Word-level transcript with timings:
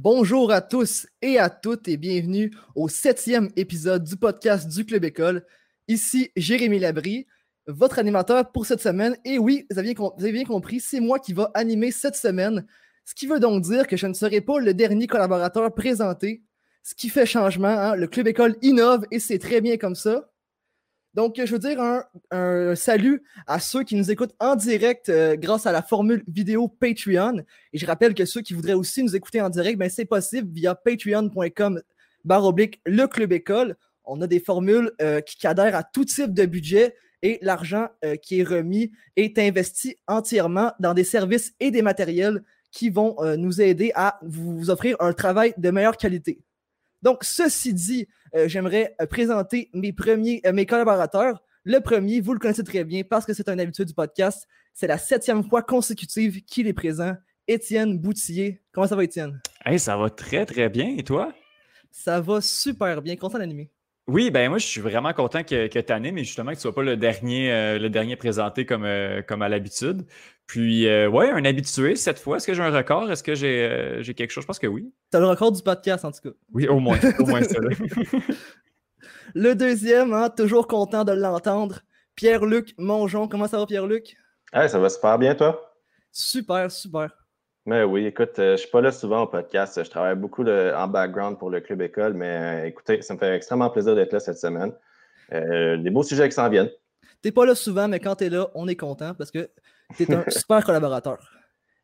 Bonjour 0.00 0.52
à 0.52 0.60
tous 0.60 1.08
et 1.22 1.40
à 1.40 1.50
toutes 1.50 1.88
et 1.88 1.96
bienvenue 1.96 2.52
au 2.76 2.88
septième 2.88 3.50
épisode 3.56 4.04
du 4.04 4.16
podcast 4.16 4.68
du 4.68 4.86
Club 4.86 5.02
École. 5.04 5.44
Ici 5.88 6.30
Jérémy 6.36 6.78
Labry, 6.78 7.26
votre 7.66 7.98
animateur 7.98 8.52
pour 8.52 8.64
cette 8.64 8.80
semaine. 8.80 9.16
Et 9.24 9.40
oui, 9.40 9.66
vous 9.68 9.76
avez, 9.80 10.32
bien 10.32 10.44
compris, 10.44 10.78
c'est 10.78 11.00
moi 11.00 11.18
qui 11.18 11.32
va 11.32 11.50
animer 11.52 11.90
cette 11.90 12.14
semaine. 12.14 12.64
Ce 13.04 13.12
qui 13.12 13.26
veut 13.26 13.40
donc 13.40 13.64
dire 13.64 13.88
que 13.88 13.96
je 13.96 14.06
ne 14.06 14.14
serai 14.14 14.40
pas 14.40 14.60
le 14.60 14.72
dernier 14.72 15.08
collaborateur 15.08 15.74
présenté. 15.74 16.44
Ce 16.84 16.94
qui 16.94 17.08
fait 17.08 17.26
changement, 17.26 17.66
hein. 17.66 17.96
le 17.96 18.06
Club 18.06 18.28
École 18.28 18.54
innove 18.62 19.04
et 19.10 19.18
c'est 19.18 19.40
très 19.40 19.60
bien 19.60 19.78
comme 19.78 19.96
ça. 19.96 20.30
Donc, 21.18 21.34
je 21.44 21.50
veux 21.50 21.58
dire 21.58 21.80
un, 22.30 22.76
salut 22.76 23.24
à 23.48 23.58
ceux 23.58 23.82
qui 23.82 23.96
nous 23.96 24.08
écoutent 24.08 24.36
en 24.38 24.54
direct 24.54 25.08
euh, 25.08 25.34
grâce 25.34 25.66
à 25.66 25.72
la 25.72 25.82
formule 25.82 26.22
vidéo 26.28 26.68
Patreon. 26.68 27.38
Et 27.72 27.78
je 27.78 27.84
rappelle 27.86 28.14
que 28.14 28.24
ceux 28.24 28.40
qui 28.40 28.54
voudraient 28.54 28.74
aussi 28.74 29.02
nous 29.02 29.16
écouter 29.16 29.40
en 29.40 29.50
direct, 29.50 29.80
ben, 29.80 29.90
c'est 29.90 30.04
possible 30.04 30.48
via 30.52 30.76
patreon.com 30.76 31.82
oblique 32.30 32.80
le 32.86 33.08
club 33.08 33.32
école. 33.32 33.76
On 34.04 34.20
a 34.20 34.28
des 34.28 34.38
formules 34.38 34.92
euh, 35.02 35.20
qui 35.20 35.44
adhèrent 35.44 35.74
à 35.74 35.82
tout 35.82 36.04
type 36.04 36.32
de 36.32 36.46
budget 36.46 36.94
et 37.22 37.40
l'argent 37.42 37.88
euh, 38.04 38.14
qui 38.14 38.38
est 38.38 38.44
remis 38.44 38.92
est 39.16 39.40
investi 39.40 39.96
entièrement 40.06 40.70
dans 40.78 40.94
des 40.94 41.02
services 41.02 41.52
et 41.58 41.72
des 41.72 41.82
matériels 41.82 42.44
qui 42.70 42.90
vont 42.90 43.16
nous 43.36 43.60
aider 43.60 43.90
à 43.96 44.20
vous 44.22 44.70
offrir 44.70 44.94
un 45.00 45.12
travail 45.12 45.52
de 45.56 45.70
meilleure 45.70 45.96
qualité. 45.96 46.38
Donc, 47.02 47.24
ceci 47.24 47.72
dit, 47.74 48.06
j'aimerais 48.34 48.94
euh, 49.00 49.06
présenter 49.06 49.70
mes 49.72 49.92
premiers, 49.92 50.40
euh, 50.46 50.52
mes 50.52 50.66
collaborateurs. 50.66 51.42
Le 51.64 51.80
premier, 51.80 52.20
vous 52.20 52.32
le 52.32 52.38
connaissez 52.38 52.64
très 52.64 52.84
bien 52.84 53.02
parce 53.02 53.26
que 53.26 53.32
c'est 53.34 53.48
un 53.48 53.58
habitué 53.58 53.84
du 53.84 53.94
podcast. 53.94 54.46
C'est 54.74 54.86
la 54.86 54.98
septième 54.98 55.44
fois 55.44 55.62
consécutive 55.62 56.42
qu'il 56.44 56.66
est 56.66 56.72
présent. 56.72 57.14
Étienne 57.46 57.98
Boutillier. 57.98 58.62
Comment 58.72 58.86
ça 58.86 58.96
va, 58.96 59.04
Étienne? 59.04 59.40
Hey, 59.64 59.78
ça 59.78 59.96
va 59.96 60.10
très, 60.10 60.46
très 60.46 60.68
bien. 60.68 60.94
Et 60.96 61.02
toi? 61.02 61.32
Ça 61.90 62.20
va 62.20 62.40
super 62.40 63.02
bien. 63.02 63.16
Content 63.16 63.38
d'animer. 63.38 63.70
Oui, 64.06 64.30
ben 64.30 64.48
moi, 64.48 64.58
je 64.58 64.66
suis 64.66 64.80
vraiment 64.80 65.12
content 65.12 65.42
que, 65.42 65.66
que 65.66 65.78
tu 65.78 65.92
animes 65.92 66.16
et 66.16 66.24
justement 66.24 66.52
que 66.52 66.56
tu 66.56 66.60
ne 66.60 66.62
sois 66.62 66.74
pas 66.74 66.82
le 66.82 66.96
dernier, 66.96 67.78
le 67.78 67.88
dernier 67.88 68.16
présenté 68.16 68.64
comme, 68.64 68.86
comme 69.26 69.42
à 69.42 69.48
l'habitude. 69.50 70.06
Puis, 70.48 70.88
euh, 70.88 71.08
ouais, 71.08 71.30
un 71.30 71.44
habitué 71.44 71.94
cette 71.94 72.18
fois. 72.18 72.38
Est-ce 72.38 72.46
que 72.46 72.54
j'ai 72.54 72.62
un 72.62 72.74
record? 72.74 73.10
Est-ce 73.12 73.22
que 73.22 73.34
j'ai 73.34 74.14
quelque 74.14 74.30
chose? 74.30 74.42
Je 74.42 74.46
pense 74.46 74.58
que 74.58 74.66
oui. 74.66 74.90
Tu 75.12 75.16
as 75.16 75.20
le 75.20 75.26
record 75.26 75.52
du 75.52 75.62
podcast, 75.62 76.04
en 76.04 76.10
tout 76.10 76.20
cas. 76.22 76.34
Oui, 76.52 76.66
au 76.66 76.80
moins. 76.80 76.98
au 77.20 77.26
moins 77.26 77.42
ça. 77.42 77.58
le 79.34 79.54
deuxième, 79.54 80.12
hein, 80.12 80.30
toujours 80.30 80.66
content 80.66 81.04
de 81.04 81.12
l'entendre. 81.12 81.80
Pierre-Luc 82.16 82.74
Mongeon. 82.78 83.28
Comment 83.28 83.46
ça 83.46 83.58
va, 83.58 83.66
Pierre-Luc? 83.66 84.16
ça 84.52 84.78
va 84.78 84.88
super 84.88 85.18
bien, 85.18 85.34
toi? 85.34 85.76
Super, 86.10 86.72
super. 86.72 87.10
Mais 87.66 87.84
oui, 87.84 88.06
écoute, 88.06 88.32
je 88.38 88.52
ne 88.52 88.56
suis 88.56 88.70
pas 88.70 88.80
là 88.80 88.90
souvent 88.90 89.24
au 89.24 89.26
podcast. 89.26 89.84
Je 89.84 89.90
travaille 89.90 90.16
beaucoup 90.16 90.42
en 90.42 90.88
background 90.88 91.38
pour 91.38 91.50
le 91.50 91.60
Club 91.60 91.82
École, 91.82 92.14
mais 92.14 92.66
écoutez, 92.66 93.02
ça 93.02 93.12
me 93.12 93.18
fait 93.18 93.36
extrêmement 93.36 93.68
plaisir 93.68 93.94
d'être 93.94 94.14
là 94.14 94.20
cette 94.20 94.38
semaine. 94.38 94.72
Euh, 95.34 95.76
des 95.76 95.90
beaux 95.90 96.02
sujets 96.02 96.26
qui 96.26 96.34
s'en 96.34 96.48
viennent. 96.48 96.70
Tu 97.22 97.28
n'es 97.28 97.32
pas 97.32 97.44
là 97.44 97.54
souvent, 97.54 97.86
mais 97.86 98.00
quand 98.00 98.16
tu 98.16 98.24
es 98.24 98.30
là, 98.30 98.48
on 98.54 98.66
est 98.66 98.76
content 98.76 99.12
parce 99.12 99.30
que 99.30 99.50
tu 99.96 100.04
es 100.04 100.14
un 100.14 100.24
super 100.28 100.64
collaborateur. 100.64 101.18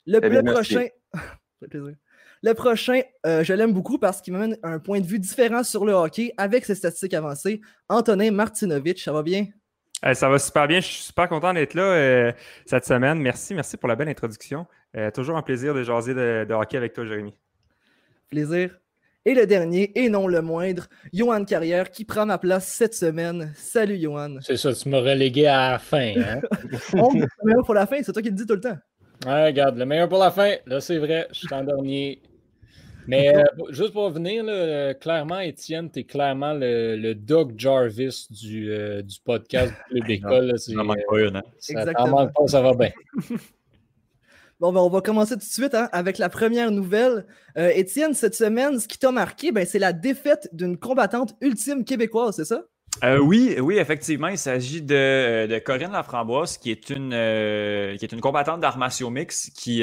Le, 0.06 0.20
eh 0.22 0.42
prochain. 0.42 0.86
Le 2.42 2.52
prochain, 2.52 3.00
euh, 3.24 3.42
je 3.42 3.54
l'aime 3.54 3.72
beaucoup 3.72 3.98
parce 3.98 4.20
qu'il 4.20 4.34
m'amène 4.34 4.58
un 4.62 4.78
point 4.78 5.00
de 5.00 5.06
vue 5.06 5.18
différent 5.18 5.62
sur 5.62 5.86
le 5.86 5.94
hockey 5.94 6.34
avec 6.36 6.66
ses 6.66 6.74
statistiques 6.74 7.14
avancées. 7.14 7.62
Antonin 7.88 8.30
Martinovitch, 8.32 9.02
ça 9.02 9.12
va 9.12 9.22
bien? 9.22 9.46
ça 10.12 10.28
va 10.28 10.38
super 10.38 10.68
bien. 10.68 10.80
Je 10.80 10.86
suis 10.86 11.02
super 11.04 11.28
content 11.30 11.54
d'être 11.54 11.72
là 11.72 11.82
euh, 11.82 12.32
cette 12.66 12.84
semaine. 12.84 13.18
Merci, 13.20 13.54
merci 13.54 13.78
pour 13.78 13.88
la 13.88 13.96
belle 13.96 14.10
introduction. 14.10 14.66
Euh, 14.94 15.10
toujours 15.10 15.38
un 15.38 15.42
plaisir 15.42 15.72
de 15.72 15.82
jaser 15.82 16.12
de, 16.12 16.52
hockey 16.52 16.76
avec 16.76 16.92
toi, 16.92 17.06
Jérémy. 17.06 17.34
Plaisir. 18.28 18.78
Et 19.26 19.32
le 19.32 19.46
dernier, 19.46 19.90
et 19.98 20.10
non 20.10 20.26
le 20.26 20.42
moindre, 20.42 20.86
Johan 21.14 21.46
Carrière, 21.46 21.90
qui 21.90 22.04
prend 22.04 22.26
ma 22.26 22.36
place 22.36 22.66
cette 22.66 22.94
semaine. 22.94 23.54
Salut, 23.56 23.98
Johan. 23.98 24.36
C'est 24.42 24.58
ça, 24.58 24.74
tu 24.74 24.90
m'as 24.90 25.00
relégué 25.00 25.46
à 25.46 25.72
la 25.72 25.78
fin. 25.78 26.12
Hein? 26.14 26.40
le 26.92 27.26
meilleur 27.42 27.64
pour 27.64 27.72
la 27.72 27.86
fin, 27.86 28.02
c'est 28.02 28.12
toi 28.12 28.20
qui 28.20 28.28
le 28.28 28.34
dis 28.34 28.44
tout 28.44 28.52
le 28.52 28.60
temps. 28.60 28.76
Ouais, 29.24 29.46
regarde, 29.46 29.78
le 29.78 29.86
meilleur 29.86 30.10
pour 30.10 30.18
la 30.18 30.30
fin. 30.30 30.56
Là, 30.66 30.78
c'est 30.82 30.98
vrai, 30.98 31.26
je 31.32 31.38
suis 31.38 31.54
en 31.54 31.64
dernier. 31.64 32.20
Mais 33.06 33.34
euh, 33.34 33.42
juste 33.70 33.94
pour 33.94 34.04
revenir, 34.04 34.44
clairement, 35.00 35.40
Étienne, 35.40 35.90
tu 35.90 36.00
es 36.00 36.04
clairement 36.04 36.52
le, 36.52 37.14
Doug 37.14 37.54
Jarvis 37.56 38.26
du, 38.28 38.70
euh, 38.72 39.00
du 39.00 39.16
podcast 39.24 39.72
Club 39.88 40.10
École. 40.10 40.58
Ça 40.58 40.82
manque 40.82 40.98
pas 41.08 41.20
une, 41.20 41.36
hein? 41.36 41.42
Ça 41.58 42.06
manque 42.06 42.34
pas, 42.34 42.46
ça 42.46 42.60
va 42.60 42.74
bien. 42.74 42.90
Bon, 44.60 44.72
ben, 44.72 44.80
on 44.80 44.88
va 44.88 45.00
commencer 45.00 45.34
tout 45.34 45.40
de 45.40 45.44
suite 45.44 45.74
hein, 45.74 45.88
avec 45.92 46.18
la 46.18 46.28
première 46.28 46.70
nouvelle. 46.70 47.26
Euh, 47.58 47.70
Étienne, 47.74 48.14
cette 48.14 48.36
semaine, 48.36 48.78
ce 48.78 48.86
qui 48.86 48.98
t'a 48.98 49.10
marqué, 49.10 49.50
ben, 49.50 49.66
c'est 49.66 49.80
la 49.80 49.92
défaite 49.92 50.48
d'une 50.52 50.78
combattante 50.78 51.34
ultime 51.40 51.84
québécoise, 51.84 52.36
c'est 52.36 52.44
ça? 52.44 52.62
Euh, 53.02 53.18
oui, 53.18 53.56
oui, 53.58 53.78
effectivement, 53.78 54.28
il 54.28 54.38
s'agit 54.38 54.80
de, 54.80 54.94
euh, 54.94 55.58
Corinne 55.58 55.90
Laframboise, 55.90 56.58
qui 56.58 56.70
est 56.70 56.90
une, 56.90 57.10
qui 57.98 58.04
est 58.04 58.12
une 58.12 58.20
combattante 58.20 58.60
d'armation 58.60 59.10
mix 59.10 59.50
qui, 59.50 59.82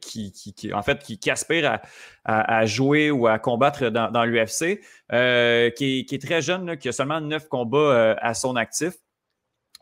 qui, 0.00 0.32
qui, 0.32 0.74
en 0.74 0.82
fait, 0.82 0.98
qui, 0.98 1.30
aspire 1.30 1.80
à, 2.24 2.58
à, 2.58 2.66
jouer 2.66 3.12
ou 3.12 3.28
à 3.28 3.38
combattre 3.38 3.90
dans, 3.90 4.24
l'UFC, 4.24 4.80
qui, 5.76 6.06
est 6.10 6.22
très 6.22 6.42
jeune, 6.42 6.76
qui 6.76 6.88
a 6.88 6.92
seulement 6.92 7.20
neuf 7.20 7.46
combats 7.46 8.16
à 8.20 8.34
son 8.34 8.56
actif. 8.56 8.94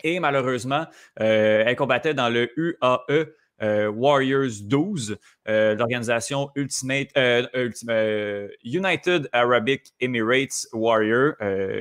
Et 0.05 0.21
malheureusement, 0.21 0.85
elle 1.17 1.77
combattait 1.77 2.13
dans 2.13 2.29
le 2.29 2.51
UAE, 2.59 3.33
Warriors 3.63 4.63
12, 4.63 5.19
euh, 5.49 5.75
l'organisation 5.75 6.51
Ultimate, 6.57 7.09
euh, 7.17 8.49
United 8.65 9.29
Arabic 9.33 9.93
Emirates 10.01 10.67
Warrior, 10.73 11.35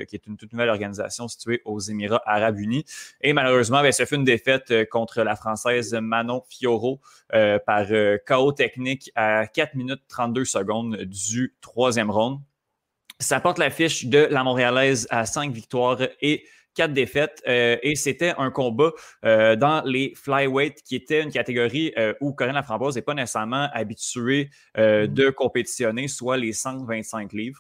qui 0.08 0.16
est 0.16 0.28
une 0.28 0.38
toute 0.38 0.54
nouvelle 0.54 0.70
organisation 0.70 1.28
située 1.28 1.62
aux 1.66 1.80
Émirats 1.80 2.22
Arabes 2.26 2.60
Unis. 2.60 2.86
Et 3.22 3.34
malheureusement, 3.34 3.82
ben, 3.82 3.92
ça 3.92 4.06
fait 4.06 4.16
une 4.16 4.24
défaite 4.24 4.90
contre 4.90 5.24
la 5.24 5.36
Française 5.36 5.94
Manon 5.94 6.44
Fioro 6.50 7.02
par 7.30 7.88
chaos 8.26 8.52
technique 8.52 9.12
à 9.16 9.48
4 9.48 9.76
minutes 9.76 10.02
32 10.08 10.46
secondes 10.46 10.98
du 10.98 11.56
troisième 11.62 12.12
round. 12.12 12.40
Ça 13.20 13.40
porte 13.40 13.60
la 13.60 13.70
fiche 13.70 14.06
de 14.06 14.28
la 14.32 14.44
Montréalaise 14.44 15.08
à 15.12 15.26
5 15.28 15.52
victoires 15.52 16.00
et 16.22 16.44
quatre 16.76 16.94
défaites. 16.94 17.42
Euh, 17.48 17.78
et 17.84 17.96
c'était 17.96 18.34
un 18.38 18.52
combat 18.52 18.92
euh, 19.26 19.56
dans 19.56 19.82
les 19.86 20.14
flyweight, 20.16 20.82
qui 20.84 20.96
était 20.96 21.22
une 21.22 21.32
catégorie 21.32 21.94
euh, 21.98 22.14
où 22.22 22.34
Corinne 22.34 22.56
Laframboise 22.56 22.96
n'est 22.96 23.02
pas 23.02 23.14
nécessairement 23.14 23.70
habituée 23.74 24.50
mm. 24.78 25.08
de 25.08 25.30
compétitionner, 25.30 26.08
soit 26.08 26.38
les 26.38 26.54
125 26.54 27.34
livres. 27.34 27.60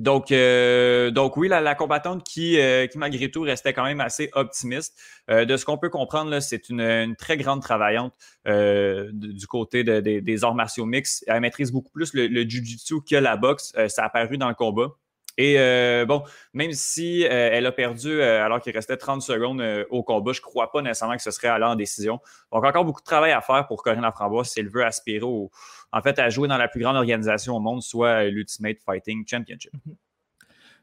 Donc, 0.00 0.30
donc 0.30 1.36
oui, 1.36 1.46
la, 1.46 1.74
combattante 1.76 2.24
qui, 2.24 2.58
qui, 2.90 2.98
malgré 2.98 3.30
tout, 3.30 3.42
restait 3.42 3.72
quand 3.72 3.84
même 3.84 4.00
assez 4.00 4.28
optimiste. 4.32 4.98
de 5.28 5.56
ce 5.56 5.64
qu'on 5.64 5.78
peut 5.78 5.88
comprendre, 5.88 6.40
c'est 6.40 6.68
une, 6.68 7.14
très 7.16 7.36
grande 7.36 7.62
travaillante 7.62 8.12
du 8.44 9.46
côté 9.46 9.84
des 9.84 10.44
arts 10.44 10.56
martiaux 10.56 10.84
mix. 10.84 11.22
Elle 11.28 11.40
maîtrise 11.42 11.70
beaucoup 11.70 11.92
plus 11.92 12.12
le, 12.12 12.26
le 12.26 12.42
jiu-jitsu 12.42 13.02
que 13.08 13.14
la 13.14 13.36
boxe. 13.36 13.72
ça 13.86 14.02
a 14.02 14.06
apparu 14.06 14.36
dans 14.36 14.48
le 14.48 14.56
combat. 14.56 14.88
Et 15.36 15.58
euh, 15.58 16.06
bon, 16.06 16.22
même 16.52 16.72
si 16.72 17.24
euh, 17.24 17.50
elle 17.52 17.66
a 17.66 17.72
perdu 17.72 18.20
euh, 18.20 18.44
alors 18.44 18.60
qu'il 18.60 18.72
restait 18.72 18.96
30 18.96 19.20
secondes 19.20 19.62
au 19.90 20.02
combat, 20.02 20.32
je 20.32 20.40
ne 20.40 20.42
crois 20.42 20.70
pas 20.70 20.80
nécessairement 20.80 21.16
que 21.16 21.22
ce 21.22 21.30
serait 21.30 21.48
aller 21.48 21.64
en 21.64 21.74
décision. 21.74 22.20
Donc, 22.52 22.64
encore 22.64 22.84
beaucoup 22.84 23.00
de 23.00 23.06
travail 23.06 23.32
à 23.32 23.40
faire 23.40 23.66
pour 23.66 23.82
Corinne 23.82 24.02
Laframboise 24.02 24.48
si 24.48 24.60
elle 24.60 24.68
veut 24.68 24.84
aspirer 24.84 25.20
en 25.24 26.02
fait, 26.02 26.18
à 26.18 26.28
jouer 26.28 26.48
dans 26.48 26.56
la 26.56 26.66
plus 26.66 26.80
grande 26.80 26.96
organisation 26.96 27.56
au 27.56 27.60
monde, 27.60 27.80
soit 27.80 28.24
l'Ultimate 28.24 28.78
Fighting 28.84 29.24
Championship. 29.28 29.72
Mhm. 29.86 29.94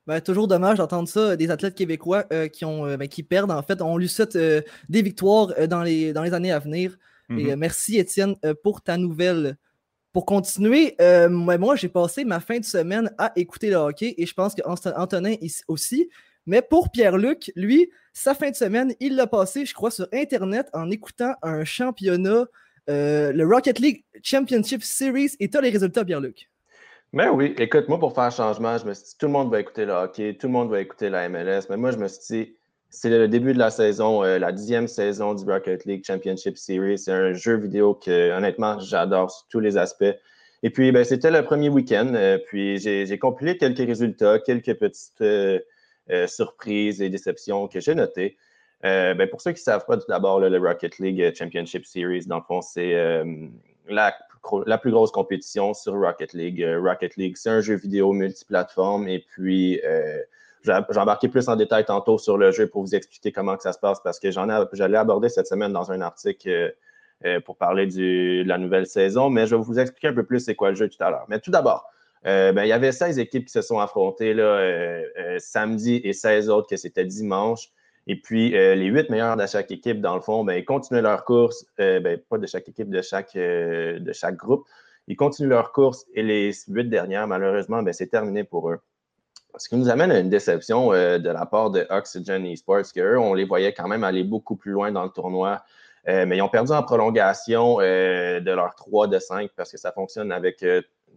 Ben, 0.07 0.19
toujours 0.19 0.47
dommage 0.47 0.79
d'entendre 0.79 1.07
ça, 1.07 1.35
des 1.35 1.51
athlètes 1.51 1.75
québécois 1.75 2.23
qui, 2.51 2.65
ont, 2.65 2.95
ben, 2.95 3.07
qui 3.07 3.21
perdent. 3.21 3.51
En 3.51 3.61
fait, 3.61 3.81
on 3.81 3.97
lui 3.97 4.09
souhaite 4.09 4.35
des 4.35 5.01
victoires 5.01 5.49
dans, 5.67 5.83
les, 5.83 6.11
dans 6.11 6.23
les 6.23 6.33
années 6.33 6.51
à 6.51 6.59
venir. 6.59 6.97
Et 7.29 7.33
mhm. 7.33 7.55
merci, 7.55 7.97
Étienne, 7.97 8.35
pour 8.63 8.81
ta 8.81 8.97
nouvelle. 8.97 9.57
Pour 10.13 10.25
continuer, 10.25 10.95
euh, 10.99 11.29
moi, 11.29 11.75
j'ai 11.75 11.87
passé 11.87 12.25
ma 12.25 12.41
fin 12.41 12.59
de 12.59 12.65
semaine 12.65 13.09
à 13.17 13.31
écouter 13.37 13.69
le 13.69 13.77
hockey 13.77 14.13
et 14.17 14.25
je 14.25 14.33
pense 14.33 14.53
qu'Antonin 14.55 15.35
aussi. 15.69 16.09
Mais 16.45 16.61
pour 16.61 16.91
Pierre-Luc, 16.91 17.51
lui, 17.55 17.89
sa 18.11 18.33
fin 18.33 18.49
de 18.49 18.55
semaine, 18.55 18.93
il 18.99 19.15
l'a 19.15 19.27
passé, 19.27 19.65
je 19.65 19.73
crois, 19.73 19.91
sur 19.91 20.07
Internet 20.11 20.69
en 20.73 20.89
écoutant 20.91 21.33
un 21.41 21.63
championnat, 21.63 22.45
euh, 22.89 23.31
le 23.31 23.45
Rocket 23.45 23.79
League 23.79 24.03
Championship 24.21 24.83
Series. 24.83 25.31
Et 25.39 25.49
tu 25.49 25.57
as 25.57 25.61
les 25.61 25.69
résultats, 25.69 26.03
Pierre-Luc? 26.03 26.49
Ben 27.13 27.29
oui, 27.29 27.53
écoute, 27.57 27.87
moi, 27.87 27.99
pour 27.99 28.13
faire 28.13 28.25
un 28.25 28.29
changement, 28.31 28.77
je 28.77 28.85
me 28.85 28.93
suis 28.93 29.03
dit, 29.03 29.17
tout 29.17 29.27
le 29.27 29.33
monde 29.33 29.51
va 29.51 29.59
écouter 29.59 29.85
le 29.85 29.93
hockey, 29.93 30.37
tout 30.37 30.47
le 30.47 30.53
monde 30.53 30.69
va 30.69 30.81
écouter 30.81 31.09
la 31.09 31.29
MLS. 31.29 31.63
Mais 31.69 31.77
moi, 31.77 31.91
je 31.91 31.97
me 31.97 32.07
suis 32.07 32.21
dit, 32.29 32.55
c'est 32.91 33.09
le 33.09 33.29
début 33.29 33.53
de 33.53 33.57
la 33.57 33.71
saison, 33.71 34.23
euh, 34.23 34.37
la 34.37 34.51
dixième 34.51 34.87
saison 34.87 35.33
du 35.33 35.49
Rocket 35.49 35.85
League 35.85 36.03
Championship 36.05 36.57
Series. 36.57 36.99
C'est 36.99 37.13
un 37.13 37.33
jeu 37.33 37.55
vidéo 37.55 37.93
que, 37.93 38.35
honnêtement, 38.35 38.79
j'adore 38.79 39.31
sur 39.31 39.47
tous 39.47 39.59
les 39.61 39.77
aspects. 39.77 40.13
Et 40.61 40.69
puis, 40.69 40.91
ben, 40.91 41.05
c'était 41.05 41.31
le 41.31 41.41
premier 41.43 41.69
week-end. 41.69 42.11
Euh, 42.13 42.37
puis, 42.37 42.79
j'ai 42.79 43.17
compilé 43.17 43.57
quelques 43.57 43.77
résultats, 43.77 44.39
quelques 44.39 44.77
petites 44.77 45.21
euh, 45.21 45.59
surprises 46.27 47.01
et 47.01 47.09
déceptions 47.09 47.69
que 47.69 47.79
j'ai 47.79 47.95
notées. 47.95 48.37
Ben, 48.83 49.29
pour 49.29 49.41
ceux 49.41 49.51
qui 49.51 49.61
ne 49.61 49.63
savent 49.63 49.85
pas, 49.85 49.95
tout 49.95 50.07
d'abord, 50.09 50.41
le 50.41 50.57
Rocket 50.57 50.99
League 50.99 51.33
Championship 51.33 51.85
Series, 51.85 52.25
dans 52.25 52.37
le 52.37 52.43
fond, 52.43 52.61
c'est 52.61 53.23
la 53.87 54.13
la 54.65 54.79
plus 54.79 54.89
grosse 54.89 55.11
compétition 55.11 55.75
sur 55.75 55.93
Rocket 55.93 56.33
League. 56.33 56.65
Rocket 56.81 57.15
League, 57.15 57.37
c'est 57.37 57.51
un 57.51 57.61
jeu 57.61 57.75
vidéo 57.75 58.11
multiplateforme 58.11 59.07
et 59.07 59.19
puis 59.19 59.79
j'ai 60.63 60.99
embarqué 60.99 61.27
plus 61.27 61.47
en 61.49 61.55
détail 61.55 61.85
tantôt 61.85 62.17
sur 62.17 62.37
le 62.37 62.51
jeu 62.51 62.67
pour 62.67 62.81
vous 62.81 62.95
expliquer 62.95 63.31
comment 63.31 63.55
que 63.57 63.63
ça 63.63 63.73
se 63.73 63.79
passe 63.79 63.99
parce 64.03 64.19
que 64.19 64.31
j'en 64.31 64.49
ai, 64.49 64.63
j'allais 64.73 64.97
aborder 64.97 65.29
cette 65.29 65.47
semaine 65.47 65.73
dans 65.73 65.91
un 65.91 66.01
article 66.01 66.75
pour 67.45 67.55
parler 67.55 67.85
de 67.85 68.43
la 68.47 68.57
nouvelle 68.57 68.87
saison, 68.87 69.29
mais 69.29 69.45
je 69.45 69.55
vais 69.55 69.61
vous 69.61 69.77
expliquer 69.77 70.07
un 70.07 70.13
peu 70.13 70.23
plus 70.23 70.39
c'est 70.39 70.55
quoi 70.55 70.69
le 70.69 70.75
jeu 70.75 70.89
tout 70.89 71.03
à 71.03 71.11
l'heure. 71.11 71.25
Mais 71.29 71.39
tout 71.39 71.51
d'abord, 71.51 71.87
ben, 72.23 72.63
il 72.63 72.67
y 72.67 72.71
avait 72.71 72.91
16 72.91 73.19
équipes 73.19 73.45
qui 73.45 73.51
se 73.51 73.61
sont 73.61 73.79
affrontées 73.79 74.33
là, 74.33 75.03
samedi 75.37 76.01
et 76.03 76.13
16 76.13 76.49
autres 76.49 76.67
que 76.67 76.77
c'était 76.77 77.05
dimanche. 77.05 77.71
Et 78.07 78.15
puis, 78.15 78.55
euh, 78.55 78.75
les 78.75 78.87
huit 78.87 79.09
meilleurs 79.09 79.37
de 79.37 79.45
chaque 79.45 79.71
équipe, 79.71 80.01
dans 80.01 80.15
le 80.15 80.21
fond, 80.21 80.43
ben, 80.43 80.55
ils 80.55 80.65
continuent 80.65 81.01
leur 81.01 81.23
course, 81.23 81.65
euh, 81.79 81.99
ben, 81.99 82.19
pas 82.29 82.37
de 82.37 82.47
chaque 82.47 82.67
équipe, 82.67 82.89
de 82.89 83.01
chaque, 83.01 83.35
euh, 83.35 83.99
de 83.99 84.13
chaque 84.13 84.35
groupe. 84.35 84.65
Ils 85.07 85.15
continuent 85.15 85.49
leur 85.49 85.71
course 85.71 86.05
et 86.13 86.23
les 86.23 86.51
huit 86.67 86.89
dernières, 86.89 87.27
malheureusement, 87.27 87.83
ben, 87.83 87.93
c'est 87.93 88.07
terminé 88.07 88.43
pour 88.43 88.71
eux. 88.71 88.79
Ce 89.57 89.69
qui 89.69 89.75
nous 89.75 89.89
amène 89.89 90.11
à 90.11 90.19
une 90.19 90.29
déception 90.29 90.91
de 90.91 91.29
la 91.29 91.45
part 91.45 91.69
de 91.71 91.85
Oxygen 91.89 92.45
Esports, 92.45 92.91
qu'eux, 92.93 93.17
on 93.17 93.33
les 93.33 93.45
voyait 93.45 93.73
quand 93.73 93.87
même 93.87 94.03
aller 94.03 94.23
beaucoup 94.23 94.55
plus 94.55 94.71
loin 94.71 94.91
dans 94.91 95.03
le 95.03 95.09
tournoi. 95.09 95.61
mais 96.05 96.37
ils 96.37 96.41
ont 96.41 96.49
perdu 96.49 96.71
en 96.71 96.83
prolongation 96.83 97.77
de 97.77 98.51
leur 98.51 98.75
3 98.75 99.07
de 99.07 99.19
5 99.19 99.51
parce 99.55 99.71
que 99.71 99.77
ça 99.77 99.91
fonctionne 99.91 100.31
avec 100.31 100.65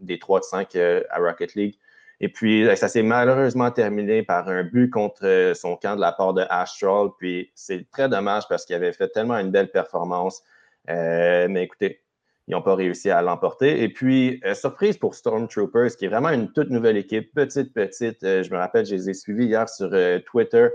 des 0.00 0.18
3 0.18 0.40
de 0.40 0.44
5 0.44 0.76
à 0.76 1.18
Rocket 1.18 1.54
League. 1.54 1.78
Et 2.20 2.28
puis, 2.28 2.66
euh, 2.66 2.76
ça 2.76 2.88
s'est 2.88 3.02
malheureusement 3.02 3.70
terminé 3.70 4.22
par 4.22 4.48
un 4.48 4.62
but 4.62 4.90
contre 4.90 5.26
euh, 5.26 5.54
son 5.54 5.76
camp 5.76 5.96
de 5.96 6.00
la 6.00 6.12
part 6.12 6.32
de 6.32 6.44
Astral. 6.48 7.08
Puis, 7.18 7.50
c'est 7.54 7.88
très 7.90 8.08
dommage 8.08 8.44
parce 8.48 8.64
qu'il 8.64 8.76
avait 8.76 8.92
fait 8.92 9.08
tellement 9.08 9.36
une 9.38 9.50
belle 9.50 9.70
performance. 9.70 10.42
Euh, 10.90 11.48
mais 11.50 11.64
écoutez, 11.64 12.03
ils 12.48 12.52
n'ont 12.52 12.62
pas 12.62 12.74
réussi 12.74 13.10
à 13.10 13.22
l'emporter. 13.22 13.82
Et 13.82 13.88
puis, 13.88 14.40
surprise 14.54 14.96
pour 14.98 15.14
Stormtroopers, 15.14 15.96
qui 15.96 16.04
est 16.04 16.08
vraiment 16.08 16.30
une 16.30 16.52
toute 16.52 16.70
nouvelle 16.70 16.96
équipe, 16.96 17.32
petite, 17.34 17.72
petite. 17.72 18.18
je 18.22 18.50
me 18.50 18.58
rappelle, 18.58 18.84
je 18.84 18.94
les 18.94 19.10
ai 19.10 19.14
suivis 19.14 19.46
hier 19.46 19.68
sur 19.68 19.90
Twitter. 20.26 20.68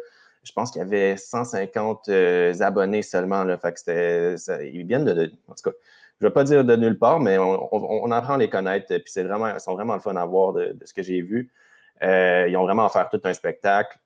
Je 0.44 0.52
pense 0.52 0.72
qu'il 0.72 0.80
y 0.80 0.86
avait 0.86 1.16
150 1.16 2.10
abonnés 2.60 3.04
seulement. 3.04 3.46
Ils 3.46 4.86
viennent 4.88 5.06
de, 5.06 5.32
En 5.48 5.54
tout 5.54 5.70
cas, 5.70 5.76
je 6.20 6.26
ne 6.26 6.30
vais 6.30 6.34
pas 6.34 6.44
dire 6.44 6.66
de 6.66 6.76
nulle 6.76 6.98
part, 6.98 7.20
mais 7.22 7.38
on, 7.38 8.12
apprend 8.12 8.34
à 8.34 8.38
les 8.38 8.50
connaître. 8.50 8.88
Puis 8.88 9.04
c'est 9.06 9.24
vraiment, 9.24 9.54
ils 9.54 9.60
sont 9.60 9.74
vraiment 9.74 9.94
le 9.94 10.02
fun 10.02 10.16
à 10.18 10.26
voir 10.26 10.52
de, 10.54 10.76
ce 10.84 10.94
que 10.94 11.02
j'ai 11.02 11.22
vu. 11.22 11.50
Euh, 12.04 12.48
ils 12.50 12.58
ont 12.58 12.64
vraiment 12.64 12.86
offert 12.86 13.10
tout 13.10 13.22
un 13.24 13.34
spectacle. 13.34 13.98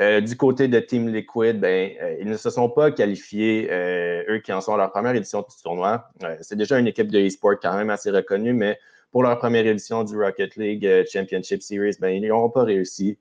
Euh, 0.00 0.20
du 0.20 0.36
côté 0.36 0.68
de 0.68 0.78
Team 0.78 1.08
Liquid, 1.08 1.58
ben, 1.58 1.90
euh, 2.00 2.16
ils 2.20 2.28
ne 2.28 2.36
se 2.36 2.50
sont 2.50 2.70
pas 2.70 2.90
qualifiés, 2.92 3.68
eux 4.28 4.38
qui 4.44 4.52
en 4.52 4.60
sont 4.60 4.74
à 4.74 4.76
leur 4.76 4.92
première 4.92 5.14
édition 5.14 5.40
du 5.40 5.62
tournoi. 5.62 6.08
c'est 6.40 6.56
déjà 6.56 6.78
une 6.78 6.86
équipe 6.86 7.10
de 7.10 7.18
e-sport 7.18 7.54
quand 7.60 7.76
même 7.76 7.90
assez 7.90 8.10
reconnue, 8.10 8.52
mais 8.52 8.78
pour 9.10 9.22
leur 9.22 9.38
première 9.38 9.66
édition 9.66 10.04
du 10.04 10.16
Rocket 10.16 10.56
League 10.56 11.04
Championship 11.10 11.62
Series, 11.62 11.96
ben, 12.00 12.10
ils 12.10 12.26
n'auront 12.28 12.50
pas 12.50 12.64
réussi. 12.64 13.18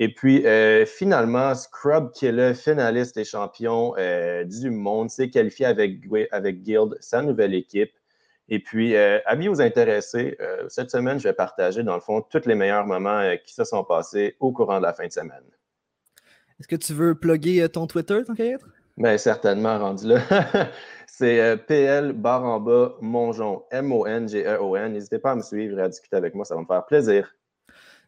Et 0.00 0.08
puis, 0.14 0.46
euh, 0.46 0.86
finalement, 0.86 1.54
Scrub, 1.56 2.12
qui 2.12 2.26
est 2.26 2.32
le 2.32 2.54
finaliste 2.54 3.16
et 3.16 3.24
champion 3.24 3.94
euh, 3.98 4.44
du 4.44 4.70
monde, 4.70 5.10
s'est 5.10 5.28
qualifié 5.28 5.66
avec, 5.66 6.00
Guild, 6.00 6.96
sa 7.00 7.20
nouvelle 7.20 7.52
équipe. 7.52 7.90
Et 8.48 8.60
puis, 8.60 8.94
euh, 8.94 9.18
avis 9.26 9.48
aux 9.48 9.60
intéressés, 9.60 10.38
cette 10.68 10.90
semaine, 10.90 11.18
je 11.18 11.24
vais 11.24 11.34
partager, 11.34 11.82
dans 11.82 11.96
le 11.96 12.00
fond, 12.00 12.22
tous 12.22 12.46
les 12.46 12.54
meilleurs 12.54 12.86
moments 12.86 13.22
qui 13.44 13.52
se 13.52 13.64
sont 13.64 13.84
passés 13.84 14.36
au 14.40 14.52
courant 14.52 14.78
de 14.78 14.84
la 14.84 14.94
fin 14.94 15.06
de 15.06 15.12
semaine. 15.12 15.44
Est-ce 16.60 16.68
que 16.68 16.76
tu 16.76 16.92
veux 16.92 17.14
plugger 17.14 17.68
ton 17.68 17.86
Twitter, 17.86 18.22
tant 18.26 18.34
qu'à 18.34 18.58
Bien, 18.96 19.16
certainement, 19.16 19.78
rendu 19.78 20.08
là. 20.08 20.20
C'est 21.06 21.56
PL 21.66 22.12
barre 22.12 22.44
en 22.44 22.60
bas 22.60 22.96
Mongeon, 23.00 23.64
M-O-N-G-E-O-N. 23.70 24.92
N'hésitez 24.92 25.18
pas 25.18 25.32
à 25.32 25.36
me 25.36 25.42
suivre 25.42 25.78
et 25.78 25.82
à 25.82 25.88
discuter 25.88 26.16
avec 26.16 26.34
moi, 26.34 26.44
ça 26.44 26.54
va 26.54 26.60
me 26.60 26.66
faire 26.66 26.84
plaisir. 26.86 27.34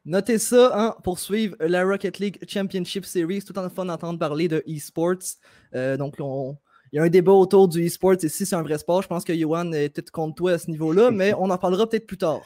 Notez 0.05 0.38
ça 0.38 0.70
hein, 0.75 0.97
pour 1.02 1.19
suivre 1.19 1.56
la 1.61 1.85
Rocket 1.85 2.19
League 2.19 2.38
Championship 2.49 3.05
Series. 3.05 3.43
Tout 3.43 3.58
en 3.58 3.69
fun 3.69 3.85
d'entendre 3.85 4.19
parler 4.19 4.49
de 4.49 4.64
e-sports. 4.67 5.37
Euh, 5.75 5.97
donc, 5.97 6.14
il 6.19 6.97
y 6.97 6.99
a 6.99 7.02
un 7.02 7.08
débat 7.08 7.32
autour 7.32 7.69
du 7.69 7.87
e-sports 7.87 8.17
et 8.23 8.29
si 8.29 8.47
c'est 8.47 8.56
un 8.56 8.62
vrai 8.62 8.79
sport. 8.79 9.02
Je 9.02 9.08
pense 9.08 9.25
que 9.25 9.32
Yohan 9.32 9.73
est 9.73 9.91
peut-être 9.91 10.11
contre 10.11 10.37
toi 10.37 10.52
à 10.52 10.58
ce 10.58 10.70
niveau-là, 10.70 11.11
mais 11.12 11.35
on 11.35 11.50
en 11.50 11.58
parlera 11.58 11.87
peut-être 11.87 12.06
plus 12.06 12.19
tard. 12.19 12.41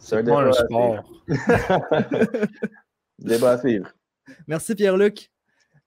C'est 0.00 0.16
un 0.16 0.22
débat 0.22 0.52
sport. 0.52 1.04
débat 3.18 3.50
à 3.50 3.58
suivre. 3.58 3.92
Merci 4.46 4.74
Pierre-Luc. 4.74 5.30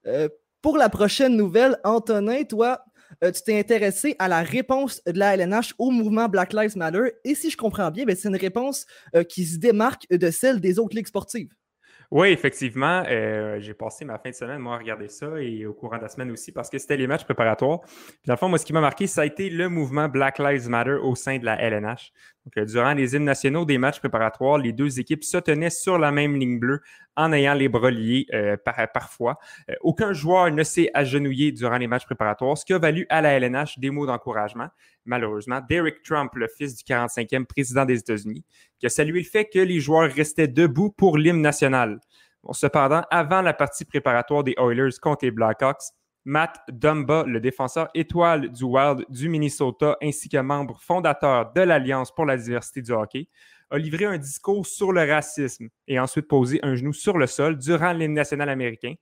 Euh, 0.07 0.30
pour 0.62 0.77
la 0.77 0.89
prochaine 0.89 1.36
nouvelle, 1.36 1.77
Antonin, 1.83 2.44
toi, 2.44 2.83
euh, 3.24 3.31
tu 3.31 3.42
t'es 3.44 3.59
intéressé 3.59 4.15
à 4.19 4.27
la 4.27 4.42
réponse 4.42 5.01
de 5.06 5.18
la 5.18 5.33
LNH 5.36 5.74
au 5.77 5.92
mouvement 5.92 6.27
Black 6.27 6.54
Lives 6.54 6.77
Matter. 6.77 7.13
Et 7.24 7.36
si 7.36 7.50
je 7.50 7.57
comprends 7.57 7.92
bien, 7.92 8.06
ben, 8.06 8.15
c'est 8.15 8.27
une 8.27 8.36
réponse 8.36 8.86
euh, 9.15 9.24
qui 9.24 9.45
se 9.45 9.57
démarque 9.57 10.07
de 10.09 10.31
celle 10.31 10.59
des 10.59 10.80
autres 10.80 10.95
ligues 10.95 11.07
sportives. 11.07 11.50
Oui, 12.09 12.30
effectivement. 12.30 13.04
Euh, 13.09 13.59
j'ai 13.59 13.74
passé 13.74 14.06
ma 14.06 14.18
fin 14.18 14.30
de 14.30 14.36
semaine, 14.36 14.59
moi, 14.59 14.75
à 14.75 14.77
regarder 14.77 15.09
ça 15.09 15.27
et 15.42 15.65
au 15.65 15.74
courant 15.74 15.98
de 15.98 16.04
la 16.04 16.07
semaine 16.07 16.31
aussi 16.31 16.54
parce 16.54 16.69
que 16.69 16.77
c'était 16.77 16.95
les 16.95 17.06
matchs 17.06 17.25
préparatoires. 17.25 17.81
Puis, 17.81 18.21
dans 18.25 18.33
le 18.33 18.38
fond, 18.38 18.48
moi, 18.48 18.57
ce 18.57 18.65
qui 18.65 18.71
m'a 18.71 18.80
marqué, 18.80 19.07
ça 19.07 19.21
a 19.21 19.25
été 19.25 19.50
le 19.50 19.68
mouvement 19.68 20.07
Black 20.07 20.39
Lives 20.39 20.69
Matter 20.69 20.98
au 21.04 21.15
sein 21.15 21.38
de 21.38 21.44
la 21.44 21.62
LNH. 21.62 22.13
Donc, 22.45 22.65
durant 22.65 22.94
les 22.94 23.13
hymnes 23.13 23.25
nationaux 23.25 23.65
des 23.65 23.77
matchs 23.77 24.00
préparatoires, 24.00 24.57
les 24.57 24.71
deux 24.71 25.01
équipes 25.01 25.25
se 25.25 25.38
tenaient 25.38 25.69
sur 25.69 26.00
la 26.00 26.13
même 26.13 26.38
ligne 26.38 26.59
bleue 26.59 26.80
en 27.18 27.33
ayant 27.33 27.56
les 27.56 27.68
bras 27.68 27.92
liés 27.92 28.25
euh, 28.33 28.56
par, 28.56 28.75
parfois. 28.94 29.38
Euh, 29.69 29.74
aucun 29.81 30.13
joueur 30.13 30.50
ne 30.51 30.63
s'est 30.63 30.89
agenouillé 30.94 31.51
durant 31.51 31.77
les 31.77 31.88
matchs 31.88 32.06
préparatoires, 32.06 32.57
ce 32.57 32.63
qui 32.63 32.74
a 32.74 32.77
valu 32.77 33.06
à 33.09 33.21
la 33.21 33.33
LNH 33.33 33.80
des 33.80 33.89
mots 33.89 34.06
d'encouragement. 34.06 34.69
Malheureusement, 35.07 35.62
Derek 35.69 36.04
Trump, 36.04 36.36
le 36.36 36.48
fils 36.48 36.75
du 36.75 36.83
45e 36.83 37.45
président 37.45 37.86
des 37.86 38.00
États-Unis, 38.00 38.44
qui 38.77 38.86
a 38.86 38.89
salué 38.89 39.19
le 39.21 39.25
fait 39.25 39.45
que 39.45 39.59
les 39.59 39.80
joueurs 39.80 40.12
restaient 40.12 40.50
debout 40.50 40.92
pour 40.92 41.18
l'hymne 41.18 41.42
national. 41.42 42.00
cependant, 42.51 43.04
avant 43.09 43.42
la 43.42 43.54
partie 43.54 43.86
préparatoire 43.86 44.44
des 44.44 44.54
Oilers 44.57 45.00
contre 45.01 45.25
les 45.25 45.31
Blackhawks, 45.31 45.94
Matt 46.25 46.59
Dumba, 46.69 47.24
le 47.25 47.39
défenseur 47.39 47.88
étoile 47.94 48.51
du 48.51 48.65
Wild 48.65 49.06
du 49.07 49.30
Minnesota, 49.30 49.95
ainsi 50.04 50.27
que 50.27 50.38
membre 50.38 50.77
fondateur 50.81 51.54
de 51.54 51.62
l'Alliance 51.62 52.13
pour 52.13 52.25
la 52.25 52.36
diversité 52.36 52.81
du 52.81 52.92
hockey, 52.92 53.30
a 53.69 53.77
livré 53.77 54.04
un 54.04 54.18
discours 54.18 54.68
sur 54.68 54.92
le 54.92 55.09
racisme 55.09 55.69
et 55.88 55.98
ensuite 56.00 56.27
posé 56.27 56.59
un 56.63 56.75
genou 56.75 56.92
sur 56.92 57.18
le 57.18 57.27
sol 57.27 57.57
durant 57.57 57.94
l'hymne 57.94 58.13
national 58.13 58.50
américain. 58.50 58.94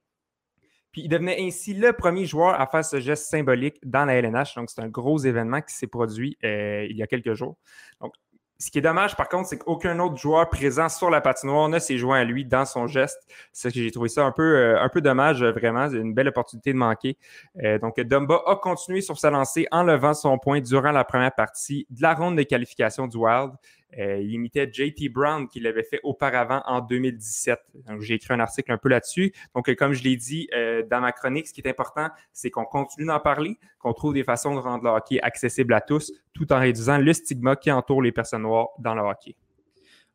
Puis 0.96 1.02
il 1.02 1.10
devenait 1.10 1.36
ainsi 1.42 1.74
le 1.74 1.92
premier 1.92 2.26
joueur 2.26 2.58
à 2.58 2.68
faire 2.68 2.86
ce 2.86 3.02
geste 3.02 3.26
symbolique 3.26 3.82
dans 3.84 4.06
la 4.06 4.14
LNH. 4.14 4.56
Donc, 4.56 4.70
c'est 4.70 4.80
un 4.80 4.88
gros 4.88 5.18
événement 5.18 5.60
qui 5.60 5.76
s'est 5.76 5.88
produit 5.88 6.38
euh, 6.46 6.88
il 6.90 6.96
y 6.96 7.04
a 7.04 7.06
quelques 7.06 7.34
jours. 7.34 7.58
Donc, 8.00 8.14
ce 8.58 8.72
qui 8.72 8.78
est 8.78 8.82
dommage, 8.82 9.18
par 9.18 9.28
contre, 9.28 9.50
c'est 9.50 9.58
qu'aucun 9.58 10.00
autre 10.00 10.16
joueur 10.16 10.50
présent 10.50 10.88
sur 10.88 11.10
la 11.10 11.20
patinoire 11.20 11.68
ne 11.68 11.80
s'est 11.80 11.98
joint 11.98 12.20
à 12.20 12.24
lui 12.24 12.46
dans 12.46 12.64
son 12.64 12.88
geste. 12.88 13.20
C'est 13.52 13.74
que 13.74 13.82
j'ai 13.82 13.92
trouvé 13.92 14.08
ça 14.08 14.24
un 14.24 14.32
peu, 14.32 14.56
euh, 14.56 14.82
un 14.82 14.88
peu 14.88 15.02
dommage, 15.02 15.44
euh, 15.44 15.52
vraiment. 15.52 15.90
C'est 15.90 15.98
une 15.98 16.14
belle 16.14 16.30
opportunité 16.30 16.72
de 16.72 16.78
manquer. 16.78 17.18
Euh, 17.62 17.78
donc, 17.78 18.00
Dumba 18.00 18.42
a 18.46 18.56
continué 18.56 19.02
sur 19.02 19.20
sa 19.20 19.30
lancée 19.30 19.68
en 19.72 19.84
levant 19.84 20.14
son 20.14 20.38
point 20.38 20.62
durant 20.62 20.92
la 20.92 21.04
première 21.04 21.36
partie 21.36 21.86
de 21.90 22.02
la 22.02 22.14
ronde 22.14 22.38
de 22.38 22.44
qualification 22.44 23.08
du 23.08 23.18
Wild. 23.18 23.52
Euh, 23.98 24.20
il 24.20 24.34
imitait 24.34 24.70
JT 24.72 25.10
Brown 25.10 25.48
qui 25.48 25.60
l'avait 25.60 25.84
fait 25.84 26.00
auparavant 26.04 26.62
en 26.66 26.82
2017. 26.82 27.60
Donc, 27.88 28.02
j'ai 28.02 28.16
écrit 28.16 28.34
un 28.34 28.40
article 28.40 28.72
un 28.72 28.78
peu 28.78 28.90
là-dessus. 28.90 29.34
Donc, 29.54 29.74
comme 29.76 29.94
je 29.94 30.04
l'ai 30.04 30.18
dit 30.18 30.50
euh, 30.54 30.84
dans 30.90 31.00
ma 31.00 31.12
chronique, 31.12 31.48
ce 31.48 31.54
qui 31.54 31.62
est 31.62 31.70
important, 31.70 32.10
c'est 32.34 32.50
qu'on 32.50 32.66
continue 32.66 33.08
d'en 33.08 33.20
parler, 33.20 33.58
qu'on 33.80 33.94
trouve 33.94 34.14
des 34.14 34.24
façons 34.24 34.56
de 34.56 34.60
rendre 34.60 34.84
le 34.84 34.90
hockey 34.90 35.20
accessible 35.22 35.74
à 35.74 35.82
tous, 35.82 36.12
tout 36.34 36.52
en 36.52 36.60
réduisant 36.60 36.98
le 36.98 37.14
stigma 37.14 37.56
qui 37.56 37.72
entoure 37.72 38.02
les 38.02 38.12
personnes 38.12 38.42
noires 38.42 38.70
dans 38.80 38.96
le 38.96 39.02
hockey. 39.02 39.36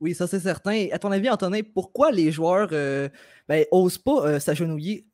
Oui, 0.00 0.14
ça 0.14 0.26
c'est 0.26 0.40
certain. 0.40 0.86
À 0.92 0.98
ton 0.98 1.12
avis, 1.12 1.28
Antonin, 1.28 1.60
pourquoi 1.74 2.10
les 2.10 2.32
joueurs 2.32 2.68
euh, 2.72 3.08
ben, 3.48 3.64
pas 4.04 4.40
s'agenouiller 4.40 5.04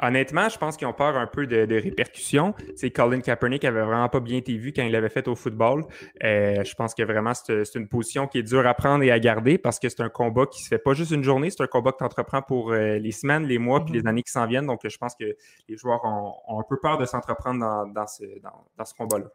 Honnêtement, 0.00 0.48
je 0.48 0.56
pense 0.58 0.76
qu'ils 0.76 0.86
ont 0.86 0.92
peur 0.92 1.16
un 1.16 1.26
peu 1.26 1.46
de, 1.46 1.74
répercussions. 1.74 2.54
C'est 2.76 2.90
Colin 2.90 3.20
Kaepernick 3.20 3.64
avait 3.64 3.82
vraiment 3.82 4.08
pas 4.08 4.20
bien 4.20 4.36
été 4.36 4.56
vu 4.56 4.72
quand 4.72 4.84
il 4.84 4.92
l'avait 4.92 5.08
fait 5.08 5.26
au 5.26 5.34
football. 5.34 5.84
Euh, 6.22 6.62
je 6.62 6.74
pense 6.74 6.94
que 6.94 7.02
vraiment 7.02 7.32
c'est 7.34 7.74
une 7.74 7.88
position 7.88 8.28
qui 8.28 8.38
est 8.38 8.42
dure 8.42 8.66
à 8.66 8.74
prendre 8.74 9.02
et 9.02 9.10
à 9.10 9.18
garder 9.18 9.58
parce 9.58 9.80
que 9.80 9.88
c'est 9.88 10.00
un 10.00 10.08
combat 10.08 10.46
qui 10.46 10.62
se 10.62 10.68
fait 10.68 10.78
pas 10.78 10.94
juste 10.94 11.10
une 11.10 11.24
journée, 11.24 11.50
c'est 11.50 11.62
un 11.62 11.66
combat 11.66 11.92
que 11.92 11.98
tu 11.98 12.04
entreprends 12.04 12.42
pour 12.42 12.72
euh, 12.72 12.98
les 12.98 13.10
semaines, 13.10 13.44
les 13.44 13.58
mois, 13.58 13.84
puis 13.84 13.94
les 13.94 14.02
mhm. 14.02 14.06
années 14.06 14.22
qui 14.22 14.30
s'en 14.30 14.46
viennent. 14.46 14.66
Donc, 14.66 14.80
je 14.84 14.96
pense 14.98 15.14
que 15.16 15.36
les 15.68 15.76
joueurs 15.76 16.04
ont, 16.04 16.60
un 16.60 16.64
peu 16.68 16.78
peur 16.80 16.98
de 16.98 17.04
s'entreprendre 17.04 17.58
dans, 17.92 18.06
ce, 18.06 18.94
combat-là. 18.96 19.26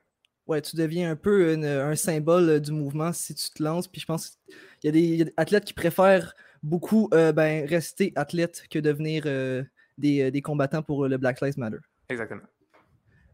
Ouais, 0.48 0.62
tu 0.62 0.76
deviens 0.76 1.12
un 1.12 1.16
peu 1.16 1.54
un 1.54 1.96
symbole 1.96 2.60
du 2.60 2.72
mouvement 2.72 3.12
si 3.12 3.36
tu 3.36 3.50
te 3.50 3.62
lances. 3.62 3.88
Puis 3.88 4.02
je 4.02 4.06
pense 4.06 4.38
qu'il 4.80 4.86
y, 4.86 4.88
a 4.88 4.92
des 5.26 5.34
athlètes 5.38 5.66
qui 5.66 5.74
préfèrent 5.74 6.34
beaucoup 6.64 7.10
euh, 7.14 7.32
ben, 7.34 7.66
rester 7.66 8.14
athlète 8.16 8.64
que 8.70 8.80
devenir 8.80 9.24
euh, 10.04 10.32
des, 10.32 10.42
combattants 10.42 10.82
pour 10.82 11.08
le 11.08 11.18
Black 11.18 11.42
Lives 11.42 11.58
Matter. 11.58 11.78
Exactement. 12.10 12.42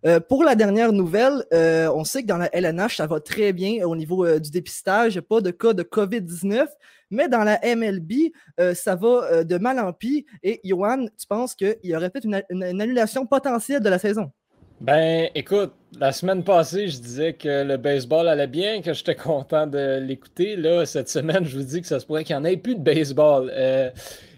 Euh, 0.06 0.20
pour 0.20 0.44
la 0.44 0.56
dernière 0.56 0.94
nouvelle, 0.94 1.44
euh, 1.54 1.92
on 1.94 2.06
sait 2.06 2.22
que 2.22 2.28
dans 2.28 2.38
la 2.38 2.50
LNH, 2.56 2.98
ça 2.98 3.08
va 3.08 3.20
très 3.20 3.52
bien 3.52 3.86
au 3.86 3.96
niveau 3.96 4.40
du 4.40 4.50
dépistage, 4.50 5.20
pas 5.20 5.42
de 5.42 5.52
cas 5.52 5.74
de 5.74 5.84
COVID-19, 5.84 6.68
mais 7.12 7.28
dans 7.28 7.44
la 7.44 7.60
MLB, 7.64 8.32
ça 8.74 8.96
va 8.96 9.44
de 9.44 9.58
mal 9.58 9.80
en 9.80 9.92
pis. 9.92 10.26
Et 10.44 10.62
Johan, 10.64 11.06
tu 11.18 11.28
penses 11.28 11.56
qu'il 11.56 11.78
y 11.84 11.96
aurait 11.96 12.10
peut-être 12.10 12.46
une, 12.50 12.64
annulation 12.82 13.26
potentielle 13.26 13.82
de 13.82 13.90
la 13.90 14.00
saison? 14.00 14.32
Ben, 14.80 15.30
écoute, 15.36 15.74
La 16.00 16.14
semaine 16.14 16.46
passée, 16.46 16.88
je 16.88 17.00
disais 17.00 17.34
que 17.34 17.64
le 17.64 17.76
baseball 17.76 18.30
allait 18.30 18.48
bien, 18.48 18.82
que 18.82 18.94
j'étais 18.94 19.16
content 19.16 19.68
de 19.68 20.00
l'écouter. 20.00 20.56
Là, 20.56 20.86
cette 20.86 21.10
semaine, 21.10 21.44
je 21.44 21.58
vous 21.58 21.64
dis 21.64 21.82
que 21.82 21.88
ça 21.88 22.00
se 22.00 22.06
pourrait 22.06 22.24
qu'il 22.24 22.38
n'y 22.38 22.42
en 22.42 22.46
ait 22.46 22.56
plus 22.56 22.76
de 22.76 22.82
baseball. 22.82 23.52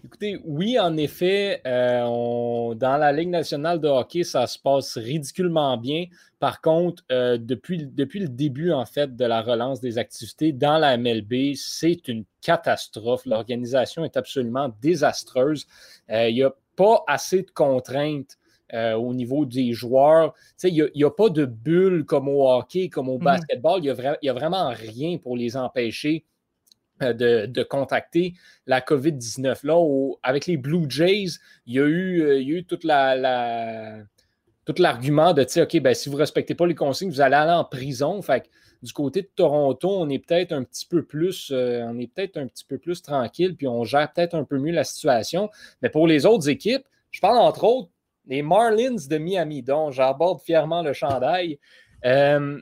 Euh, 0.01 0.07
écoutez, 0.07 0.39
oui, 0.43 0.79
en 0.79 0.97
effet, 0.97 1.61
euh, 1.65 2.73
dans 2.75 2.97
la 2.97 3.11
Ligue 3.11 3.29
nationale 3.29 3.79
de 3.79 3.87
hockey, 3.87 4.23
ça 4.23 4.47
se 4.47 4.57
passe 4.59 4.97
ridiculement 4.97 5.77
bien. 5.77 6.05
Par 6.39 6.61
contre, 6.61 7.03
euh, 7.11 7.37
depuis, 7.37 7.85
depuis 7.85 8.19
le 8.19 8.27
début, 8.27 8.71
en 8.71 8.85
fait, 8.85 9.15
de 9.15 9.25
la 9.25 9.41
relance 9.41 9.79
des 9.79 9.97
activités 9.97 10.51
dans 10.51 10.77
la 10.77 10.97
MLB, 10.97 11.55
c'est 11.55 12.07
une 12.07 12.25
catastrophe. 12.41 13.25
L'organisation 13.25 14.03
est 14.03 14.17
absolument 14.17 14.73
désastreuse. 14.81 15.67
Il 16.09 16.33
n'y 16.33 16.43
a 16.43 16.53
pas 16.75 17.03
assez 17.07 17.43
de 17.43 17.51
contraintes 17.51 18.37
euh, 18.73 18.93
au 18.93 19.13
niveau 19.13 19.45
des 19.45 19.73
joueurs. 19.73 20.33
Il 20.63 20.89
n'y 20.95 21.03
a, 21.03 21.09
pas 21.09 21.27
de 21.27 21.43
bulle 21.43 22.05
comme 22.05 22.29
au 22.29 22.49
hockey, 22.49 22.87
comme 22.87 23.09
au 23.09 23.17
mhm. 23.17 23.25
basketball. 23.25 23.81
Il 23.83 23.93
n'y 24.23 24.29
a, 24.29 24.33
vraiment 24.33 24.69
rien 24.69 25.17
pour 25.17 25.35
les 25.35 25.57
empêcher 25.57 26.23
euh, 27.01 27.47
de, 27.47 27.63
contacter 27.63 28.33
la 28.65 28.81
COVID-19. 28.81 29.65
Là, 29.65 30.17
avec 30.23 30.45
les 30.45 30.57
Blue 30.57 30.85
Jays, 30.89 31.39
il 31.65 31.75
y 31.75 31.79
a 31.79 31.85
eu, 31.85 32.21
euh, 32.21 32.41
eu 32.41 32.63
toute 32.63 32.83
la, 32.83 33.97
tout 34.65 34.75
l'argument 34.77 35.33
de 35.33 35.41
OK, 35.61 35.79
ben, 35.81 35.93
si 35.93 36.09
vous 36.09 36.15
ne 36.15 36.21
respectez 36.21 36.55
pas 36.55 36.67
les 36.67 36.75
consignes, 36.75 37.09
vous 37.09 37.21
allez 37.21 37.35
aller 37.35 37.51
en 37.51 37.65
prison. 37.65 38.21
Du 38.81 38.93
côté 38.93 39.21
de 39.21 39.29
Toronto, 39.35 39.89
on 39.89 40.09
est 40.09 40.19
peut-être 40.19 40.53
un 40.53 40.63
petit 40.63 40.87
peu 40.87 41.03
plus, 41.03 41.51
on 41.51 41.99
est 41.99 42.07
peut-être 42.07 42.37
un 42.37 42.47
petit 42.47 42.65
peu 42.65 42.79
plus 42.79 43.01
tranquille, 43.01 43.55
puis 43.55 43.67
on 43.67 43.83
gère 43.83 44.11
peut-être 44.11 44.33
un 44.33 44.43
peu 44.43 44.57
mieux 44.57 44.73
la 44.73 44.83
situation. 44.83 45.49
Mais 45.81 45.89
pour 45.89 46.07
les 46.07 46.25
autres 46.25 46.49
équipes, 46.49 46.85
je 47.11 47.19
parle 47.19 47.37
entre 47.37 47.63
autres 47.63 47.91
les 48.25 48.41
Marlins 48.41 49.07
de 49.09 49.17
Miami, 49.17 49.61
dont 49.61 49.91
j'aborde 49.91 50.41
fièrement 50.41 50.81
le 50.81 50.93
chandail, 50.93 51.59
euh, 52.05 52.59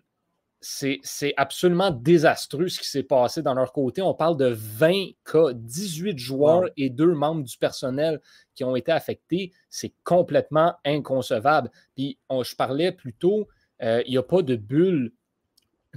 c'est 0.62 1.34
absolument 1.38 1.90
désastreux 1.92 2.68
ce 2.68 2.80
qui 2.80 2.88
s'est 2.88 3.04
passé 3.04 3.42
dans 3.42 3.54
leur 3.54 3.72
côté. 3.72 4.02
On 4.02 4.14
parle 4.14 4.36
de 4.36 4.48
20 4.48 5.12
cas, 5.24 5.54
18 5.54 6.18
joueurs 6.18 6.66
et 6.76 6.90
deux 6.90 7.14
membres 7.14 7.44
du 7.44 7.58
personnel 7.58 8.20
qui 8.56 8.64
ont 8.66 8.76
été 8.76 8.92
affectés. 8.92 9.54
C'est 9.70 9.94
complètement 10.04 10.76
inconcevable. 10.86 11.72
Puis 11.96 12.18
je 12.30 12.56
parlais 12.56 12.92
plus 12.92 13.14
tôt, 13.14 13.48
euh, 13.82 14.04
il 14.06 14.12
n'y 14.12 14.18
a 14.18 14.24
pas 14.24 14.42
de 14.42 14.58
bulle 14.58 15.14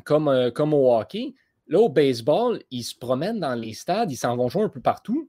comme, 0.04 0.28
euh, 0.28 0.50
comme 0.50 0.75
au 0.75 0.95
hockey. 0.95 1.35
Là, 1.66 1.81
au 1.81 1.88
baseball, 1.88 2.62
ils 2.71 2.85
se 2.85 2.95
promènent 2.95 3.40
dans 3.40 3.54
les 3.54 3.73
stades, 3.73 4.12
ils 4.12 4.16
s'en 4.16 4.37
vont 4.37 4.49
jouer 4.49 4.62
un 4.62 4.69
peu 4.69 4.81
partout. 4.81 5.28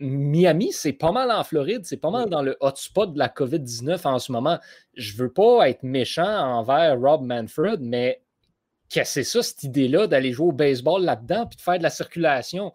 Miami, 0.00 0.70
c'est 0.70 0.92
pas 0.92 1.10
mal 1.10 1.32
en 1.32 1.42
Floride, 1.42 1.84
c'est 1.84 1.96
pas 1.96 2.10
mal 2.10 2.28
dans 2.28 2.42
le 2.42 2.56
hotspot 2.60 3.12
de 3.12 3.18
la 3.18 3.28
COVID-19 3.28 4.06
en 4.06 4.20
ce 4.20 4.30
moment. 4.30 4.58
Je 4.94 5.16
veux 5.16 5.32
pas 5.32 5.68
être 5.68 5.82
méchant 5.82 6.22
envers 6.22 7.00
Rob 7.00 7.22
Manfred, 7.22 7.80
mais 7.80 8.22
c'est 8.88 9.24
ça, 9.24 9.42
cette 9.42 9.62
idée-là, 9.62 10.06
d'aller 10.06 10.32
jouer 10.32 10.48
au 10.48 10.52
baseball 10.52 11.04
là-dedans 11.04 11.46
puis 11.46 11.56
de 11.56 11.62
faire 11.62 11.78
de 11.78 11.82
la 11.82 11.90
circulation? 11.90 12.72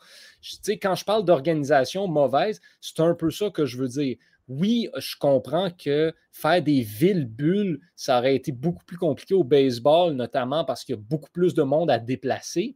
Quand 0.82 0.96
je 0.96 1.06
parle 1.06 1.26
d'organisation 1.26 2.08
mauvaise, 2.08 2.62
c'est 2.82 3.00
un 3.00 3.14
peu 3.16 3.32
ça 3.32 3.50
que 3.50 3.66
je 3.66 3.78
veux 3.78 3.88
dire. 3.88 4.18
Oui, 4.50 4.90
je 4.98 5.16
comprends 5.18 5.72
que 5.72 6.14
faire 6.32 6.62
des 6.62 6.82
villes 6.82 7.26
bulles, 7.26 7.80
ça 7.96 8.20
aurait 8.20 8.36
été 8.36 8.52
beaucoup 8.52 8.84
plus 8.84 8.98
compliqué 8.98 9.34
au 9.34 9.44
baseball, 9.44 10.14
notamment 10.14 10.66
parce 10.66 10.84
qu'il 10.84 10.96
y 10.96 10.98
a 10.98 11.02
beaucoup 11.02 11.30
plus 11.32 11.54
de 11.54 11.64
monde 11.64 11.90
à 11.90 11.98
déplacer 11.98 12.76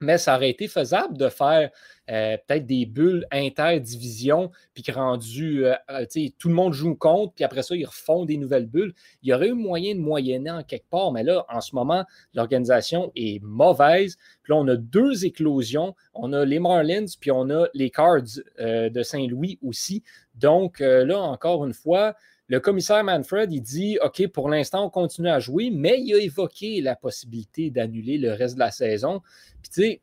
mais 0.00 0.18
ça 0.18 0.36
aurait 0.36 0.50
été 0.50 0.68
faisable 0.68 1.16
de 1.16 1.28
faire 1.28 1.70
euh, 2.10 2.36
peut-être 2.46 2.66
des 2.66 2.86
bulles 2.86 3.26
interdivision, 3.30 4.50
puis 4.72 4.82
que 4.82 4.92
rendu, 4.92 5.66
euh, 5.66 5.74
euh, 5.90 6.06
tout 6.38 6.48
le 6.48 6.54
monde 6.54 6.72
joue 6.72 6.94
compte, 6.94 7.34
puis 7.34 7.44
après 7.44 7.62
ça, 7.62 7.76
ils 7.76 7.84
refont 7.84 8.24
des 8.24 8.38
nouvelles 8.38 8.66
bulles. 8.66 8.94
Il 9.22 9.28
y 9.28 9.34
aurait 9.34 9.48
eu 9.48 9.54
moyen 9.54 9.94
de 9.94 10.00
moyenner 10.00 10.50
en 10.50 10.62
quelque 10.62 10.88
part, 10.88 11.12
mais 11.12 11.22
là, 11.22 11.44
en 11.50 11.60
ce 11.60 11.74
moment, 11.74 12.04
l'organisation 12.32 13.12
est 13.14 13.42
mauvaise. 13.42 14.16
Puis 14.42 14.52
là, 14.52 14.56
on 14.56 14.68
a 14.68 14.76
deux 14.76 15.26
éclosions. 15.26 15.94
On 16.14 16.32
a 16.32 16.44
les 16.44 16.60
Marlins, 16.60 17.06
puis 17.20 17.30
on 17.30 17.50
a 17.50 17.66
les 17.74 17.90
Cards 17.90 18.22
de 18.58 19.02
Saint-Louis 19.02 19.58
aussi. 19.62 20.02
Donc, 20.34 20.80
là, 20.80 21.20
encore 21.20 21.66
une 21.66 21.74
fois, 21.74 22.14
le 22.48 22.60
commissaire 22.60 23.04
Manfred, 23.04 23.52
il 23.52 23.60
dit 23.60 23.98
OK, 24.02 24.26
pour 24.28 24.48
l'instant, 24.48 24.86
on 24.86 24.90
continue 24.90 25.28
à 25.28 25.38
jouer, 25.38 25.70
mais 25.70 26.00
il 26.00 26.14
a 26.14 26.18
évoqué 26.18 26.80
la 26.80 26.96
possibilité 26.96 27.70
d'annuler 27.70 28.16
le 28.18 28.32
reste 28.32 28.54
de 28.54 28.60
la 28.60 28.70
saison. 28.70 29.20
Puis, 29.62 29.70
tu 29.70 30.00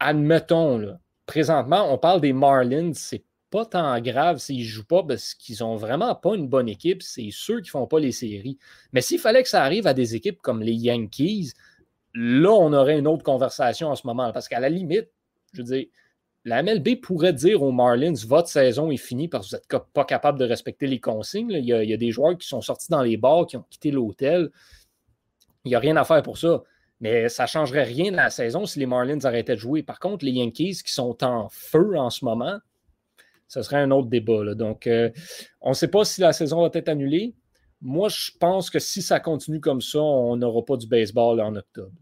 admettons, 0.00 0.78
là, 0.78 0.98
présentement, 1.26 1.92
on 1.92 1.98
parle 1.98 2.20
des 2.20 2.32
Marlins, 2.32 2.92
c'est 2.94 3.24
pas 3.50 3.66
tant 3.66 4.00
grave 4.00 4.38
s'ils 4.38 4.64
jouent 4.64 4.86
pas 4.86 5.04
parce 5.04 5.34
qu'ils 5.34 5.58
n'ont 5.60 5.76
vraiment 5.76 6.14
pas 6.14 6.34
une 6.34 6.48
bonne 6.48 6.68
équipe. 6.68 7.02
C'est 7.02 7.28
ceux 7.30 7.60
qui 7.60 7.70
font 7.70 7.86
pas 7.86 8.00
les 8.00 8.12
séries. 8.12 8.58
Mais 8.92 9.00
s'il 9.00 9.20
fallait 9.20 9.42
que 9.42 9.48
ça 9.48 9.62
arrive 9.62 9.86
à 9.86 9.94
des 9.94 10.16
équipes 10.16 10.40
comme 10.40 10.62
les 10.62 10.72
Yankees, 10.72 11.52
là, 12.14 12.50
on 12.50 12.72
aurait 12.72 12.98
une 12.98 13.06
autre 13.06 13.22
conversation 13.22 13.88
en 13.88 13.94
ce 13.94 14.06
moment. 14.06 14.32
Parce 14.32 14.48
qu'à 14.48 14.58
la 14.58 14.68
limite, 14.68 15.08
je 15.52 15.62
veux 15.62 15.64
dire, 15.64 15.86
la 16.44 16.62
MLB 16.62 17.00
pourrait 17.00 17.32
dire 17.32 17.62
aux 17.62 17.72
Marlins 17.72 18.14
votre 18.26 18.48
saison 18.48 18.90
est 18.90 18.98
finie 18.98 19.28
parce 19.28 19.50
que 19.50 19.56
vous 19.56 19.76
n'êtes 19.78 19.92
pas 19.92 20.04
capable 20.04 20.38
de 20.38 20.44
respecter 20.44 20.86
les 20.86 21.00
consignes. 21.00 21.50
Il 21.50 21.64
y, 21.64 21.72
a, 21.72 21.96
des 21.96 22.10
joueurs 22.10 22.36
qui 22.36 22.46
sont 22.46 22.60
sortis 22.60 22.90
dans 22.90 23.02
les 23.02 23.16
bars, 23.16 23.46
qui 23.46 23.56
ont 23.56 23.64
quitté 23.70 23.90
l'hôtel. 23.90 24.50
Il 25.64 25.70
n'y 25.70 25.74
a 25.74 25.78
rien 25.78 25.96
à 25.96 26.04
faire 26.04 26.22
pour 26.22 26.36
ça. 26.36 26.62
Mais 27.00 27.28
ça 27.28 27.44
ne 27.44 27.48
changerait 27.48 27.84
rien 27.84 28.10
dans 28.10 28.18
la 28.18 28.30
saison 28.30 28.66
si 28.66 28.78
les 28.78 28.86
Marlins 28.86 29.24
arrêtaient 29.24 29.54
de 29.54 29.60
jouer. 29.60 29.82
Par 29.82 29.98
contre, 29.98 30.24
les 30.24 30.32
Yankees 30.32 30.82
qui 30.84 30.92
sont 30.92 31.24
en 31.24 31.48
feu 31.50 31.96
en 31.96 32.10
ce 32.10 32.24
moment, 32.24 32.58
ce 33.48 33.62
serait 33.62 33.78
un 33.78 33.90
autre 33.90 34.08
débat. 34.08 34.54
Donc, 34.54 34.86
euh, 34.86 35.10
on 35.60 35.70
ne 35.70 35.74
sait 35.74 35.88
pas 35.88 36.04
si 36.04 36.20
la 36.20 36.32
saison 36.32 36.60
va 36.60 36.70
être 36.72 36.88
annulée. 36.88 37.34
Moi, 37.80 38.08
je 38.08 38.30
pense 38.38 38.70
que 38.70 38.78
si 38.78 39.02
ça 39.02 39.18
continue 39.18 39.60
comme 39.60 39.80
ça, 39.80 40.00
on 40.00 40.36
n'aura 40.36 40.64
pas 40.64 40.76
du 40.76 40.86
baseball 40.86 41.40
en 41.40 41.56
octobre. 41.56 41.92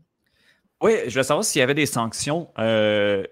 Oui, 0.82 0.92
je 1.06 1.16
veux 1.16 1.22
savoir 1.22 1.44
s'il 1.44 1.60
y 1.60 1.62
avait 1.62 1.74
des 1.74 1.86
sanctions. 1.86 2.48
Euh, 2.58 3.24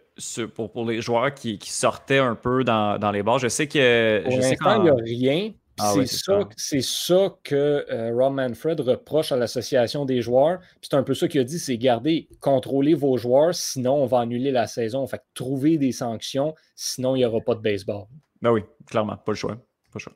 pour, 0.54 0.70
pour, 0.70 0.84
les 0.84 1.00
joueurs 1.00 1.34
qui, 1.34 1.58
qui, 1.58 1.70
sortaient 1.70 2.18
un 2.18 2.34
peu 2.34 2.64
dans, 2.64 2.98
dans, 2.98 3.10
les 3.10 3.22
bars. 3.22 3.38
Je 3.38 3.48
sais 3.48 3.66
que. 3.66 4.22
Pour 4.24 4.36
l'instant, 4.36 4.76
il 4.76 4.82
n'y 4.82 4.90
a 4.90 4.94
rien. 4.94 5.52
Ah 5.82 5.94
c'est 5.94 6.06
ça, 6.06 6.46
ça, 6.82 7.36
que 7.42 7.86
euh, 7.90 8.12
Rob 8.14 8.34
Manfred 8.34 8.80
reproche 8.80 9.32
à 9.32 9.36
l'association 9.36 10.04
des 10.04 10.20
joueurs. 10.20 10.60
C'est 10.82 10.94
un 10.94 11.02
peu 11.02 11.14
ça 11.14 11.26
qu'il 11.26 11.40
a 11.40 11.44
dit, 11.44 11.58
c'est 11.58 11.78
garder, 11.78 12.28
contrôler 12.40 12.92
vos 12.92 13.16
joueurs, 13.16 13.54
sinon 13.54 13.94
on 13.94 14.06
va 14.06 14.20
annuler 14.20 14.50
la 14.50 14.66
saison. 14.66 15.06
Fait 15.06 15.22
trouver 15.32 15.78
des 15.78 15.92
sanctions, 15.92 16.54
sinon 16.74 17.16
il 17.16 17.20
n'y 17.20 17.24
aura 17.24 17.40
pas 17.40 17.54
de 17.54 17.60
baseball. 17.60 18.04
Ben 18.42 18.50
oui, 18.50 18.62
clairement, 18.86 19.16
pas 19.16 19.32
le 19.32 19.36
choix. 19.36 19.54
Pas 19.54 19.94
le 19.94 20.00
choix. 20.00 20.12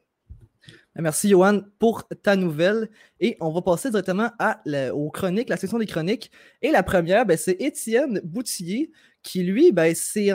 Merci, 0.96 1.28
Johan, 1.28 1.62
pour 1.80 2.06
ta 2.22 2.36
nouvelle. 2.36 2.88
Et 3.18 3.36
on 3.40 3.50
va 3.50 3.62
passer 3.62 3.90
directement 3.90 4.30
à 4.38 4.60
aux 4.92 5.10
chroniques, 5.10 5.48
la 5.48 5.56
section 5.56 5.78
des 5.78 5.86
chroniques. 5.86 6.30
Et 6.62 6.70
la 6.70 6.84
première, 6.84 7.26
ben, 7.26 7.36
c'est 7.36 7.60
Étienne 7.60 8.20
Boutillier 8.22 8.92
qui, 9.22 9.42
lui, 9.42 9.72
ben, 9.72 9.92
s'est 9.94 10.30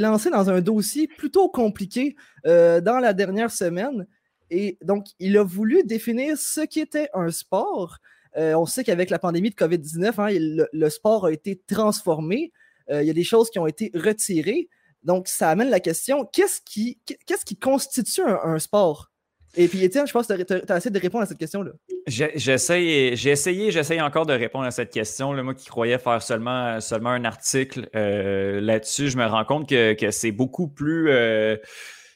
lancé 0.00 0.30
dans 0.30 0.50
un 0.50 0.60
dossier 0.60 1.08
plutôt 1.08 1.48
compliqué 1.48 2.14
euh, 2.46 2.80
dans 2.80 3.00
la 3.00 3.12
dernière 3.12 3.50
semaine. 3.50 4.06
Et 4.50 4.78
donc, 4.82 5.06
il 5.18 5.36
a 5.36 5.42
voulu 5.42 5.82
définir 5.82 6.36
ce 6.38 6.60
qui 6.60 6.78
était 6.78 7.08
un 7.14 7.30
sport. 7.30 7.98
Euh, 8.36 8.54
on 8.54 8.66
sait 8.66 8.84
qu'avec 8.84 9.10
la 9.10 9.18
pandémie 9.18 9.50
de 9.50 9.54
COVID-19, 9.56 10.12
hein, 10.18 10.66
le, 10.72 10.88
sport 10.90 11.26
a 11.26 11.32
été 11.32 11.60
transformé. 11.66 12.52
Euh, 12.90 13.02
il 13.02 13.08
y 13.08 13.10
a 13.10 13.14
des 13.14 13.24
choses 13.24 13.50
qui 13.50 13.58
ont 13.58 13.66
été 13.66 13.90
retirées. 13.94 14.68
Donc, 15.02 15.26
ça 15.26 15.50
amène 15.50 15.70
la 15.70 15.80
question 15.80 16.24
qu'est-ce 16.24 16.60
qui, 16.60 17.00
qu'est-ce 17.26 17.44
qui 17.44 17.56
constitue 17.56 18.22
un 18.22 18.58
sport? 18.60 19.11
Et 19.54 19.68
puis, 19.68 19.84
Étienne, 19.84 20.06
je 20.06 20.12
pense 20.12 20.26
que 20.26 20.42
tu 20.42 20.72
as, 20.72 20.76
essayé 20.76 20.90
de 20.90 20.98
répondre 20.98 21.24
à 21.24 21.26
cette 21.26 21.38
question-là. 21.38 21.72
J'ai 22.06 22.52
essayé, 22.52 23.16
j'essaye 23.16 24.00
encore 24.00 24.24
de 24.24 24.32
répondre 24.32 24.64
à 24.64 24.70
cette 24.70 24.90
question. 24.90 25.32
Là, 25.32 25.42
moi 25.42 25.54
qui 25.54 25.66
croyais 25.66 25.98
faire 25.98 26.22
seulement, 26.22 26.80
seulement 26.80 27.10
un 27.10 27.24
article 27.24 27.88
euh, 27.94 28.60
là-dessus, 28.60 29.10
je 29.10 29.18
me 29.18 29.26
rends 29.26 29.44
compte 29.44 29.68
que, 29.68 30.10
c'est 30.10 30.32
beaucoup 30.32 30.68
plus. 30.68 31.10
Euh, 31.10 31.56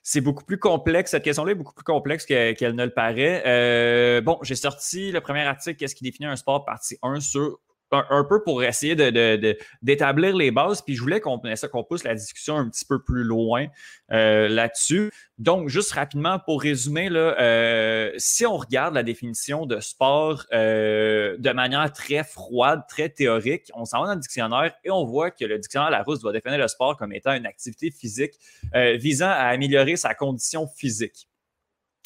c'est 0.03 0.21
beaucoup 0.21 0.45
plus 0.45 0.59
complexe. 0.59 1.11
Cette 1.11 1.25
question-là 1.25 1.53
est 1.53 1.57
beaucoup 1.57 1.75
plus 1.75 1.85
complexe 1.85 2.25
qu'elle 2.25 2.75
ne 2.75 2.85
le 2.85 2.93
paraît. 2.93 3.43
Euh, 3.45 4.21
bon, 4.21 4.39
j'ai 4.43 4.55
sorti 4.55 5.11
le 5.11 5.21
premier 5.21 5.43
article, 5.43 5.77
Qu'est-ce 5.77 5.97
qui 5.97 6.05
définit 6.05 6.29
un 6.29 6.37
sport, 6.37 6.65
partie 6.65 6.97
1 7.03 7.21
sur 7.21 7.59
un, 7.93 8.25
peu 8.25 8.43
pour 8.43 8.63
essayer 8.63 8.95
d'établir 8.97 10.33
de, 10.33 10.39
les 10.39 10.51
bases. 10.51 10.83
Puis 10.83 10.95
je 10.95 11.03
voulais 11.03 11.21
qu'on 11.21 11.41
qu'on 11.73 11.85
pousse 11.85 12.05
la 12.05 12.15
discussion 12.15 12.57
un 12.57 12.69
petit 12.69 12.85
peu 12.85 13.03
plus 13.03 13.25
loin 13.25 13.67
euh, 14.13 14.49
là-dessus. 14.49 15.11
Donc, 15.39 15.69
juste 15.69 15.93
rapidement 15.93 16.39
pour 16.39 16.63
résumer, 16.63 17.09
là, 17.09 17.39
euh, 17.41 18.13
si 18.17 18.47
on 18.47 18.57
regarde 18.57 18.95
la 18.95 19.03
définition 19.03 19.67
de 19.67 19.81
sport 19.81 20.45
euh, 20.53 21.37
de 21.39 21.51
manière 21.51 21.93
très 21.93 22.25
froide, 22.25 22.83
très 22.89 23.09
théorique, 23.09 23.71
on 23.75 23.85
s'en 23.85 24.01
va 24.01 24.09
dans 24.09 24.15
le 24.15 24.21
dictionnaire 24.21 24.75
et 24.85 24.91
on 24.91 25.05
voit 25.05 25.31
que 25.31 25.45
le 25.45 25.59
dictionnaire 25.59 25.91
Larousse 25.91 26.23
va 26.23 26.33
définir 26.33 26.59
le 26.59 26.69
sport 26.69 26.97
comme 26.97 27.13
étant 27.13 27.35
une 27.35 27.47
activité 27.47 27.91
physique 27.91 28.33
visant 28.75 29.29
à 29.29 29.49
améliorer 29.49 29.97
sa 29.97 30.15
condition 30.15 30.67
physique. 30.67 31.29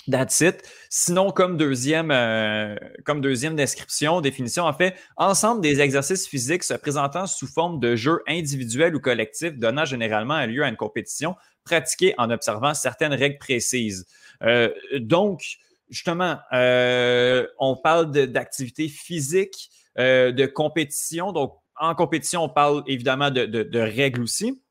That's. 0.09 0.43
Sinon, 0.89 1.31
comme 1.31 1.57
deuxième, 1.57 2.11
euh, 2.11 2.75
comme 3.05 3.21
deuxième 3.21 3.55
description, 3.55 4.21
définition, 4.21 4.65
en 4.65 4.73
fait, 4.73 4.95
ensemble 5.17 5.61
des 5.61 5.81
exercices 5.81 6.27
physiques 6.27 6.65
se 6.65 6.75
présentant 6.75 7.27
sous 7.27 7.47
forme 7.47 7.81
de 7.81 7.97
jeux 7.97 8.21
individuels 8.27 8.95
ou 8.95 9.01
collectifs, 9.01 9.57
donnant 9.59 9.85
généralement 9.85 10.45
lieu 10.47 10.65
à 10.65 10.69
une 10.69 10.77
compétition 10.77 11.37
pratiquée 11.65 12.15
en 12.19 12.31
observant 12.31 12.75
certaines 12.75 13.13
règles 13.13 13.39
précises. 13.39 14.07
Euh, 14.43 14.73
donc, 14.99 15.59
justement, 15.91 16.39
on 16.51 17.77
parle 17.77 18.11
d'activité 18.11 18.89
physique, 18.89 19.71
de 19.97 20.47
compétition. 20.47 21.33
Donc, 21.33 21.61
en 21.81 21.95
compétition, 21.95 22.45
on 22.45 22.49
parle 22.49 22.83
évidemment 22.87 23.31
de, 23.31 23.79
règles 23.79 24.23
aussi. 24.23 24.63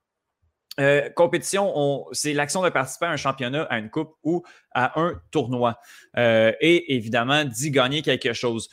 Compétition, 1.15 2.05
c'est 2.11 2.33
l'action 2.33 2.63
de 2.63 2.69
participer 2.69 3.05
à 3.05 3.11
un 3.11 3.17
championnat, 3.17 3.63
à 3.63 3.79
une 3.79 3.89
coupe 3.89 4.13
ou 4.23 4.43
à 4.73 4.99
un 4.99 5.19
tournoi. 5.31 5.79
et 6.15 6.95
évidemment, 6.95 7.45
d'y 7.45 7.71
gagner 7.71 8.01
quelque 8.01 8.33
chose 8.33 8.69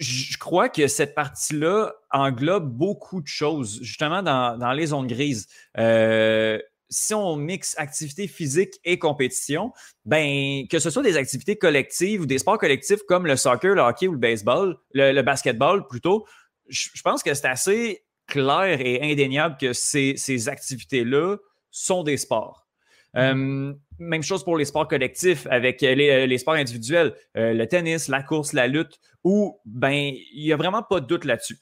je 0.00 0.38
crois 0.38 0.70
que 0.70 0.86
cette 0.88 1.14
partie-là 1.14 1.92
englobe 2.10 2.72
beaucoup 2.74 3.20
de 3.20 3.26
choses, 3.26 3.80
justement 3.82 4.22
dans, 4.22 4.72
les 4.72 4.86
zones 4.86 5.06
grises. 5.06 5.46
Euh, 5.78 6.58
si 6.88 7.14
on 7.14 7.36
mixe 7.36 7.78
activité 7.78 8.26
physique 8.26 8.80
et 8.82 8.98
compétition, 8.98 9.72
ben 10.06 10.66
que 10.68 10.78
ce 10.78 10.90
soit 10.90 11.02
des 11.02 11.16
activités 11.16 11.56
collectives 11.56 12.22
ou 12.22 12.26
des 12.26 12.38
sports 12.38 12.58
collectifs 12.58 13.00
comme 13.06 13.26
le 13.26 13.36
soccer, 13.36 13.74
le 13.74 13.82
hockey 13.82 14.08
ou 14.08 14.12
le 14.12 14.18
baseball, 14.18 14.76
le, 14.94 15.22
basketball 15.22 15.86
plutôt, 15.86 16.26
je, 16.68 16.88
pense 17.04 17.22
que 17.22 17.32
c'est 17.34 17.46
assez 17.46 18.02
clair 18.30 18.80
et 18.80 19.12
indéniable 19.12 19.56
que 19.60 19.72
ces, 19.72 20.14
ces 20.16 20.48
activités-là 20.48 21.36
sont 21.70 22.02
des 22.02 22.16
sports. 22.16 22.66
Mm-hmm. 23.14 23.72
Euh, 23.72 23.74
même 23.98 24.22
chose 24.22 24.44
pour 24.44 24.56
les 24.56 24.64
sports 24.64 24.88
collectifs 24.88 25.46
avec 25.50 25.80
les, 25.82 26.26
les 26.26 26.38
sports 26.38 26.54
individuels, 26.54 27.14
euh, 27.36 27.52
le 27.52 27.66
tennis, 27.66 28.08
la 28.08 28.22
course, 28.22 28.52
la 28.52 28.66
lutte 28.66 28.98
où, 29.24 29.60
ben, 29.64 30.14
il 30.32 30.44
n'y 30.44 30.52
a 30.52 30.56
vraiment 30.56 30.82
pas 30.82 31.00
de 31.00 31.06
doute 31.06 31.24
là-dessus. 31.24 31.58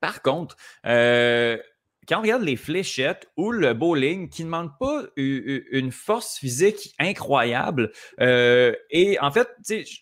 Par 0.00 0.20
contre, 0.20 0.56
euh, 0.84 1.56
quand 2.06 2.18
on 2.18 2.22
regarde 2.22 2.42
les 2.42 2.56
fléchettes 2.56 3.30
ou 3.36 3.52
le 3.52 3.72
bowling, 3.72 4.28
qui 4.28 4.42
ne 4.42 4.48
demandent 4.48 4.78
pas 4.78 5.04
une 5.16 5.92
force 5.92 6.36
physique 6.36 6.94
incroyable, 6.98 7.92
euh, 8.20 8.74
et 8.90 9.18
en 9.20 9.30
fait, 9.30 9.48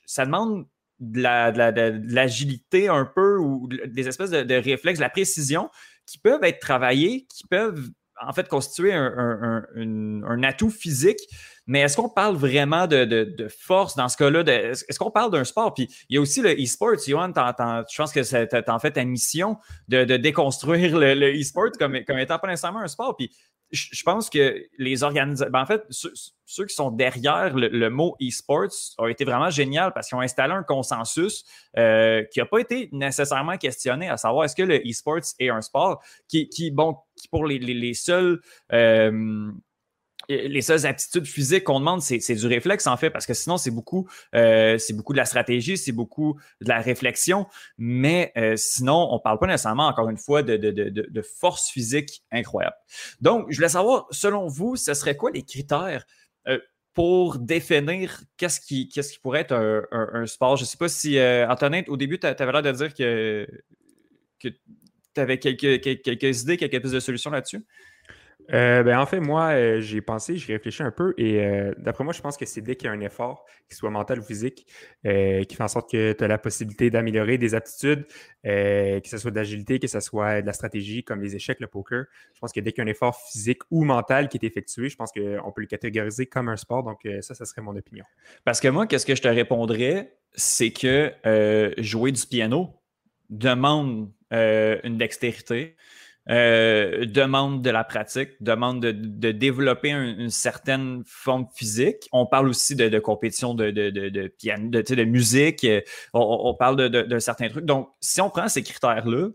ça 0.06 0.24
demande 0.24 0.66
de 1.02 2.14
l'agilité 2.14 2.88
un 2.88 3.04
peu 3.04 3.38
ou 3.38 3.68
des 3.68 4.06
espèces 4.06 4.30
de, 4.30 4.54
réflexes, 4.54 4.98
de 4.98 5.04
la 5.04 5.10
précision 5.10 5.68
qui 6.06 6.18
peuvent 6.18 6.44
être 6.44 6.60
travaillés, 6.60 7.26
qui 7.28 7.46
peuvent 7.48 7.90
en 8.24 8.32
fait 8.32 8.48
constituer 8.48 8.92
un, 8.92 10.42
atout 10.44 10.70
physique. 10.70 11.18
Mais 11.66 11.80
est-ce 11.80 11.96
qu'on 11.96 12.08
parle 12.08 12.36
vraiment 12.36 12.86
de, 12.86 13.48
force 13.58 13.96
dans 13.96 14.08
ce 14.08 14.16
cas-là? 14.16 14.42
Est-ce 14.46 14.98
qu'on 14.98 15.10
parle 15.10 15.32
d'un 15.32 15.44
sport? 15.44 15.74
Puis 15.74 15.88
il 16.08 16.14
y 16.14 16.18
a 16.18 16.20
aussi 16.20 16.40
le 16.40 16.52
e-sport. 16.52 16.96
Johan, 17.04 17.32
je 17.34 17.96
pense 17.96 18.12
que 18.12 18.22
c'est 18.22 18.68
en 18.68 18.78
fait 18.78 18.92
ta 18.92 19.04
mission 19.04 19.58
de, 19.88 20.04
déconstruire 20.04 20.96
le, 20.98 21.40
e-sport 21.40 21.70
comme, 21.78 21.98
comme 22.04 22.18
étant 22.18 22.38
pas 22.38 22.48
nécessairement 22.48 22.80
un 22.80 22.88
sport. 22.88 23.16
Puis 23.16 23.30
je 23.72 24.02
pense 24.02 24.28
que 24.28 24.62
les 24.78 25.02
organisateurs, 25.02 25.50
ben, 25.50 25.62
en 25.62 25.66
fait, 25.66 25.82
ceux, 25.90 26.66
qui 26.66 26.74
sont 26.74 26.90
derrière 26.90 27.54
le, 27.56 27.88
mot 27.88 28.14
e-sports 28.20 28.68
ont 28.98 29.06
été 29.06 29.24
vraiment 29.24 29.48
géniaux 29.48 29.90
parce 29.94 30.08
qu'ils 30.08 30.18
ont 30.18 30.20
installé 30.20 30.52
un 30.52 30.62
consensus 30.62 31.44
euh, 31.78 32.22
qui 32.30 32.40
n'a 32.40 32.46
pas 32.46 32.58
été 32.58 32.90
nécessairement 32.92 33.56
questionné, 33.56 34.10
à 34.10 34.18
savoir 34.18 34.44
est-ce 34.44 34.54
que 34.54 34.62
le 34.62 34.76
e-sports 34.76 35.34
est 35.38 35.48
un 35.48 35.62
sport 35.62 36.02
qui, 36.28 36.50
qui 36.50 36.70
bon, 36.70 36.96
qui 37.16 37.28
pour 37.28 37.46
les, 37.46 37.58
les, 37.58 37.94
seuls 37.94 38.40
euh, 38.72 39.50
les 40.28 40.62
seules 40.62 40.86
aptitudes 40.86 41.26
physiques 41.26 41.64
qu'on 41.64 41.80
demande, 41.80 42.00
c'est 42.02 42.34
du 42.34 42.46
réflexe, 42.46 42.86
en 42.86 42.96
fait, 42.96 43.10
parce 43.10 43.26
que 43.26 43.34
sinon, 43.34 43.56
c'est 43.56 43.70
beaucoup, 43.70 44.08
euh, 44.34 44.78
beaucoup 44.90 45.12
de 45.12 45.18
la 45.18 45.24
stratégie, 45.24 45.76
c'est 45.76 45.92
beaucoup 45.92 46.38
de 46.60 46.68
la 46.68 46.80
réflexion. 46.80 47.46
Mais 47.78 48.32
euh, 48.36 48.56
sinon, 48.56 49.08
on 49.10 49.16
ne 49.16 49.20
parle 49.20 49.38
pas 49.38 49.46
nécessairement, 49.46 49.86
encore 49.86 50.08
une 50.08 50.16
fois, 50.16 50.42
de, 50.42 51.22
force 51.38 51.70
physique 51.70 52.22
incroyable. 52.30 52.76
Donc, 53.20 53.46
je 53.50 53.56
voulais 53.56 53.68
savoir, 53.68 54.06
selon 54.10 54.46
vous, 54.46 54.76
ce 54.76 54.94
serait 54.94 55.16
quoi 55.16 55.30
les 55.30 55.42
critères 55.42 56.04
euh, 56.48 56.58
pour 56.94 57.38
définir 57.38 58.22
qu'est-ce 58.36 58.60
qui, 58.60 58.90
pourrait 59.22 59.40
être 59.40 59.86
un, 59.92 60.26
sport? 60.26 60.56
Je 60.56 60.62
ne 60.62 60.66
sais 60.66 60.76
pas 60.76 60.88
si, 60.88 61.18
Antonin, 61.20 61.82
au 61.88 61.96
début, 61.96 62.18
tu 62.18 62.26
avais 62.26 62.52
l'air 62.52 62.62
de 62.62 62.72
dire 62.72 62.94
que, 62.94 63.46
que 64.38 64.48
tu 64.48 65.20
avais 65.20 65.38
quelques, 65.38 65.80
quelques 65.80 66.42
idées, 66.42 66.56
quelques 66.56 66.80
pistes 66.80 66.94
de 66.94 67.00
solutions 67.00 67.30
là-dessus. 67.30 67.64
Euh, 68.52 68.82
ben, 68.82 68.98
en 68.98 69.06
fait, 69.06 69.20
moi, 69.20 69.50
euh, 69.52 69.80
j'ai 69.80 70.00
pensé, 70.00 70.36
j'ai 70.36 70.54
réfléchi 70.54 70.82
un 70.82 70.90
peu 70.90 71.14
et 71.16 71.44
euh, 71.44 71.72
d'après 71.78 72.04
moi, 72.04 72.12
je 72.12 72.20
pense 72.20 72.36
que 72.36 72.44
c'est 72.46 72.60
dès 72.60 72.76
qu'il 72.76 72.86
y 72.86 72.88
a 72.88 72.92
un 72.92 73.00
effort, 73.00 73.44
qu'il 73.68 73.76
soit 73.76 73.90
mental 73.90 74.18
ou 74.18 74.22
physique, 74.22 74.66
qui 75.04 75.56
fait 75.56 75.62
en 75.62 75.68
sorte 75.68 75.90
que 75.90 76.12
tu 76.12 76.24
as 76.24 76.28
la 76.28 76.38
possibilité 76.38 76.90
d'améliorer 76.90 77.38
des 77.38 77.54
aptitudes, 77.54 78.06
que 78.44 79.00
ce 79.04 79.18
soit 79.18 79.30
d'agilité, 79.30 79.78
que 79.78 79.86
ce 79.86 80.00
soit 80.00 80.42
de 80.42 80.46
la 80.46 80.52
stratégie, 80.52 81.04
comme 81.04 81.22
les 81.22 81.34
échecs, 81.36 81.60
le 81.60 81.66
poker. 81.66 82.04
Je 82.34 82.40
pense 82.40 82.52
que 82.52 82.60
dès 82.60 82.72
qu'il 82.72 82.82
y 82.82 82.86
a 82.86 82.88
un 82.88 82.90
effort 82.90 83.16
physique 83.30 83.62
ou 83.70 83.84
mental 83.84 84.28
qui 84.28 84.36
est 84.36 84.44
effectué, 84.44 84.88
je 84.88 84.96
pense 84.96 85.12
qu'on 85.12 85.52
peut 85.52 85.62
le 85.62 85.66
catégoriser 85.66 86.26
comme 86.26 86.48
un 86.48 86.56
sport. 86.56 86.82
Donc, 86.82 87.00
ça, 87.20 87.34
ça 87.34 87.44
serait 87.44 87.62
mon 87.62 87.76
opinion. 87.76 88.04
Parce 88.44 88.60
que 88.60 88.68
moi, 88.68 88.86
qu'est-ce 88.86 89.06
que 89.06 89.14
je 89.14 89.22
te 89.22 89.28
répondrais, 89.28 90.16
c'est 90.34 90.70
que 90.70 91.12
jouer 91.78 92.12
du 92.12 92.26
piano 92.26 92.80
demande 93.30 94.10
une 94.30 94.98
dextérité. 94.98 95.76
Euh, 96.30 97.04
demande 97.04 97.62
de 97.62 97.70
la 97.70 97.82
pratique, 97.82 98.30
demande 98.40 98.80
de, 98.80 99.32
développer 99.32 99.90
une 99.90 100.30
certaine 100.30 101.02
forme 101.04 101.48
physique. 101.52 102.08
On 102.12 102.26
parle 102.26 102.48
aussi 102.48 102.76
de, 102.76 102.98
compétition 103.00 103.54
de, 103.54 103.70
de, 103.70 104.28
piano, 104.28 104.70
de, 104.70 105.04
musique. 105.04 105.64
Euh, 105.64 105.80
on, 106.12 106.54
parle 106.54 106.88
de, 106.88 107.18
certains 107.18 107.48
trucs. 107.48 107.64
Donc, 107.64 107.88
si 108.00 108.20
on 108.20 108.30
prend 108.30 108.48
ces 108.48 108.62
critères-là, 108.62 109.30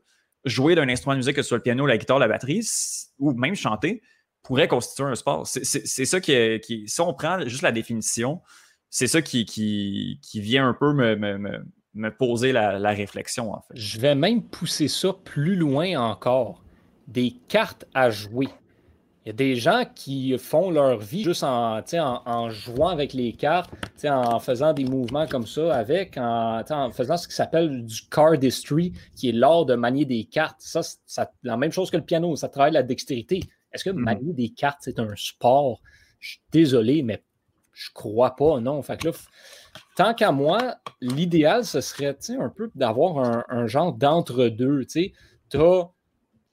jouer 0.45 0.75
d'un 0.75 0.87
instrument 0.87 1.15
de 1.15 1.17
musique, 1.17 1.35
que 1.35 1.41
ce 1.41 1.49
soit 1.49 1.57
le 1.57 1.63
piano, 1.63 1.85
la 1.85 1.97
guitare, 1.97 2.19
la 2.19 2.29
batterie, 2.29 2.65
ou 3.19 3.33
même 3.33 3.55
chanter, 3.55 4.01
pourrait 4.41 4.69
constituer 4.69 5.03
un 5.03 5.15
sport. 5.15 5.45
C'est 5.45 5.65
ça 6.05 6.21
qui, 6.21 6.85
Si 6.87 7.01
on 7.01 7.13
prend 7.13 7.45
juste 7.45 7.63
la 7.63 7.73
définition, 7.73 8.41
c'est 8.89 9.07
ça 9.07 9.21
qui, 9.21 9.43
qui, 9.43 10.39
vient 10.39 10.69
un 10.69 10.73
peu 10.73 10.93
me, 10.93 12.09
poser 12.11 12.53
la, 12.53 12.79
la, 12.79 12.91
réflexion, 12.91 13.51
en 13.51 13.59
fait. 13.59 13.73
Je 13.73 13.99
vais 13.99 14.15
même 14.15 14.41
pousser 14.41 14.87
ça 14.87 15.11
plus 15.25 15.57
loin 15.57 15.99
encore 15.99 16.63
des 17.07 17.31
cartes 17.47 17.85
à 17.93 18.09
jouer. 18.09 18.49
Il 19.25 19.31
y 19.31 19.31
a 19.31 19.33
des 19.33 19.57
gens 19.57 19.83
qui 19.93 20.37
font 20.37 20.71
leur 20.71 20.99
vie 20.99 21.23
juste 21.23 21.43
en, 21.43 21.81
en, 21.81 22.49
jouant 22.49 22.87
avec 22.87 23.11
les 23.11 23.33
cartes, 23.33 23.69
en 24.05 24.39
faisant 24.39 24.71
des 24.71 24.85
mouvements 24.85 25.27
comme 25.27 25.45
ça 25.45 25.75
avec, 25.75 26.17
en, 26.17 26.63
faisant 26.93 27.17
ce 27.17 27.27
qui 27.27 27.35
s'appelle 27.35 27.85
du 27.85 28.01
cardistry, 28.09 28.93
qui 29.17 29.27
est 29.27 29.33
l'art 29.33 29.65
de 29.65 29.75
manier 29.75 30.05
des 30.05 30.23
cartes. 30.23 30.61
Ça, 30.61 30.81
c'est 30.81 31.27
la 31.43 31.57
même 31.57 31.73
chose 31.73 31.91
que 31.91 31.97
le 31.97 32.05
piano, 32.05 32.37
ça 32.37 32.47
travaille 32.47 32.71
la 32.71 32.83
dextérité. 32.83 33.41
Est-ce 33.73 33.83
que 33.83 33.89
mhm. 33.89 33.99
manier 33.99 34.33
des 34.33 34.49
cartes, 34.49 34.79
c'est 34.79 34.97
un 34.97 35.13
sport? 35.17 35.81
Je 36.19 36.29
suis 36.29 36.41
désolé, 36.53 37.03
mais 37.03 37.21
je 37.73 37.89
crois 37.93 38.35
pas, 38.35 38.61
non. 38.61 38.81
Fait 38.81 38.95
que 38.95 39.09
là, 39.09 39.13
tant 39.97 40.13
qu'à 40.13 40.31
moi, 40.31 40.75
l'idéal, 41.01 41.65
ce 41.65 41.81
serait 41.81 42.17
un 42.39 42.49
peu 42.49 42.71
d'avoir 42.75 43.19
un, 43.19 43.43
un, 43.49 43.67
genre 43.67 43.91
d'entre-deux. 43.91 44.85
Tu 44.85 45.13
as 45.53 45.89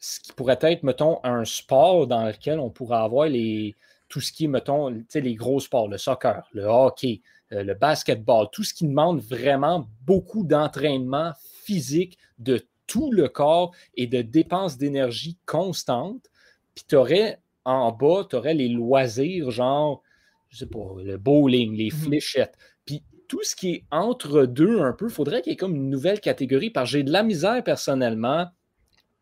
ce 0.05 0.21
qui 0.21 0.33
pourrait 0.33 0.59
être, 0.61 0.83
mettons, 0.83 1.19
un 1.25 1.47
sport 1.47 2.07
dans 2.07 2.27
lequel 2.27 2.61
on 2.61 2.69
pourrait 2.69 2.99
avoir 2.99 3.27
les, 3.27 3.75
tout 4.11 4.21
ce 4.21 4.33
qui 4.33 4.45
est, 4.45 4.49
mettons, 4.49 4.95
les 5.15 5.35
gros 5.35 5.61
sports, 5.61 5.89
le 5.89 5.97
soccer, 5.97 6.47
le 6.53 6.65
hockey, 6.65 7.23
euh, 7.53 7.63
le 7.63 7.73
basketball, 7.73 8.49
tout 8.53 8.65
ce 8.65 8.75
qui 8.75 8.87
demande 8.87 9.21
vraiment 9.23 9.89
beaucoup 10.03 10.45
d'entraînement 10.45 11.33
physique 11.65 12.19
de 12.39 12.67
tout 12.87 13.13
le 13.13 13.29
corps 13.29 13.73
et 13.95 14.07
de 14.07 14.21
dépenses 14.21 14.77
d'énergie 14.77 15.39
constantes. 15.47 16.31
Puis 16.75 16.85
tu 16.87 16.97
aurais 16.97 17.41
en 17.65 17.91
bas, 17.91 18.27
tu 18.29 18.37
aurais 18.37 18.53
les 18.53 18.69
loisirs, 18.69 19.51
genre, 19.51 20.03
je 20.51 20.59
sais 20.59 20.67
pas, 20.67 20.87
le 21.03 21.17
bowling, 21.17 21.75
les 21.75 21.91
mhm. 21.91 21.99
fléchettes. 21.99 22.59
Puis 22.85 23.03
tout 23.27 23.43
ce 23.43 23.57
qui 23.57 23.71
est 23.71 23.85
entre 23.91 24.45
deux 24.45 24.83
un 24.83 24.93
peu, 24.93 25.07
il 25.07 25.15
faudrait 25.15 25.41
qu'il 25.41 25.53
y 25.53 25.55
ait 25.55 25.57
comme 25.57 25.77
une 25.77 25.89
nouvelle 25.89 26.21
catégorie, 26.21 26.69
parce 26.69 26.91
que 26.91 26.99
j'ai 26.99 27.05
de 27.05 27.11
la 27.11 27.23
misère 27.23 27.65
personnellement 27.65 28.49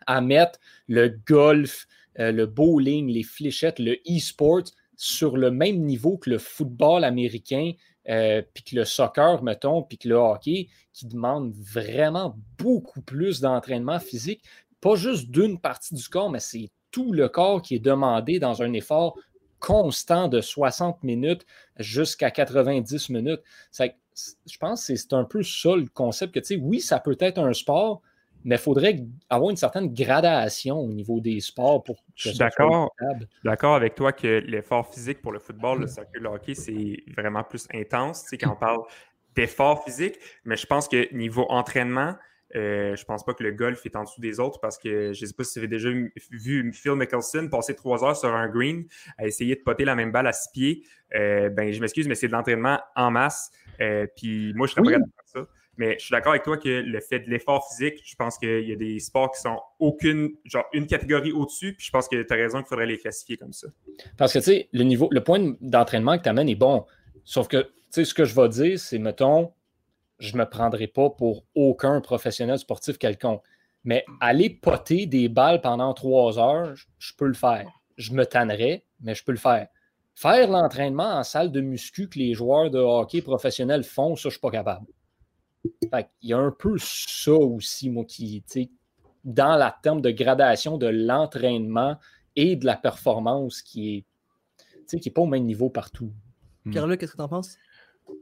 à 0.07 0.21
mettre 0.21 0.59
le 0.88 1.09
golf, 1.27 1.87
euh, 2.19 2.33
le 2.33 2.47
bowling, 2.47 3.09
les 3.09 3.23
fléchettes, 3.23 3.79
le 3.79 3.95
e-sport 4.09 4.65
sur 4.97 5.37
le 5.37 5.51
même 5.51 5.81
niveau 5.81 6.19
que 6.19 6.31
le 6.31 6.38
football 6.38 7.05
américain, 7.05 7.73
euh, 8.09 8.43
puis 8.53 8.65
que 8.65 8.77
le 8.77 8.85
soccer, 8.85 9.43
mettons, 9.43 9.83
puis 9.83 9.99
que 9.99 10.09
le 10.09 10.17
hockey, 10.17 10.69
qui 10.93 11.07
demande 11.07 11.53
vraiment 11.55 12.37
beaucoup 12.59 13.01
plus 13.01 13.41
d'entraînement 13.41 13.99
physique, 13.99 14.43
pas 14.81 14.97
juste 14.97 15.31
d'une 15.31 15.59
partie 15.59 15.95
du 15.95 16.09
corps, 16.09 16.31
mais 16.31 16.41
c'est 16.41 16.71
tout 16.91 17.12
le 17.12 17.29
corps 17.29 17.62
qui 17.62 17.77
est 17.77 17.81
demandé 17.81 18.38
dans 18.38 18.62
un 18.62 18.73
effort 18.73 19.17
constant 19.61 20.27
de 20.27 20.41
60 20.41 21.03
minutes 21.05 21.47
jusqu'à 21.79 22.31
90 22.31 23.09
minutes. 23.11 23.41
je 23.79 24.59
pense 24.59 24.87
que 24.87 24.97
c'est 24.97 25.12
un 25.12 25.25
peu 25.25 25.43
ça 25.43 25.77
le 25.77 25.87
concept 25.87 26.35
que, 26.35 26.41
tu 26.41 26.57
sais, 26.57 26.57
oui, 26.57 26.81
ça 26.81 26.99
peut 26.99 27.17
être 27.21 27.38
un 27.38 27.53
sport, 27.53 28.03
mais 28.44 28.57
il 28.57 28.61
faudrait 28.61 29.05
avoir 29.31 29.50
une 29.50 29.57
certaine 29.57 29.92
gradation 29.92 30.78
au 30.78 30.88
niveau 30.88 31.20
des 31.20 31.40
sports 31.40 31.83
pour 31.83 31.96
que 31.96 32.02
Je 32.14 32.28
suis 32.31 32.38
d'accord, 32.38 32.92
d'accord 33.44 33.74
avec 33.74 33.94
toi 33.94 34.12
que 34.12 34.42
l'effort 34.46 34.92
physique 34.92 35.22
pour 35.22 35.33
le 35.33 35.38
football, 35.38 35.81
le 35.81 35.87
soccer, 35.87 36.20
le 36.20 36.28
hockey, 36.28 36.55
c'est 36.55 37.02
vraiment 37.16 37.44
plus 37.44 37.66
intense, 37.72 38.26
tu 38.26 38.38
quand 38.38 38.52
on 38.52 38.57
parle 38.57 38.81
d'effort 39.35 39.85
physique, 39.85 40.18
mais 40.44 40.57
je 40.57 40.66
pense 40.66 40.88
que 40.88 41.12
niveau 41.14 41.46
entraînement, 41.48 42.14
euh, 42.55 42.94
je 42.96 43.05
pense 43.05 43.24
pas 43.24 43.33
que 43.33 43.42
le 43.42 43.52
golf 43.52 43.85
est 43.87 43.96
en 43.96 44.02
dessous 44.02 44.20
des 44.20 44.38
autres 44.38 44.61
parce 44.61 44.76
que 44.76 45.12
je 45.12 45.22
ne 45.22 45.26
sais 45.26 45.35
pas 45.35 45.42
si 45.44 45.59
vous 45.59 45.64
avez 45.64 45.68
déjà 45.68 45.88
vu 46.31 46.72
Phil 46.74 46.92
Mickelson 46.92 47.48
passer 47.50 47.74
trois 47.74 48.05
heures 48.05 48.16
sur 48.16 48.28
un 48.28 48.48
green 48.48 48.85
à 49.16 49.26
essayer 49.26 49.57
de 49.57 49.62
poter 49.62 49.85
la 49.85 49.94
même 49.94 50.12
balle 50.12 50.26
à 50.26 50.33
six 50.33 50.50
pieds. 50.52 50.87
Euh, 51.14 51.48
ben, 51.48 51.72
je 51.72 51.81
m'excuse, 51.81 52.09
mais 52.09 52.14
c'est 52.14 52.26
de 52.26 52.33
l'entraînement 52.33 52.78
en 52.94 53.11
masse. 53.11 53.50
Euh, 53.81 54.07
puis 54.16 54.52
moi, 54.55 54.66
je 54.66 54.72
serais 54.72 54.83
pas 54.83 54.90
capable 54.90 55.11
de 55.11 55.14
faire 55.33 55.44
ça. 55.44 55.50
Mais 55.83 55.97
je 55.99 56.05
suis 56.05 56.12
d'accord 56.12 56.31
avec 56.31 56.45
toi 56.45 56.59
que 56.59 56.68
le 56.68 57.01
fait 57.01 57.18
de 57.18 57.29
l'effort 57.29 57.68
physique, 57.68 58.01
je 58.05 58.14
pense 58.14 58.38
qu'il 58.38 58.68
y 58.68 58.71
a 58.71 58.77
des 58.77 59.01
sports 59.01 59.33
qui 59.33 59.40
sont 59.40 59.59
aucune, 59.81 60.31
genre 60.45 60.64
une 60.73 60.87
catégorie 60.87 61.33
au-dessus, 61.33 61.75
puis 61.75 61.85
je 61.85 61.90
pense 61.90 62.07
que 62.07 62.23
tu 62.23 62.33
as 62.33 62.37
raison 62.37 62.59
qu'il 62.59 62.68
faudrait 62.68 62.87
les 62.87 62.99
classifier 62.99 63.37
comme 63.37 63.53
ça. 63.53 63.66
Parce 64.16 64.33
que, 64.33 64.38
tu 64.38 64.45
sais, 64.45 64.68
le 64.71 64.85
niveau, 64.85 65.09
le 65.11 65.25
point 65.25 65.57
d'entraînement 65.61 66.16
que 66.18 66.23
tu 66.23 66.29
amènes 66.29 66.49
est 66.49 66.55
bon. 66.55 66.87
Sauf 67.25 67.49
que, 67.49 67.62
tu 67.62 67.71
sais, 67.90 68.05
ce 68.05 68.14
que 68.14 68.25
je 68.25 68.33
vais 68.33 68.49
dire, 68.49 68.79
c'est, 68.79 69.01
mettons, 69.01 69.53
je 70.21 70.35
ne 70.35 70.38
me 70.38 70.45
prendrai 70.49 70.87
pas 70.87 71.11
pour 71.11 71.47
aucun 71.57 72.01
professionnel 72.01 72.61
sportif 72.61 72.97
quelconque. 72.97 73.42
Mais 73.83 74.05
aller 74.21 74.51
poter 74.51 75.07
des 75.07 75.29
balles 75.29 75.62
pendant 75.62 75.95
trois 75.95 76.38
heures, 76.38 76.77
je 77.01 77.12
peux 77.18 77.27
le 77.27 77.35
faire. 77.35 77.66
Je 77.97 78.12
me 78.12 78.25
tannerai, 78.25 78.85
mais 79.01 79.16
je 79.16 79.25
peux 79.25 79.33
le 79.33 79.38
faire. 79.38 79.66
Faire 80.14 80.49
l'entraînement 80.49 81.16
en 81.16 81.25
salle 81.25 81.51
de 81.51 81.61
muscu 81.61 82.09
que 82.09 82.21
les 82.21 82.35
joueurs 82.35 82.71
de 82.71 82.79
hockey 82.79 83.21
professionnels 83.21 83.83
font, 83.83 84.14
ça, 84.14 84.23
je 84.23 84.29
ne 84.29 84.31
suis 84.31 84.40
pas 84.40 84.53
capable. 84.53 84.87
Il 85.64 86.07
y 86.22 86.33
a 86.33 86.38
un 86.38 86.51
peu 86.51 86.77
ça 86.79 87.33
aussi, 87.33 87.90
moi, 87.90 88.05
qui, 88.05 88.42
dans 89.25 89.57
la 89.57 89.77
terme 89.83 90.01
de 90.01 90.11
gradation 90.11 90.79
de 90.79 90.87
l'entraînement 90.87 91.98
et 92.37 92.57
de 92.57 92.66
la 92.66 92.77
performance 92.77 93.62
qui 93.62 93.96
est, 93.96 94.05
qui 94.98 95.09
n'est 95.09 95.12
pas 95.12 95.22
au 95.22 95.27
même 95.27 95.44
niveau 95.44 95.70
partout. 95.70 96.12
Pierre-Luc, 96.70 97.01
qu'est-ce 97.01 97.12
que 97.12 97.16
tu 97.16 97.22
en 97.22 97.29
penses? 97.29 97.57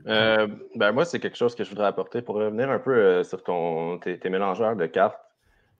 Euh, 0.06 0.46
ben 0.76 0.92
moi, 0.92 1.04
c'est 1.04 1.18
quelque 1.20 1.36
chose 1.36 1.54
que 1.54 1.64
je 1.64 1.70
voudrais 1.70 1.86
apporter 1.86 2.22
pour 2.22 2.36
revenir 2.36 2.70
un 2.70 2.78
peu 2.78 2.94
euh, 2.94 3.22
sur 3.22 3.42
ton, 3.42 3.98
tes, 3.98 4.18
mélangeurs 4.28 4.76
de 4.76 4.86
cartes. 4.86 5.18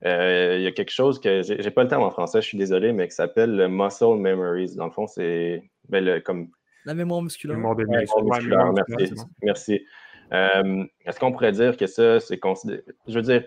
Euh, 0.05 0.55
il 0.57 0.63
y 0.63 0.67
a 0.67 0.71
quelque 0.71 0.91
chose 0.91 1.19
que 1.19 1.41
j'ai 1.43 1.71
pas 1.71 1.83
le 1.83 1.89
terme 1.89 2.03
en 2.03 2.09
français, 2.09 2.41
je 2.41 2.47
suis 2.47 2.57
désolé, 2.57 2.91
mais 2.91 3.07
qui 3.07 3.15
s'appelle 3.15 3.55
le 3.55 3.67
muscle 3.67 4.17
memories. 4.17 4.75
Dans 4.75 4.85
le 4.85 4.91
fond, 4.91 5.07
c'est 5.07 5.63
ben, 5.89 6.21
comme. 6.21 6.49
La 6.85 6.95
mémoire 6.95 7.21
musculaire. 7.21 7.55
La 7.55 7.75
mémoire 7.75 8.23
musculaire, 8.23 8.73
merci. 8.73 9.13
merci. 9.43 9.85
Est-ce 10.31 11.19
qu'on 11.19 11.31
pourrait 11.31 11.51
dire 11.51 11.77
que 11.77 11.87
ça, 11.87 12.19
c'est 12.19 12.37
considéré. 12.37 12.83
Je 13.07 13.13
veux 13.13 13.21
dire, 13.21 13.43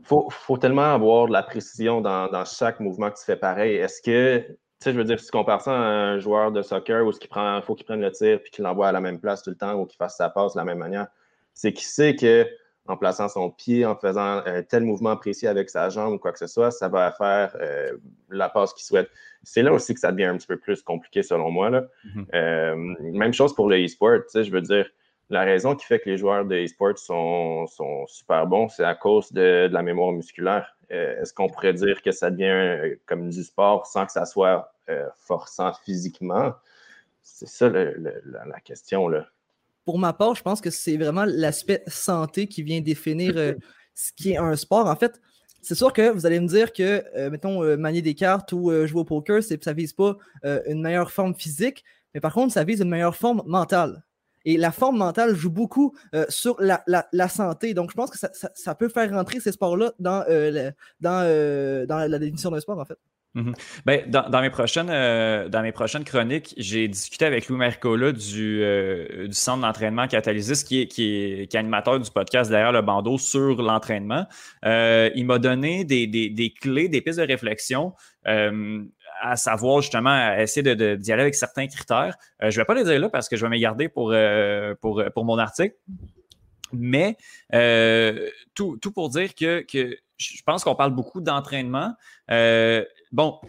il 0.00 0.06
faut, 0.06 0.28
faut, 0.30 0.56
tellement 0.56 0.94
avoir 0.94 1.28
de 1.28 1.32
la 1.32 1.42
précision 1.42 2.00
dans, 2.00 2.28
dans 2.28 2.44
chaque 2.44 2.80
mouvement 2.80 3.10
que 3.10 3.18
tu 3.18 3.24
fais 3.24 3.36
pareil. 3.36 3.76
Est-ce 3.76 4.02
que 4.02 4.56
sais, 4.82 4.92
je 4.92 4.98
veux 4.98 5.04
dire, 5.04 5.18
si 5.18 5.26
tu 5.26 5.32
compares 5.32 5.62
ça 5.62 5.72
à 5.72 5.84
un 5.84 6.18
joueur 6.18 6.52
de 6.52 6.62
soccer 6.62 7.06
où 7.06 7.12
il 7.12 7.28
prend, 7.28 7.60
faut 7.62 7.74
qu'il 7.74 7.86
prenne 7.86 8.00
le 8.00 8.10
tir 8.10 8.40
puis 8.42 8.50
qu'il 8.50 8.64
l'envoie 8.64 8.88
à 8.88 8.92
la 8.92 9.00
même 9.00 9.20
place 9.20 9.42
tout 9.42 9.50
le 9.50 9.56
temps 9.56 9.74
ou 9.74 9.86
qu'il 9.86 9.96
fasse 9.96 10.16
sa 10.16 10.28
passe 10.28 10.54
de 10.54 10.58
la 10.58 10.64
même 10.64 10.78
manière, 10.78 11.06
c'est 11.54 11.72
qu'il 11.72 11.86
sait 11.86 12.16
que 12.16 12.46
en 12.88 12.96
plaçant 12.96 13.28
son 13.28 13.48
pied, 13.48 13.86
en 13.86 13.94
faisant 13.94 14.42
un 14.44 14.62
tel 14.62 14.82
mouvement 14.82 15.16
précis 15.16 15.46
avec 15.46 15.70
sa 15.70 15.88
jambe 15.88 16.14
ou 16.14 16.18
quoi 16.18 16.32
que 16.32 16.38
ce 16.40 16.48
soit, 16.48 16.72
ça 16.72 16.88
va 16.88 17.12
faire 17.12 17.56
euh, 17.60 17.92
la 18.28 18.48
passe 18.48 18.72
qu'il 18.74 18.84
souhaite. 18.84 19.08
C'est 19.44 19.62
là 19.62 19.72
aussi 19.72 19.94
que 19.94 20.00
ça 20.00 20.10
devient 20.10 20.24
un 20.24 20.36
petit 20.36 20.48
peu 20.48 20.56
plus 20.56 20.82
compliqué 20.82 21.22
selon 21.22 21.50
moi. 21.52 21.70
Là. 21.70 21.84
Mm-hmm. 22.04 22.26
Euh, 22.34 22.76
même 23.12 23.32
chose 23.32 23.54
pour 23.54 23.68
le 23.68 23.84
e-sport. 23.84 24.18
Je 24.34 24.50
veux 24.50 24.60
dire, 24.60 24.88
la 25.32 25.44
raison 25.44 25.74
qui 25.74 25.86
fait 25.86 25.98
que 25.98 26.10
les 26.10 26.18
joueurs 26.18 26.44
de 26.44 26.54
e-sport 26.54 26.98
sont, 26.98 27.66
sont, 27.66 28.06
super 28.06 28.46
bons, 28.46 28.68
c'est 28.68 28.84
à 28.84 28.94
cause 28.94 29.32
de, 29.32 29.68
la 29.72 29.82
mémoire 29.82 30.12
musculaire. 30.12 30.76
Euh, 30.92 31.20
est-ce 31.22 31.32
qu'on 31.32 31.48
pourrait 31.48 31.72
dire 31.72 32.02
que 32.02 32.12
ça 32.12 32.30
devient 32.30 32.96
comme 33.06 33.30
du 33.30 33.42
sport 33.42 33.86
sans 33.86 34.04
que 34.04 34.12
ça 34.12 34.26
soit 34.26 34.74
euh, 34.90 35.08
forçant 35.16 35.72
physiquement? 35.84 36.52
C'est 37.22 37.48
ça 37.48 37.70
la, 37.70 38.60
question. 38.62 39.08
Là. 39.08 39.26
Pour 39.86 39.98
ma 39.98 40.12
part, 40.12 40.34
je 40.34 40.42
pense 40.42 40.60
que 40.60 40.68
c'est 40.68 40.98
vraiment 40.98 41.24
l'aspect 41.24 41.82
santé 41.86 42.46
qui 42.46 42.62
vient 42.62 42.82
définir 42.82 43.32
euh, 43.36 43.54
ce 43.94 44.12
qui 44.12 44.32
est 44.32 44.36
un 44.36 44.54
sport. 44.54 44.86
En 44.86 44.96
fait, 44.96 45.18
c'est 45.62 45.76
sûr 45.76 45.94
que 45.94 46.10
vous 46.10 46.26
allez 46.26 46.40
me 46.40 46.46
dire 46.48 46.74
que, 46.74 47.04
euh, 47.16 47.30
mettons, 47.30 47.62
manier 47.78 48.02
des 48.02 48.14
cartes 48.14 48.52
ou 48.52 48.70
jouer 48.86 49.00
au 49.00 49.04
poker, 49.04 49.42
ça 49.42 49.54
ne 49.54 49.76
vise 49.76 49.94
pas 49.94 50.18
une 50.66 50.82
meilleure 50.82 51.10
forme 51.10 51.34
physique, 51.34 51.84
mais 52.12 52.20
par 52.20 52.34
contre, 52.34 52.52
ça 52.52 52.64
vise 52.64 52.80
une 52.80 52.90
meilleure 52.90 53.16
forme 53.16 53.42
mentale. 53.46 54.02
Et 54.44 54.56
la 54.56 54.72
forme 54.72 54.98
mentale 54.98 55.34
joue 55.34 55.50
beaucoup 55.50 55.94
sur 56.28 56.56
la, 56.60 57.28
santé. 57.28 57.74
Donc, 57.74 57.90
je 57.90 57.96
pense 57.96 58.10
que 58.10 58.18
ça, 58.18 58.74
peut 58.74 58.88
faire 58.88 59.10
rentrer 59.10 59.40
ces 59.40 59.52
sports-là 59.52 59.92
dans, 59.98 60.24
dans, 61.00 61.86
dans 61.86 62.10
la 62.10 62.18
définition 62.18 62.50
d'un 62.50 62.60
sport, 62.60 62.78
en 62.78 62.84
fait. 62.84 62.98
Mhm. 63.34 63.54
Ben, 63.86 64.10
dans, 64.10 64.42
mes 64.42 64.50
prochaines, 64.50 64.90
euh, 64.90 65.48
chroniques, 66.04 66.54
j'ai 66.58 66.86
discuté 66.86 67.24
avec 67.24 67.48
Louis 67.48 67.58
Mercola 67.58 68.12
du, 68.12 68.62
euh, 68.62 69.30
centre 69.30 69.62
d'entraînement 69.62 70.06
Catalysis, 70.06 70.64
qui 70.64 70.82
est, 70.82 71.54
animateur 71.54 71.98
du 71.98 72.10
podcast 72.10 72.50
derrière 72.50 72.72
le 72.72 72.82
bandeau 72.82 73.16
sur 73.16 73.62
l'entraînement. 73.62 74.26
Euh, 74.66 75.10
il 75.14 75.24
m'a 75.24 75.38
donné 75.38 75.84
des, 75.84 76.54
clés, 76.60 76.88
des 76.88 77.00
pistes 77.00 77.20
de 77.20 77.26
réflexion 77.26 77.94
à 79.20 79.36
savoir 79.36 79.80
justement 79.82 80.10
à 80.10 80.42
essayer 80.42 80.62
de, 80.62 80.74
de, 80.74 80.96
d'y 80.96 81.12
aller 81.12 81.22
avec 81.22 81.34
certains 81.34 81.66
critères. 81.66 82.16
je 82.40 82.46
ne 82.46 82.52
vais 82.52 82.64
pas 82.64 82.74
les 82.74 82.84
dire 82.84 82.98
là 82.98 83.08
parce 83.08 83.28
que 83.28 83.36
je 83.36 83.44
vais 83.44 83.50
me 83.50 83.58
garder 83.58 83.88
pour, 83.88 84.14
pour, 84.80 85.02
pour 85.14 85.24
mon 85.24 85.38
article. 85.38 85.76
Mais 86.72 87.16
tout, 88.54 88.78
tout, 88.78 88.92
pour 88.92 89.10
dire 89.10 89.34
que, 89.34 89.60
que 89.60 89.96
je 90.22 90.42
pense 90.42 90.64
qu'on 90.64 90.74
parle 90.74 90.92
beaucoup 90.92 91.20
d'entraînement. 91.20 91.94
Euh, 92.30 92.84
bon, 93.10 93.40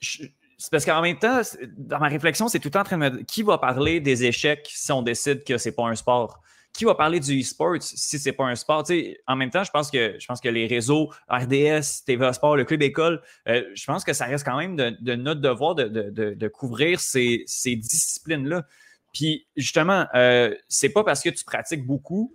c'est 0.00 0.70
parce 0.70 0.84
qu'en 0.84 1.00
même 1.00 1.18
temps, 1.18 1.40
dans 1.76 1.98
ma 1.98 2.08
réflexion, 2.08 2.48
c'est 2.48 2.58
tout 2.58 2.68
le 2.68 2.72
temps 2.72 2.80
en 2.80 2.84
train 2.84 2.98
de 2.98 3.16
me 3.16 3.22
qui 3.22 3.42
va 3.42 3.58
parler 3.58 4.00
des 4.00 4.24
échecs 4.24 4.68
si 4.72 4.92
on 4.92 5.02
décide 5.02 5.44
que 5.44 5.58
c'est 5.58 5.72
pas 5.72 5.84
un 5.84 5.94
sport? 5.94 6.40
Qui 6.72 6.84
va 6.84 6.94
parler 6.94 7.20
du 7.20 7.40
e-sport 7.40 7.76
si 7.80 8.18
c'est 8.18 8.32
pas 8.32 8.44
un 8.44 8.54
sport? 8.54 8.84
en 9.26 9.36
même 9.36 9.50
temps, 9.50 9.64
je 9.64 9.70
pense 9.70 9.90
que 9.90 10.16
je 10.18 10.26
pense 10.26 10.40
que 10.40 10.48
les 10.48 10.66
réseaux 10.66 11.10
RDS, 11.28 12.04
TVA 12.06 12.32
Sport, 12.32 12.56
le 12.56 12.64
Club 12.64 12.82
École, 12.82 13.20
euh, 13.48 13.64
je 13.74 13.84
pense 13.84 14.04
que 14.04 14.12
ça 14.12 14.26
reste 14.26 14.44
quand 14.44 14.56
même 14.56 14.76
de, 14.76 15.14
notre 15.14 15.40
devoir 15.40 15.74
de, 15.74 16.48
couvrir 16.48 17.00
ces, 17.00 17.44
disciplines-là. 17.64 18.66
Puis 19.12 19.46
justement, 19.56 20.06
euh, 20.14 20.54
c'est 20.68 20.90
pas 20.90 21.02
parce 21.02 21.22
que 21.22 21.30
tu 21.30 21.44
pratiques 21.44 21.84
beaucoup, 21.84 22.32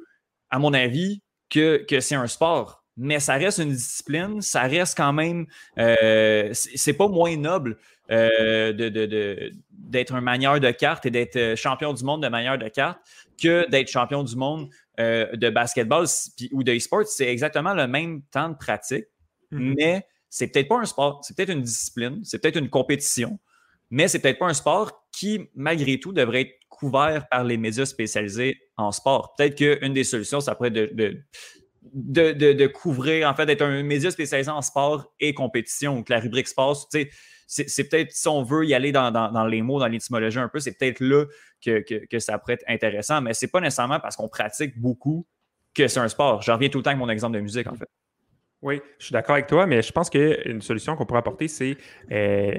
à 0.50 0.60
mon 0.60 0.74
avis, 0.74 1.22
que, 1.50 1.86
que 1.88 2.00
c'est 2.00 2.16
un 2.16 2.28
sport 2.28 2.86
mais 2.98 3.20
ça 3.20 3.34
reste 3.36 3.60
une 3.60 3.72
discipline, 3.72 4.42
ça 4.42 4.64
reste 4.64 4.96
quand 4.98 5.14
même, 5.14 5.48
euh, 5.78 6.50
c'est 6.54 6.94
pas 6.94 7.08
moins 7.08 7.36
noble 7.36 7.78
euh, 8.12 8.72
d'être 9.90 10.14
un 10.14 10.22
manieur 10.22 10.60
de 10.60 10.72
cartes 10.72 11.06
et 11.06 11.12
d'être 11.12 11.36
euh, 11.36 11.56
champion 11.56 11.94
du 11.94 12.04
monde 12.04 12.24
de 12.24 12.28
manière 12.28 12.58
de 12.58 12.68
cartes 12.68 13.00
que 13.42 13.70
d'être 13.70 13.90
champion 13.90 14.24
du 14.24 14.36
monde 14.36 14.70
de 14.98 15.50
basketball 15.50 16.06
ou 16.54 16.64
de 16.64 16.72
e-sport. 16.72 17.06
C'est 17.06 17.28
exactement 17.28 17.74
le 17.74 17.86
même 17.86 18.22
temps 18.32 18.48
de 18.48 18.56
pratique, 18.56 19.04
mm-hmm. 19.52 19.76
mais 19.78 20.08
c'est 20.30 20.48
peut-être 20.48 20.70
pas 20.70 20.80
un 20.80 20.86
sport, 20.86 21.20
c'est 21.22 21.36
peut-être 21.36 21.52
une 21.52 21.62
discipline, 21.62 22.22
c'est 22.24 22.42
peut-être 22.42 22.58
une 22.58 22.70
compétition, 22.70 23.38
mais 23.90 24.08
c'est 24.08 24.20
peut-être 24.20 24.40
pas 24.40 24.48
un 24.48 24.54
sport 24.54 25.06
qui, 25.12 25.50
malgré 25.54 26.00
tout, 26.00 26.14
devrait 26.14 26.42
être 26.42 26.60
couvert 26.70 27.28
par 27.30 27.44
les 27.44 27.58
médias 27.58 27.86
spécialisés 27.86 28.58
en 28.78 28.94
sport. 28.94 29.34
Peut-être 29.38 29.56
qu'une 29.56 29.94
des 29.94 30.06
solutions, 30.06 30.40
ça 30.40 30.56
pourrait 30.56 30.70
être 30.70 30.96
de 30.96 31.24
de, 31.94 32.68
couvrir, 32.68 33.30
en 33.30 33.36
fait, 33.36 33.46
d'être 33.46 33.62
un 33.62 33.84
média 33.84 34.12
spécialisé 34.12 34.52
en 34.52 34.62
sport 34.62 35.14
et 35.20 35.34
compétition. 35.34 35.96
Donc, 35.96 36.10
la 36.10 36.20
rubrique 36.20 36.48
sport, 36.48 36.88
c'est 37.48 37.90
peut-être, 37.90 38.12
si 38.12 38.28
on 38.28 38.44
veut 38.44 38.66
y 38.66 38.74
aller 38.74 38.92
dans, 38.92 39.48
les 39.48 39.62
mots, 39.62 39.80
dans 39.80 39.88
l'étymologie 39.88 40.40
un 40.40 40.50
peu, 40.50 40.60
c'est 40.60 40.78
peut-être 40.78 41.00
là 41.00 41.26
que, 41.64 42.20
ça 42.20 42.38
pourrait 42.38 42.54
être 42.54 42.66
intéressant, 42.68 43.22
mais 43.22 43.34
c'est 43.34 43.48
pas 43.48 43.62
nécessairement 43.62 44.00
parce 44.00 44.16
qu'on 44.16 44.30
pratique 44.30 44.80
beaucoup 44.80 45.26
que 45.74 45.88
c'est 45.88 46.00
un 46.00 46.08
sport. 46.08 46.42
Je 46.42 46.52
reviens 46.52 46.70
tout 46.70 46.80
le 46.80 46.84
temps 46.84 46.92
avec 46.92 47.00
mon 47.00 47.10
exemple 47.10 47.36
de 47.36 47.42
musique, 47.42 47.68
en 47.68 47.76
fait. 47.76 47.90
Oui, 48.62 48.82
je 48.98 49.06
suis 49.06 49.14
d'accord 49.14 49.36
avec 49.36 49.46
toi, 49.46 49.68
mais 49.68 49.84
je 49.84 49.92
pense 49.92 50.10
qu'une 50.10 50.62
solution 50.62 50.96
qu'on 50.96 51.06
pourrait 51.06 51.20
apporter, 51.20 51.48
c'est, 51.48 51.78
euh, 52.12 52.52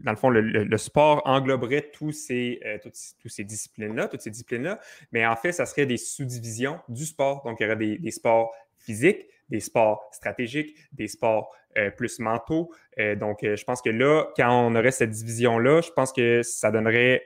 dans 0.00 0.10
le 0.10 0.16
fond, 0.16 0.28
le, 0.28 0.76
sport 0.78 1.22
engloberait 1.26 1.90
tous 1.92 2.10
ces, 2.10 2.58
euh, 2.66 2.78
toutes, 2.82 2.96
ces 3.30 3.44
disciplines-là, 3.44 4.08
toutes 4.08 4.22
ces 4.22 4.30
disciplines-là, 4.30 4.80
mais 5.12 5.24
en 5.24 5.36
fait, 5.36 5.52
ça 5.52 5.64
serait 5.64 5.86
des 5.86 5.98
sous-divisions 5.98 6.80
du 6.88 7.04
sport. 7.04 7.44
Donc, 7.44 7.60
il 7.60 7.64
y 7.64 7.66
aurait 7.66 7.76
des, 7.76 8.10
sports 8.10 8.52
physiques, 8.78 9.26
des 9.48 9.60
sports 9.60 10.08
stratégiques, 10.10 10.76
des 10.92 11.06
sports 11.06 11.54
plus 11.96 12.18
mentaux. 12.18 12.72
donc, 13.16 13.38
je 13.42 13.64
pense 13.64 13.82
que 13.82 13.90
là, 13.90 14.26
quand 14.36 14.50
on 14.50 14.74
aurait 14.74 14.90
cette 14.90 15.10
division-là, 15.10 15.80
je 15.80 15.90
pense 15.90 16.12
que 16.12 16.42
ça 16.42 16.70
donnerait 16.70 17.22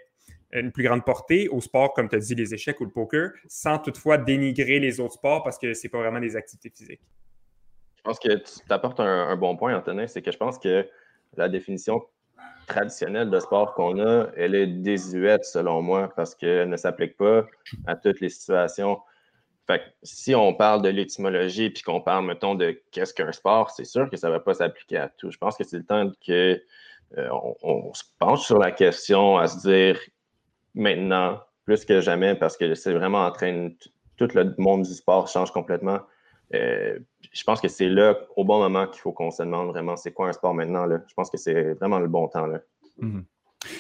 une 0.53 0.73
plus 0.73 0.85
grande 0.85 1.05
portée 1.05 1.49
au 1.49 1.61
sport, 1.61 1.93
comme 1.93 2.09
tu 2.09 2.17
as 2.17 2.21
dit, 2.21 2.35
les 2.35 2.55
échecs 2.55 2.81
ou 2.81 2.85
le 2.85 2.91
poker, 2.91 3.33
sans 3.47 3.79
toutefois 3.79 4.19
dénigrer 4.19 4.79
les 4.79 5.01
autres 5.01 5.15
sports 5.15 5.43
parce 5.43 5.59
que 5.59 5.75
ce 5.75 5.87
n'est 5.87 5.91
pas 5.91 5.99
vraiment 5.99 6.21
des 6.21 6.37
activités 6.37 6.71
physiques. 6.71 7.03
Je 7.97 8.03
pense 8.03 8.19
que 8.19 8.35
tu 8.37 8.67
t'apportes 8.67 9.01
un, 9.01 9.37
bon 9.37 9.57
point, 9.57 9.77
Antonin, 9.77 10.07
c'est 10.07 10.23
que 10.23 10.33
je 10.33 10.39
pense 10.39 10.59
que 10.59 10.89
la 11.37 11.49
définition 11.49 12.03
traditionnelle 12.67 13.29
de 13.31 13.41
sport 13.41 13.75
qu'on 13.75 13.99
a, 13.99 14.29
elle 14.37 14.55
est 14.55 14.67
désuète 14.67 15.45
selon 15.45 15.83
moi 15.83 16.11
parce 16.17 16.35
qu'elle 16.35 16.69
ne 16.69 16.77
s'applique 16.77 17.17
pas 17.17 17.47
à 17.87 17.97
toutes 17.97 18.21
les 18.21 18.29
situations. 18.29 18.99
Fait 19.69 19.83
si 20.03 20.35
on 20.35 20.55
parle 20.55 20.81
de 20.81 20.89
l'étymologie 20.89 21.69
puis 21.69 21.83
qu'on 21.83 22.01
parle, 22.01 22.25
mettons, 22.25 22.55
de 22.55 22.81
qu'est-ce 22.91 23.13
qu'un 23.13 23.33
sport, 23.33 23.71
c'est 23.71 23.85
sûr 23.85 24.09
que 24.09 24.17
ça 24.17 24.29
ne 24.29 24.33
va 24.33 24.41
pas 24.41 24.55
s'appliquer 24.55 24.97
à 24.97 25.09
tout. 25.11 25.31
Je 25.31 25.37
pense 25.37 25.59
que 25.59 25.65
c'est 25.65 25.77
le 25.77 25.85
temps 25.85 26.11
que 26.27 26.59
euh, 27.19 27.29
on, 27.63 27.93
se 27.93 28.03
penche 28.19 28.47
sur 28.47 28.59
la 28.59 28.73
question 28.73 29.37
à 29.37 29.47
se 29.47 29.69
dire 29.69 30.01
maintenant, 30.75 31.41
plus 31.65 31.85
que 31.85 32.01
jamais, 32.01 32.35
parce 32.35 32.57
que 32.57 32.75
c'est 32.75 32.95
vraiment 32.95 33.27
en 33.27 33.31
train 33.31 33.71
tout 34.17 34.29
le 34.35 34.55
monde 34.57 34.83
du 34.83 34.95
sport 34.95 35.29
change 35.29 35.51
complètement. 35.51 36.01
Euh, 36.55 36.99
je 37.33 37.45
pense 37.45 37.61
que 37.61 37.69
c'est 37.69 37.91
là, 37.91 38.19
au 38.37 38.45
bon 38.45 38.61
moment, 38.61 38.87
qu'il 38.87 39.03
faut 39.03 39.13
qu'on 39.13 39.31
se 39.31 39.43
demande 39.43 39.69
vraiment 39.69 39.97
c'est 39.97 40.13
quoi 40.13 40.29
un 40.29 40.33
sport 40.33 40.55
maintenant. 40.55 40.87
Là. 40.87 41.01
Je 41.07 41.13
pense 41.13 41.29
que 41.29 41.37
c'est 41.37 41.75
vraiment 41.75 41.99
le 41.99 42.09
bon 42.09 42.27
temps. 42.29 42.47
Là. 42.47 42.61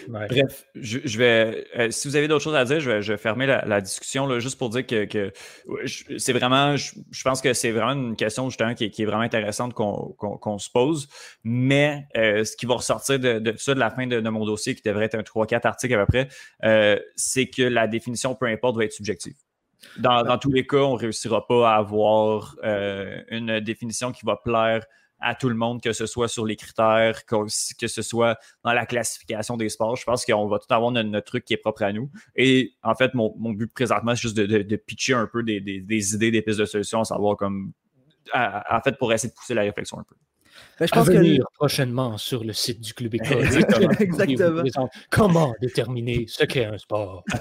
Bref, 0.08 0.66
je, 0.74 1.18
vais. 1.18 1.64
Euh, 1.78 1.90
si 1.90 2.08
vous 2.08 2.16
avez 2.16 2.26
d'autres 2.26 2.42
choses 2.42 2.56
à 2.56 2.64
dire, 2.64 2.80
je 2.80 2.90
vais, 2.90 3.16
fermer 3.16 3.46
la, 3.46 3.80
discussion 3.80 4.26
là, 4.26 4.40
juste 4.40 4.58
pour 4.58 4.70
dire 4.70 4.84
que, 4.84 5.32
c'est 6.16 6.32
vraiment. 6.32 6.76
Je, 6.76 7.22
pense 7.22 7.40
que 7.40 7.52
c'est 7.52 7.70
vraiment 7.70 7.92
une 7.92 8.16
question 8.16 8.50
justement 8.50 8.74
qui, 8.74 8.84
est 8.84 9.04
vraiment 9.04 9.22
intéressante 9.22 9.74
qu'on 9.74 10.58
se 10.58 10.70
pose. 10.70 11.08
Mais 11.44 12.08
euh, 12.16 12.44
ce 12.44 12.56
qui 12.56 12.66
va 12.66 12.74
ressortir 12.74 13.20
de, 13.20 13.38
de, 13.38 13.54
ça 13.56 13.74
de 13.74 13.78
la 13.78 13.90
fin 13.90 14.06
de, 14.06 14.20
mon 14.28 14.44
dossier, 14.44 14.74
qui 14.74 14.82
devrait 14.82 15.04
être 15.04 15.14
un 15.14 15.22
3-4 15.22 15.66
articles 15.66 15.94
à 15.94 15.98
peu 15.98 16.06
près, 16.06 16.28
euh, 16.64 16.98
c'est 17.14 17.46
que 17.46 17.62
la 17.62 17.86
définition, 17.86 18.34
peu 18.34 18.46
importe, 18.46 18.76
va 18.76 18.84
être 18.84 18.92
subjective. 18.92 19.34
Dans, 19.96 20.38
tous 20.38 20.50
les 20.50 20.66
cas, 20.66 20.78
on 20.78 20.94
ne 20.94 20.98
réussira 20.98 21.46
pas 21.46 21.72
à 21.72 21.76
avoir 21.76 22.56
une 23.30 23.60
définition 23.60 24.10
qui 24.10 24.26
va 24.26 24.36
plaire 24.36 24.84
à 25.20 25.34
tout 25.34 25.48
le 25.48 25.54
monde, 25.54 25.82
que 25.82 25.92
ce 25.92 26.06
soit 26.06 26.28
sur 26.28 26.46
les 26.46 26.56
critères, 26.56 27.24
que, 27.26 27.48
ce 27.48 28.02
soit 28.02 28.38
dans 28.64 28.72
la 28.72 28.86
classification 28.86 29.56
des 29.56 29.68
sports. 29.68 29.96
Je 29.96 30.04
pense 30.04 30.24
qu'on 30.24 30.46
va 30.46 30.58
tout 30.58 30.72
avoir 30.72 30.90
notre, 30.90 31.20
truc 31.20 31.44
qui 31.44 31.54
est 31.54 31.58
propre 31.58 31.82
à 31.82 31.92
nous. 31.92 32.10
Et 32.36 32.74
en 32.82 32.94
fait, 32.94 33.14
mon, 33.14 33.32
but 33.52 33.72
présentement, 33.72 34.14
c'est 34.14 34.22
juste 34.22 34.36
de, 34.36 34.76
pitcher 34.76 35.14
un 35.14 35.26
peu 35.26 35.42
des, 35.42 36.14
idées, 36.14 36.30
des 36.30 36.42
pistes 36.42 36.60
de 36.60 36.64
solutions, 36.64 37.00
à 37.00 37.04
savoir 37.04 37.36
comme, 37.36 37.72
en 38.34 38.80
fait, 38.82 38.96
pour 38.98 39.12
essayer 39.12 39.30
de 39.30 39.34
pousser 39.34 39.54
la 39.54 39.62
réflexion 39.62 39.98
un 39.98 40.04
peu. 40.04 40.14
Ben, 40.78 40.86
je 40.86 40.92
pense 40.92 41.08
que 41.08 41.42
prochainement 41.54 42.18
sur 42.18 42.44
le 42.44 42.52
site 42.52 42.80
du 42.80 42.94
Club 42.94 43.14
École. 43.14 43.46
Exactement. 44.00 44.62
Comment 45.10 45.54
déterminer 45.60 46.26
ce 46.28 46.44
qu'est 46.44 46.66
un 46.66 46.78
sport? 46.78 47.24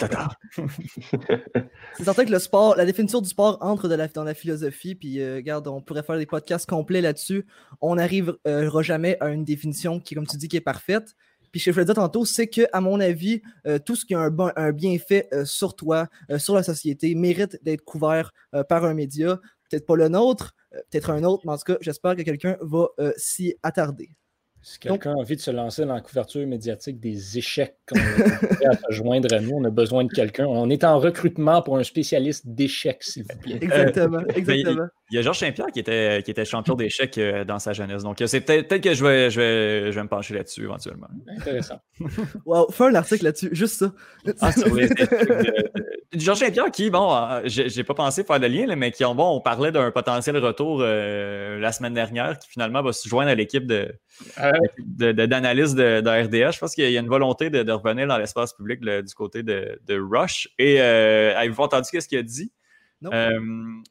c'est 1.95 2.03
certain 2.03 2.25
que 2.25 2.31
le 2.31 2.39
sport, 2.39 2.75
la 2.75 2.85
définition 2.85 3.21
du 3.21 3.29
sport 3.29 3.59
entre 3.61 3.87
dans 3.87 4.23
la 4.23 4.33
philosophie, 4.33 4.95
puis 4.95 5.21
euh, 5.21 5.35
regarde, 5.35 5.67
on 5.67 5.81
pourrait 5.81 6.03
faire 6.03 6.17
des 6.17 6.25
podcasts 6.25 6.67
complets 6.67 7.01
là-dessus. 7.01 7.45
On 7.81 7.95
n'arrivera 7.95 8.37
euh, 8.47 8.81
jamais 8.81 9.17
à 9.19 9.29
une 9.29 9.45
définition 9.45 9.99
qui, 9.99 10.15
comme 10.15 10.25
tu 10.27 10.37
dis, 10.37 10.47
qui 10.47 10.57
est 10.57 10.61
parfaite. 10.61 11.15
Puis 11.51 11.61
ce 11.61 11.65
que 11.65 11.71
je 11.71 11.75
voulais 11.75 11.85
dire 11.85 11.95
tantôt, 11.95 12.25
c'est 12.25 12.47
que, 12.47 12.63
à 12.73 12.81
mon 12.81 12.99
avis, 12.99 13.41
euh, 13.65 13.79
tout 13.79 13.95
ce 13.95 14.05
qui 14.05 14.15
a 14.15 14.19
un, 14.19 14.29
bon, 14.29 14.51
un 14.55 14.71
bienfait 14.71 15.29
sur 15.45 15.75
toi, 15.75 16.07
sur 16.37 16.55
la 16.55 16.63
société, 16.63 17.15
mérite 17.15 17.57
d'être 17.63 17.83
couvert 17.83 18.31
par 18.67 18.83
un 18.83 18.93
média. 18.93 19.39
Peut-être 19.69 19.85
pas 19.85 19.95
le 19.95 20.07
nôtre, 20.09 20.53
euh, 20.73 20.79
peut-être 20.89 21.09
un 21.09 21.23
autre, 21.23 21.43
mais 21.45 21.53
en 21.53 21.57
tout 21.57 21.73
cas, 21.73 21.77
j'espère 21.81 22.15
que 22.15 22.21
quelqu'un 22.21 22.57
va 22.61 22.87
euh, 22.99 23.13
s'y 23.17 23.55
attarder. 23.63 24.11
Si 24.67 24.79
quelqu'un 24.79 25.11
a 25.11 25.15
envie 25.15 25.37
de 25.37 25.41
se 25.41 25.51
lancer 25.51 25.85
dans 25.85 25.93
la 25.93 26.01
couverture 26.01 26.45
médiatique 26.45 26.99
des 26.99 27.37
échecs 27.37 27.77
qu'on 27.87 27.97
à 27.97 28.75
se 28.75 28.91
joindre 28.91 29.33
à 29.33 29.39
nous, 29.39 29.51
on 29.55 29.63
a 29.63 29.69
besoin 29.69 30.03
de 30.03 30.11
quelqu'un. 30.11 30.45
On 30.45 30.69
est 30.69 30.83
en 30.83 30.99
recrutement 30.99 31.61
pour 31.61 31.77
un 31.77 31.83
spécialiste 31.83 32.45
d'échecs, 32.47 33.01
s'il 33.01 33.23
vous 33.23 33.39
plaît. 33.39 33.59
Exactement, 33.61 34.19
exactement. 34.35 34.87
Il 35.09 35.15
y 35.15 35.19
a 35.19 35.21
Georges 35.21 35.39
Saint-Pierre 35.39 35.67
qui 35.67 35.79
était, 35.79 36.21
qui 36.23 36.31
était 36.31 36.43
champion 36.43 36.75
d'échecs 36.75 37.17
euh, 37.17 37.45
dans 37.45 37.59
sa 37.59 37.71
jeunesse. 37.71 38.03
Donc, 38.03 38.21
c'est 38.25 38.41
peut-être 38.41 38.81
que 38.81 38.93
je 38.93 39.05
vais, 39.05 39.29
je, 39.29 39.39
vais, 39.39 39.91
je 39.91 39.95
vais 39.95 40.03
me 40.03 40.09
pencher 40.09 40.33
là-dessus 40.33 40.63
éventuellement. 40.63 41.07
Intéressant. 41.27 41.79
wow, 42.45 42.69
fais 42.69 42.85
un 42.85 42.95
article 42.95 43.23
là-dessus, 43.23 43.49
juste 43.53 43.75
ça. 43.75 43.93
Ah, 44.41 44.51
Georges 46.13 46.39
Saint-Pierre 46.39 46.71
qui, 46.71 46.89
bon, 46.89 47.13
euh, 47.13 47.41
j'ai 47.45 47.83
pas 47.83 47.93
pensé 47.93 48.23
faire 48.23 48.39
de 48.39 48.47
lien, 48.47 48.73
mais 48.75 48.91
qui, 48.91 49.03
bon, 49.03 49.35
on 49.35 49.41
parlait 49.41 49.71
d'un 49.71 49.91
potentiel 49.91 50.37
retour 50.37 50.79
euh, 50.81 51.59
la 51.59 51.71
semaine 51.71 51.93
dernière 51.93 52.39
qui 52.39 52.49
finalement 52.49 52.81
va 52.81 52.93
se 52.93 53.09
joindre 53.09 53.29
à 53.29 53.35
l'équipe 53.35 53.67
de, 53.67 53.93
d'analyse 54.87 55.75
de, 55.75 56.01
de, 56.01 56.09
RDS. 56.09 56.53
Je 56.53 56.59
pense 56.59 56.75
qu'il 56.75 56.89
y 56.89 56.97
a 56.97 56.99
une 56.99 57.09
volonté 57.09 57.49
de, 57.49 57.71
revenir 57.71 58.07
dans 58.07 58.17
l'espace 58.17 58.53
public 58.53 58.79
du 58.81 59.13
côté 59.15 59.43
de, 59.43 59.79
Rush. 59.89 60.47
Et 60.57 60.79
avez-vous 60.79 61.63
entendu 61.63 61.87
ce 61.91 62.07
qu'il 62.07 62.19
a 62.19 62.23
dit? 62.23 62.51
Euh, 63.05 63.39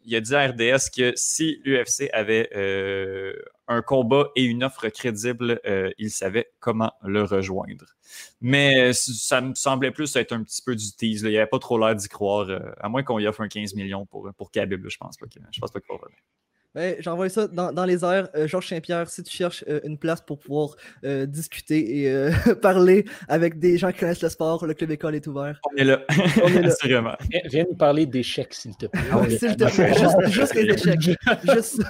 il 0.05 0.17
a 0.17 0.21
dit 0.21 0.35
à 0.35 0.47
RDS 0.49 0.91
que 0.95 1.13
si 1.15 1.61
l'UFC 1.65 2.11
avait 2.13 2.51
euh, 2.57 3.35
un 3.69 3.83
combat 3.83 4.29
et 4.37 4.45
une 4.45 4.65
offre 4.65 4.89
crédible, 4.89 5.61
euh, 5.67 5.91
il 5.99 6.11
savait 6.11 6.51
comment 6.61 6.93
le 7.03 7.23
rejoindre. 7.25 7.87
Mais 8.41 8.93
ça 8.93 9.41
me 9.41 9.55
semblait 9.55 9.91
plus 9.91 10.15
être 10.17 10.33
un 10.33 10.43
petit 10.43 10.63
peu 10.63 10.75
du 10.77 10.93
tease. 10.93 11.23
Il 11.23 11.31
n'y 11.31 11.39
avait 11.39 11.47
pas 11.47 11.59
trop 11.59 11.79
l'air 11.79 11.95
d'y 11.95 12.09
croire, 12.09 12.49
à 12.81 12.89
moins 12.89 13.03
qu'on 13.03 13.19
y 13.19 13.27
offre 13.27 13.41
un 13.41 13.49
15 13.49 13.75
millions 13.75 14.07
pour, 14.07 14.31
pour 14.37 14.51
Khabib. 14.51 14.87
Je 14.89 14.97
pense 14.97 15.17
pas 15.17 15.27
je 15.51 15.61
pense 15.61 15.71
pas 15.71 15.81
qu'il 15.81 15.89
va 15.89 16.01
revenir. 16.01 16.19
Ben, 16.77 16.95
j'envoie 16.99 17.31
ça 17.31 17.49
dans, 17.49 17.85
les 17.87 18.05
airs. 18.05 18.29
Euh, 18.37 18.47
Georges 18.47 18.69
Saint-Pierre, 18.69 19.09
si 19.09 19.23
tu 19.23 19.35
cherches 19.35 19.65
euh, 19.67 19.81
une 19.85 19.97
place 19.97 20.21
pour 20.21 20.39
pouvoir 20.39 20.77
euh, 21.05 21.25
discuter 21.25 22.03
et 22.03 22.31
parler 22.61 23.07
avec 23.29 23.59
des 23.59 23.79
gens 23.79 23.91
qui 23.93 24.01
connaissent 24.01 24.23
le 24.23 24.29
sport, 24.29 24.67
le 24.67 24.75
club 24.75 24.91
école 24.91 25.15
est 25.15 25.27
ouvert. 25.27 25.59
On 25.73 25.77
est 25.79 25.85
là. 25.85 26.05
On 26.45 26.49
est 26.49 26.61
là. 26.61 27.17
Viens 27.47 27.65
nous 27.67 27.77
parler 27.77 28.05
d'échecs, 28.05 28.53
s'il 28.53 28.77
te 28.77 28.85
plaît. 28.85 29.01
Ah 29.11 29.23
s'il 29.27 29.57
te 29.57 29.75
plaît. 29.75 30.31
Juste, 30.31 30.55
les 30.55 30.75
échecs. 30.75 31.19
juste 31.55 31.83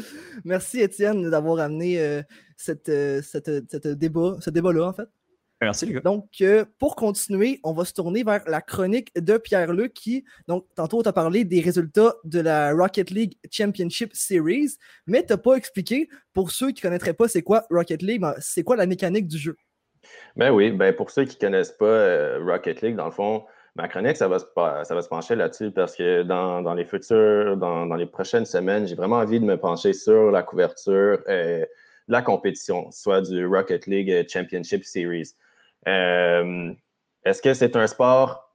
Merci, 0.44 0.80
Étienne, 0.80 1.30
d'avoir 1.30 1.60
amené 1.60 2.22
cette, 2.56 2.90
cette, 3.22 3.86
débat, 3.86 4.36
ce 4.40 4.50
débat-là, 4.50 4.88
en 4.88 4.92
fait. 4.92 5.08
Merci, 5.60 5.86
les 5.86 5.94
gars. 5.94 6.00
Donc, 6.00 6.28
euh, 6.40 6.64
pour 6.78 6.94
continuer, 6.94 7.58
on 7.64 7.72
va 7.72 7.84
se 7.84 7.92
tourner 7.92 8.22
vers 8.22 8.42
la 8.46 8.60
chronique 8.60 9.12
de 9.20 9.38
Pierre-Luc 9.38 9.92
qui, 9.92 10.24
donc, 10.46 10.66
tantôt, 10.76 11.02
tu 11.02 11.08
as 11.08 11.12
parlé 11.12 11.44
des 11.44 11.60
résultats 11.60 12.14
de 12.24 12.40
la 12.40 12.72
Rocket 12.72 13.10
League 13.10 13.36
Championship 13.50 14.14
Series, 14.14 14.76
mais 15.06 15.24
tu 15.24 15.32
n'as 15.32 15.36
pas 15.36 15.54
expliqué, 15.54 16.08
pour 16.32 16.52
ceux 16.52 16.68
qui 16.68 16.84
ne 16.84 16.88
connaîtraient 16.90 17.14
pas 17.14 17.26
c'est 17.26 17.42
quoi 17.42 17.66
Rocket 17.70 18.02
League, 18.02 18.20
ben, 18.20 18.34
c'est 18.38 18.62
quoi 18.62 18.76
la 18.76 18.86
mécanique 18.86 19.26
du 19.26 19.36
jeu? 19.36 19.56
Ben 20.36 20.52
oui, 20.52 20.70
ben 20.70 20.94
pour 20.94 21.10
ceux 21.10 21.24
qui 21.24 21.34
ne 21.34 21.40
connaissent 21.40 21.72
pas 21.72 21.86
euh, 21.86 22.38
Rocket 22.44 22.80
League, 22.82 22.94
dans 22.94 23.06
le 23.06 23.10
fond, 23.10 23.44
ma 23.78 23.88
chronique, 23.88 24.16
ça 24.16 24.26
va 24.28 24.40
se, 24.40 25.08
pencher 25.08 25.36
là-dessus 25.36 25.70
parce 25.70 25.94
que 25.94 26.22
dans, 26.24 26.74
les 26.74 26.84
futurs, 26.84 27.56
dans, 27.56 27.94
les 27.94 28.06
prochaines 28.06 28.44
semaines, 28.44 28.86
j'ai 28.86 28.96
vraiment 28.96 29.16
envie 29.16 29.38
de 29.38 29.44
me 29.44 29.56
pencher 29.56 29.92
sur 29.92 30.32
la 30.32 30.42
couverture 30.42 31.20
euh, 31.28 31.60
de 31.60 32.12
la 32.12 32.20
compétition, 32.20 32.90
soit 32.90 33.22
du 33.22 33.46
Rocket 33.46 33.86
League 33.86 34.26
Championship 34.28 34.84
Series. 34.84 35.30
Euh, 35.86 36.72
est-ce 37.24 37.40
que 37.40 37.54
c'est 37.54 37.76
un 37.76 37.86
sport 37.86 38.52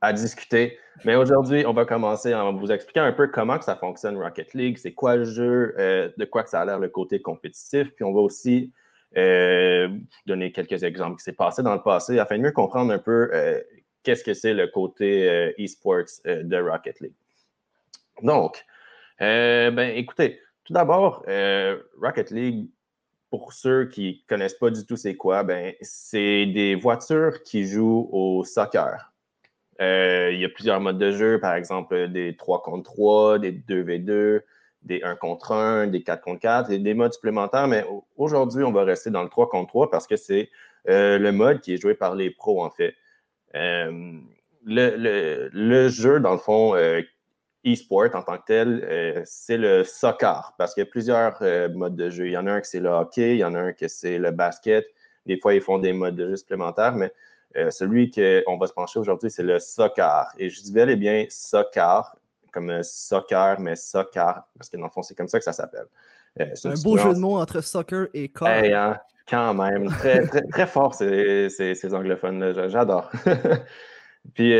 à 0.00 0.12
discuter? 0.12 0.78
Mais 1.04 1.14
aujourd'hui, 1.14 1.64
on 1.66 1.72
va 1.72 1.84
commencer 1.84 2.34
en 2.34 2.52
vous 2.54 2.72
expliquer 2.72 3.00
un 3.00 3.12
peu 3.12 3.28
comment 3.28 3.58
que 3.58 3.64
ça 3.64 3.76
fonctionne 3.76 4.16
Rocket 4.16 4.52
League, 4.54 4.78
c'est 4.78 4.92
quoi 4.92 5.14
le 5.16 5.24
jeu, 5.24 5.74
euh, 5.78 6.10
de 6.16 6.24
quoi 6.24 6.44
ça 6.44 6.60
a 6.60 6.64
l'air 6.64 6.80
le 6.80 6.88
côté 6.88 7.22
compétitif, 7.22 7.94
puis 7.94 8.04
on 8.04 8.12
va 8.12 8.20
aussi 8.20 8.72
euh, 9.16 9.88
donner 10.26 10.50
quelques 10.50 10.82
exemples 10.82 11.18
qui 11.18 11.22
s'est 11.22 11.32
passé 11.32 11.62
dans 11.62 11.74
le 11.74 11.82
passé 11.82 12.18
afin 12.18 12.36
de 12.36 12.42
mieux 12.42 12.52
comprendre 12.52 12.92
un 12.92 12.98
peu 12.98 13.30
qu'est-ce 14.04 14.22
que 14.22 14.34
c'est 14.34 14.54
le 14.54 14.68
côté 14.68 15.52
e-sports 15.58 16.22
de 16.24 16.56
Rocket 16.56 17.00
League? 17.00 17.14
Donc, 18.22 18.64
ben, 19.18 19.96
écoutez, 19.96 20.40
tout 20.64 20.72
d'abord, 20.72 21.24
Rocket 22.00 22.30
League, 22.30 22.68
pour 23.30 23.52
ceux 23.52 23.86
qui 23.86 24.22
ne 24.22 24.28
connaissent 24.28 24.54
pas 24.54 24.70
du 24.70 24.86
tout 24.86 24.96
c'est 24.96 25.16
quoi, 25.16 25.42
ben, 25.42 25.74
c'est 25.80 26.46
des 26.46 26.76
voitures 26.76 27.42
qui 27.42 27.66
jouent 27.66 28.08
au 28.12 28.44
soccer. 28.44 29.12
Euh, 29.80 30.30
il 30.32 30.40
y 30.40 30.44
a 30.44 30.48
plusieurs 30.48 30.80
modes 30.80 30.98
de 30.98 31.10
jeu, 31.10 31.40
par 31.40 31.54
exemple 31.54 32.08
des 32.08 32.36
3 32.36 32.62
contre 32.62 32.92
3, 32.92 33.38
des 33.40 33.52
2v2, 33.52 34.42
des 34.82 35.02
1 35.02 35.16
contre 35.16 35.52
1, 35.52 35.88
des 35.88 36.02
4 36.02 36.22
contre 36.22 36.40
4, 36.40 36.70
et 36.70 36.78
des 36.78 36.94
modes 36.94 37.12
supplémentaires. 37.12 37.66
Mais 37.66 37.84
aujourd'hui, 38.16 38.62
on 38.62 38.72
va 38.72 38.84
rester 38.84 39.10
dans 39.10 39.22
le 39.22 39.28
3 39.28 39.48
contre 39.48 39.68
3 39.68 39.90
parce 39.90 40.06
que 40.06 40.16
c'est 40.16 40.50
euh, 40.88 41.18
le 41.18 41.32
mode 41.32 41.60
qui 41.60 41.74
est 41.74 41.80
joué 41.80 41.94
par 41.94 42.14
les 42.14 42.30
pros, 42.30 42.62
en 42.62 42.70
fait. 42.70 42.94
Euh, 43.54 44.12
le, 44.66 45.50
le, 45.52 45.88
jeu, 45.88 46.20
dans 46.20 46.32
le 46.32 46.38
fond, 46.38 46.74
e-sport 47.66 48.14
en 48.14 48.22
tant 48.22 48.38
que 48.38 48.44
tel, 48.46 48.84
euh, 48.84 49.22
c'est 49.24 49.56
le 49.56 49.84
soccer 49.84 50.54
parce 50.58 50.74
qu'il 50.74 50.82
y 50.82 50.86
a 50.86 50.90
plusieurs 50.90 51.36
euh, 51.42 51.68
modes 51.70 51.96
de 51.96 52.10
jeu. 52.10 52.26
Il 52.26 52.32
y 52.32 52.36
en 52.36 52.46
a 52.46 52.52
un 52.52 52.60
qui 52.60 52.70
c'est 52.70 52.80
le 52.80 52.90
hockey, 52.90 53.36
il 53.36 53.38
y 53.38 53.44
en 53.44 53.54
a 53.54 53.60
un 53.60 53.72
qui 53.72 53.88
c'est 53.88 54.18
le 54.18 54.30
basket. 54.30 54.86
Des 55.26 55.38
fois, 55.38 55.54
ils 55.54 55.62
font 55.62 55.78
des 55.78 55.92
modes 55.92 56.16
de 56.16 56.28
jeu 56.28 56.36
supplémentaires, 56.36 56.94
mais 56.94 57.10
euh, 57.56 57.70
celui 57.70 58.10
qu'on 58.10 58.58
va 58.58 58.66
se 58.66 58.72
pencher 58.72 58.98
aujourd'hui, 58.98 59.30
c'est 59.30 59.42
le 59.42 59.58
soccer. 59.58 60.26
Et 60.38 60.50
je 60.50 60.60
dis 60.60 60.72
bel 60.72 60.90
et 60.90 60.96
bien 60.96 61.24
soccer, 61.30 62.14
comme 62.52 62.82
soccer, 62.82 63.58
mais 63.60 63.76
soccer, 63.76 64.42
parce 64.58 64.68
que 64.68 64.76
dans 64.76 64.84
le 64.84 64.90
fond, 64.90 65.02
c'est 65.02 65.14
comme 65.14 65.28
ça 65.28 65.38
que 65.38 65.44
ça 65.44 65.52
s'appelle. 65.52 65.86
un 66.38 66.82
beau 66.82 66.98
jeu 66.98 67.14
de 67.14 67.18
mots 67.18 67.38
entre 67.38 67.62
soccer 67.62 68.08
et 68.12 68.28
car. 68.28 68.48
Hein, 68.48 68.98
quand 69.28 69.54
même, 69.54 69.88
très, 69.88 70.26
très, 70.26 70.42
très 70.42 70.66
fort 70.66 70.94
ces, 70.94 71.48
ces 71.48 71.94
anglophones-là, 71.94 72.68
j'adore. 72.68 73.10
Puis 74.34 74.52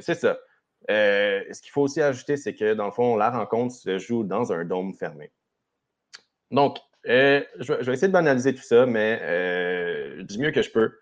c'est 0.00 0.14
ça. 0.14 0.38
Euh, 0.90 1.42
ce 1.50 1.60
qu'il 1.62 1.70
faut 1.70 1.82
aussi 1.82 2.00
ajouter, 2.00 2.36
c'est 2.36 2.54
que 2.54 2.74
dans 2.74 2.86
le 2.86 2.92
fond, 2.92 3.16
la 3.16 3.30
rencontre 3.30 3.74
se 3.74 3.98
joue 3.98 4.24
dans 4.24 4.52
un 4.52 4.64
dôme 4.64 4.94
fermé. 4.94 5.32
Donc, 6.50 6.78
euh, 7.08 7.42
je, 7.58 7.72
vais, 7.72 7.92
essayer 7.92 8.08
de 8.08 8.12
banaliser 8.12 8.54
tout 8.54 8.62
ça, 8.62 8.86
mais 8.86 9.18
euh, 9.22 10.22
du 10.22 10.38
mieux 10.38 10.52
que 10.52 10.62
je 10.62 10.70
peux. 10.70 10.98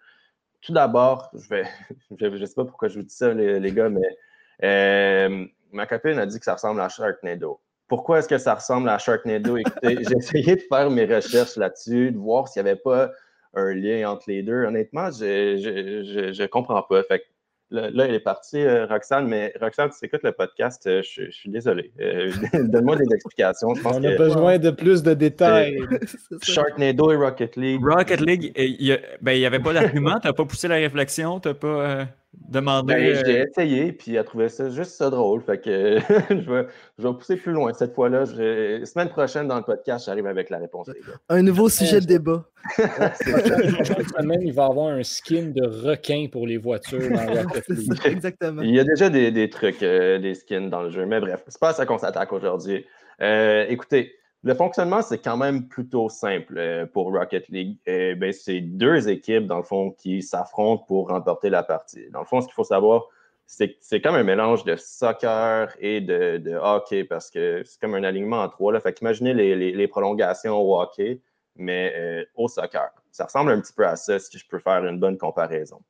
Tout 0.63 0.73
d'abord, 0.73 1.31
je 1.35 1.65
ne 2.11 2.47
sais 2.47 2.55
pas 2.55 2.65
pourquoi 2.65 2.89
je 2.89 2.99
vous 2.99 3.05
dis 3.05 3.15
ça, 3.15 3.33
les, 3.35 3.73
gars, 3.73 3.91
mais 3.91 5.29
ma 5.73 5.87
copine 5.87 6.19
a 6.19 6.27
dit 6.27 6.39
que 6.39 6.45
ça 6.45 6.55
ressemble 6.55 6.81
à 6.81 6.89
Sharknado. 6.89 7.61
Pourquoi 7.89 8.19
est-ce 8.19 8.29
que 8.29 8.39
ça 8.39 8.55
ressemble 8.55 8.89
à 8.89 8.99
Sharknado? 8.99 9.57
Écoutez, 9.57 9.99
j'ai 10.09 10.17
essayé 10.17 10.57
de 10.57 10.63
faire 10.63 10.91
mes 10.91 11.05
recherches 11.05 11.57
là-dessus, 11.57 12.13
de 12.13 12.19
voir 12.19 12.49
s'il 12.49 12.63
n'y 12.63 12.71
avait 12.71 12.81
pas 12.81 13.11
un 13.55 13.73
lien 13.75 14.11
entre 14.11 14.25
les 14.29 14.43
deux. 14.43 14.65
Honnêtement, 14.65 15.11
je 15.11 16.43
ne 16.43 16.47
comprends 16.47 16.83
pas. 16.83 17.03
Fait 17.05 17.23
Là, 17.71 18.07
elle 18.07 18.15
est 18.15 18.21
partie, 18.21 18.61
euh, 18.61 18.87
Roxane, 18.87 19.27
mais 19.27 19.53
Roxane, 19.61 19.91
tu 19.91 20.07
écoutes 20.07 20.23
le 20.23 20.33
podcast, 20.33 20.87
euh, 20.87 21.03
je, 21.03 21.31
suis 21.31 21.51
désolé. 21.51 21.91
Euh, 22.01 22.31
donne-moi 22.69 22.97
des 22.97 23.13
explications. 23.13 23.69
On 23.85 24.05
a 24.05 24.17
besoin 24.17 24.59
de 24.59 24.71
plus 24.71 25.03
de 25.03 25.15
détails. 25.15 25.79
Sharknado 26.43 27.11
et 27.11 27.17
Rocket 27.17 27.57
League. 27.57 27.85
Rocket 27.85 28.21
League, 28.21 28.53
il 28.57 28.77
n'y 28.79 28.97
ben, 29.21 29.45
avait 29.45 29.59
pas 29.59 29.73
d'argument, 29.73 30.21
tu 30.21 30.29
n'as 30.29 30.33
pas 30.33 30.45
poussé 30.45 30.69
la 30.69 30.77
réflexion, 30.77 31.41
tu 31.41 31.49
n'as 31.49 31.55
pas 31.55 32.07
Ben, 32.49 32.83
j'ai 33.25 33.41
essayé, 33.41 33.93
puis 33.93 34.15
elle 34.15 34.25
trouvait 34.25 34.49
ça 34.49 34.71
juste 34.71 34.93
ça 34.93 35.11
drôle. 35.11 35.43
Fait 35.43 35.59
que 35.59 35.99
je, 36.31 36.51
vais, 36.51 36.67
je, 36.99 37.09
vais, 37.09 37.15
pousser 37.15 37.37
plus 37.37 37.53
loin. 37.53 37.73
Cette 37.73 37.95
fois-là, 37.95 38.27
semaine 38.27 39.09
prochaine 39.09 39.49
dans 39.49 39.57
le 39.57 39.63
podcast, 39.63 40.07
j'arrive 40.07 40.27
avec 40.27 40.51
la 40.51 40.59
réponse. 40.59 40.89
Un 41.29 41.43
nouveau 41.43 41.69
sujet 41.69 42.01
de 42.01 42.07
débat. 42.07 42.45
Semaine, 42.77 44.43
il 44.43 44.53
va 44.53 44.63
y 44.63 44.67
avoir 44.67 44.89
un 44.89 45.03
skin 45.03 45.53
de 45.55 45.67
requin 45.67 46.29
pour 46.31 46.47
les 46.47 46.57
voitures 46.57 47.11
dans. 47.11 48.05
Exactement. 48.05 48.63
Il 48.63 48.75
y 48.75 48.81
a 48.81 48.85
déjà 48.85 49.11
des, 49.11 49.31
des 49.31 49.51
trucs, 49.51 49.83
euh, 49.83 50.19
des 50.19 50.35
skins 50.35 50.71
dans 50.71 50.83
le 50.83 50.91
jeu, 50.91 51.05
mais 51.07 51.21
bref, 51.21 51.43
c'est 51.49 51.61
pas 51.61 51.71
à 51.71 51.75
ça 51.75 51.87
qu'on 51.87 51.99
s'attaque 51.99 52.33
aujourd'hui. 52.33 52.87
Euh, 53.21 53.67
écoutez, 53.69 54.15
le 54.45 54.55
fonctionnement, 54.55 55.01
c'est 55.03 55.19
quand 55.19 55.37
même 55.37 55.69
plutôt 55.69 56.09
simple 56.09 56.59
euh, 56.59 56.87
pour 56.87 57.13
Rocket 57.13 57.49
League. 57.49 57.79
ben, 57.87 58.33
c'est 58.33 58.61
deux 58.61 59.09
équipes, 59.09 59.47
dans 59.47 59.57
le 59.57 59.63
fond, 59.63 59.91
qui 59.91 60.23
s'affrontent 60.23 60.85
pour 60.85 61.09
remporter 61.09 61.49
la 61.49 61.63
partie. 61.63 62.11
Dans 62.11 62.21
le 62.21 62.27
fond, 62.27 62.41
ce 62.41 62.47
qu'il 62.47 62.55
faut 62.55 62.65
savoir, 62.65 63.07
c'est 63.47 63.77
c'est 63.81 64.01
comme 64.01 64.15
un 64.15 64.23
mélange 64.23 64.65
de 64.65 64.77
soccer 64.77 65.75
et 65.79 66.01
de, 66.01 66.57
hockey 66.63 67.05
parce 67.05 67.31
que 67.31 67.63
c'est 67.65 67.81
comme 67.81 67.95
un 67.95 68.05
alignement 68.05 68.43
en 68.43 68.49
trois. 68.49 68.73
Là. 68.73 68.81
Fait 68.81 68.93
qu'imaginez 68.93 69.35
les, 69.35 69.55
les, 69.55 69.73
les, 69.73 69.89
prolongations 69.89 70.57
au 70.61 70.81
hockey, 70.81 71.21
mais 71.57 72.27
au 72.35 72.49
soccer. 72.49 72.91
Ça 73.11 73.25
ressemble 73.25 73.53
un 73.53 73.61
petit 73.61 73.73
peu 73.73 73.87
à 73.87 73.97
ça, 73.97 74.19
si 74.19 74.39
je 74.39 74.47
peux 74.49 74.59
faire 74.59 74.85
une 74.85 74.99
bonne 74.99 75.19
comparaison. 75.19 75.81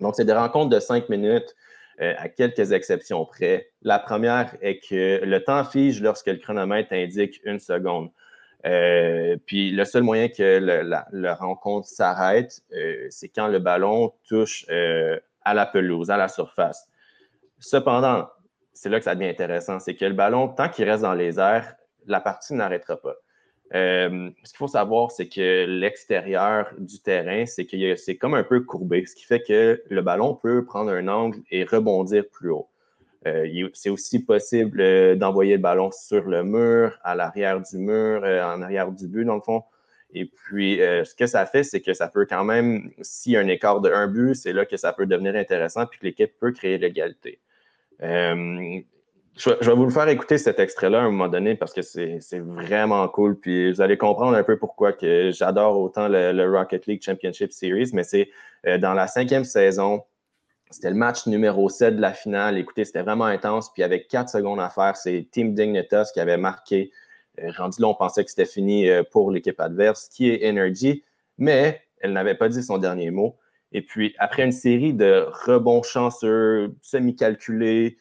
Donc, 0.00 0.14
c'est 0.16 0.24
des 0.24 0.32
rencontres 0.32 0.70
de 0.70 0.80
cinq 0.80 1.08
minutes, 1.08 1.54
euh, 2.00 2.14
à 2.16 2.28
quelques 2.28 2.72
exceptions 2.72 3.26
près. 3.26 3.68
La 3.82 3.98
première 3.98 4.56
est 4.62 4.78
que 4.78 5.22
le 5.22 5.44
temps 5.44 5.64
fige 5.64 6.00
lorsque 6.00 6.28
le 6.28 6.36
chronomètre 6.36 6.92
indique 6.92 7.40
une 7.44 7.58
seconde. 7.58 8.10
Euh, 8.66 9.36
puis 9.46 9.70
le 9.70 9.84
seul 9.84 10.02
moyen 10.02 10.28
que 10.28 10.58
la, 11.12 11.34
rencontre 11.34 11.88
s'arrête, 11.88 12.60
euh, 12.72 13.06
c'est 13.10 13.28
quand 13.28 13.48
le 13.48 13.58
ballon 13.58 14.12
touche 14.28 14.66
à 15.42 15.54
la 15.54 15.66
pelouse, 15.66 16.10
à 16.10 16.16
la 16.16 16.28
surface. 16.28 16.88
Cependant, 17.58 18.28
c'est 18.72 18.88
là 18.88 18.98
que 18.98 19.04
ça 19.04 19.14
devient 19.14 19.28
intéressant, 19.28 19.78
c'est 19.78 19.94
que 19.94 20.06
le 20.06 20.14
ballon, 20.14 20.48
tant 20.48 20.68
qu'il 20.70 20.88
reste 20.88 21.02
dans 21.02 21.14
les 21.14 21.38
airs, 21.38 21.74
la 22.06 22.20
partie 22.20 22.54
n'arrêtera 22.54 22.96
pas. 22.96 23.16
Euh, 23.74 24.30
ce 24.42 24.50
qu'il 24.50 24.58
faut 24.58 24.68
savoir, 24.68 25.10
c'est 25.12 25.28
que 25.28 25.64
l'extérieur 25.66 26.72
du 26.78 26.98
terrain, 27.00 27.46
c'est 27.46 27.66
que 27.66 27.94
c'est 27.96 28.16
comme 28.16 28.34
un 28.34 28.42
peu 28.42 28.60
courbé, 28.60 29.06
ce 29.06 29.14
qui 29.14 29.24
fait 29.24 29.42
que 29.42 29.82
le 29.88 30.02
ballon 30.02 30.34
peut 30.34 30.64
prendre 30.64 30.90
un 30.90 31.06
angle 31.06 31.38
et 31.50 31.64
rebondir 31.64 32.24
plus 32.32 32.50
haut. 32.50 32.68
Euh, 33.26 33.68
c'est 33.74 33.90
aussi 33.90 34.24
possible 34.24 34.80
euh, 34.80 35.14
d'envoyer 35.14 35.56
le 35.56 35.62
ballon 35.62 35.90
sur 35.92 36.24
le 36.24 36.42
mur, 36.42 36.98
à 37.04 37.14
l'arrière 37.14 37.60
du 37.60 37.78
mur, 37.78 38.22
en 38.22 38.62
arrière 38.62 38.90
du 38.90 39.06
but, 39.06 39.24
dans 39.24 39.36
le 39.36 39.40
fond. 39.40 39.62
Et 40.12 40.24
puis, 40.24 40.78
ce 40.78 41.14
que 41.14 41.26
ça 41.28 41.46
fait, 41.46 41.62
c'est 41.62 41.80
que 41.80 41.94
ça 41.94 42.08
peut 42.08 42.26
quand 42.28 42.42
même, 42.42 42.90
s'il 43.00 43.32
y 43.32 43.36
a 43.36 43.40
un 43.40 43.46
écart 43.46 43.80
de 43.80 43.90
un 43.90 44.08
but, 44.08 44.34
c'est 44.34 44.52
là 44.52 44.66
que 44.66 44.76
ça 44.76 44.92
peut 44.92 45.06
devenir 45.06 45.36
intéressant, 45.36 45.86
puis 45.86 46.00
que 46.00 46.06
l'équipe 46.06 46.32
peut 46.40 46.50
créer 46.50 46.78
l'égalité. 46.78 47.38
Je, 49.36 49.50
vais 49.50 49.74
vous 49.74 49.84
le 49.84 49.90
faire 49.90 50.08
écouter 50.08 50.38
cet 50.38 50.58
extrait-là 50.58 50.98
à 50.98 51.02
un 51.02 51.10
moment 51.10 51.28
donné 51.28 51.54
parce 51.54 51.72
que 51.72 51.82
c'est 51.82 52.20
vraiment 52.40 53.08
cool. 53.08 53.38
Puis 53.38 53.72
vous 53.72 53.80
allez 53.80 53.96
comprendre 53.96 54.36
un 54.36 54.42
peu 54.42 54.58
pourquoi 54.58 54.92
que 54.92 55.30
j'adore 55.32 55.78
autant 55.80 56.08
le, 56.08 56.50
Rocket 56.50 56.86
League 56.86 57.02
Championship 57.02 57.52
Series. 57.52 57.90
Mais 57.92 58.04
c'est 58.04 58.28
euh, 58.66 58.78
dans 58.78 58.92
la 58.92 59.06
cinquième 59.06 59.44
saison, 59.44 60.02
c'était 60.70 60.90
le 60.90 60.96
match 60.96 61.26
numéro 61.26 61.68
7 61.68 61.96
de 61.96 62.00
la 62.00 62.12
finale. 62.12 62.58
Écoutez, 62.58 62.84
c'était 62.84 63.02
vraiment 63.02 63.24
intense. 63.24 63.72
Puis 63.72 63.82
avec 63.82 64.08
quatre 64.08 64.28
secondes 64.28 64.60
à 64.60 64.68
faire, 64.68 64.96
c'est 64.96 65.26
Team 65.30 65.54
Dignitas 65.54 66.10
qui 66.12 66.20
avait 66.20 66.36
marqué. 66.36 66.90
Euh, 67.40 67.50
rendu 67.56 67.80
là, 67.80 67.88
on 67.88 67.94
pensait 67.94 68.24
que 68.24 68.30
c'était 68.30 68.44
fini 68.44 68.90
euh, 68.90 69.02
pour 69.10 69.30
l'équipe 69.30 69.58
adverse, 69.60 70.08
qui 70.08 70.28
est 70.28 70.48
Energy. 70.48 71.04
Mais 71.38 71.82
elle 72.00 72.12
n'avait 72.12 72.34
pas 72.34 72.48
dit 72.48 72.62
son 72.62 72.78
dernier 72.78 73.10
mot. 73.10 73.36
Et 73.72 73.82
puis, 73.82 74.14
après 74.18 74.44
une 74.44 74.52
série 74.52 74.92
de 74.92 75.26
rebonds 75.46 75.82
chanceux, 75.82 76.74
semi-calculés, 76.82 77.96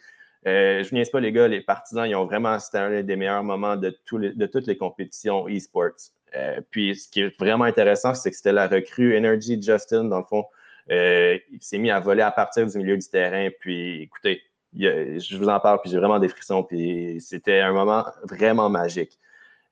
euh, 0.48 0.84
je 0.84 0.96
ne 0.96 1.04
pas, 1.12 1.20
les 1.20 1.32
gars, 1.32 1.48
les 1.48 1.62
partisans, 1.62 2.08
ils 2.08 2.16
ont 2.16 2.26
vraiment, 2.26 2.60
c'était 2.60 2.78
un 2.78 3.04
des 3.04 3.16
meilleurs 3.16 3.44
moments 3.44 3.76
de, 3.76 3.98
toutes 4.08 4.68
les 4.68 4.78
compétitions 4.78 5.48
e-sports. 5.48 6.12
Euh, 6.36 6.62
puis, 6.72 6.96
ce 6.96 7.10
qui 7.10 7.22
est 7.22 7.38
vraiment 7.40 7.66
intéressant, 7.66 8.14
c'est 8.14 8.32
que 8.32 8.38
c'était 8.38 8.54
la 8.54 8.68
recrue 8.68 9.18
Energy 9.18 9.62
Justin, 9.62 10.06
dans 10.06 10.20
le 10.20 10.26
fond. 10.26 10.46
Euh, 10.92 11.38
il 11.52 11.62
s'est 11.62 11.78
mis 11.78 11.92
à 11.92 12.00
voler 12.00 12.22
à 12.22 12.32
partir 12.32 12.66
du 12.68 12.78
milieu 12.78 12.98
du 12.98 13.08
terrain. 13.08 13.50
Puis, 13.60 14.04
écoutez, 14.04 14.42
je 14.74 15.38
vous 15.38 15.50
en 15.50 15.60
parle, 15.60 15.82
puis 15.82 15.92
j'ai 15.92 15.98
vraiment 15.98 16.20
des 16.20 16.30
frissons. 16.30 16.64
Puis, 16.64 17.20
c'était 17.20 17.60
un 17.60 17.74
moment 17.74 18.06
vraiment 18.24 18.70
magique. 18.70 19.20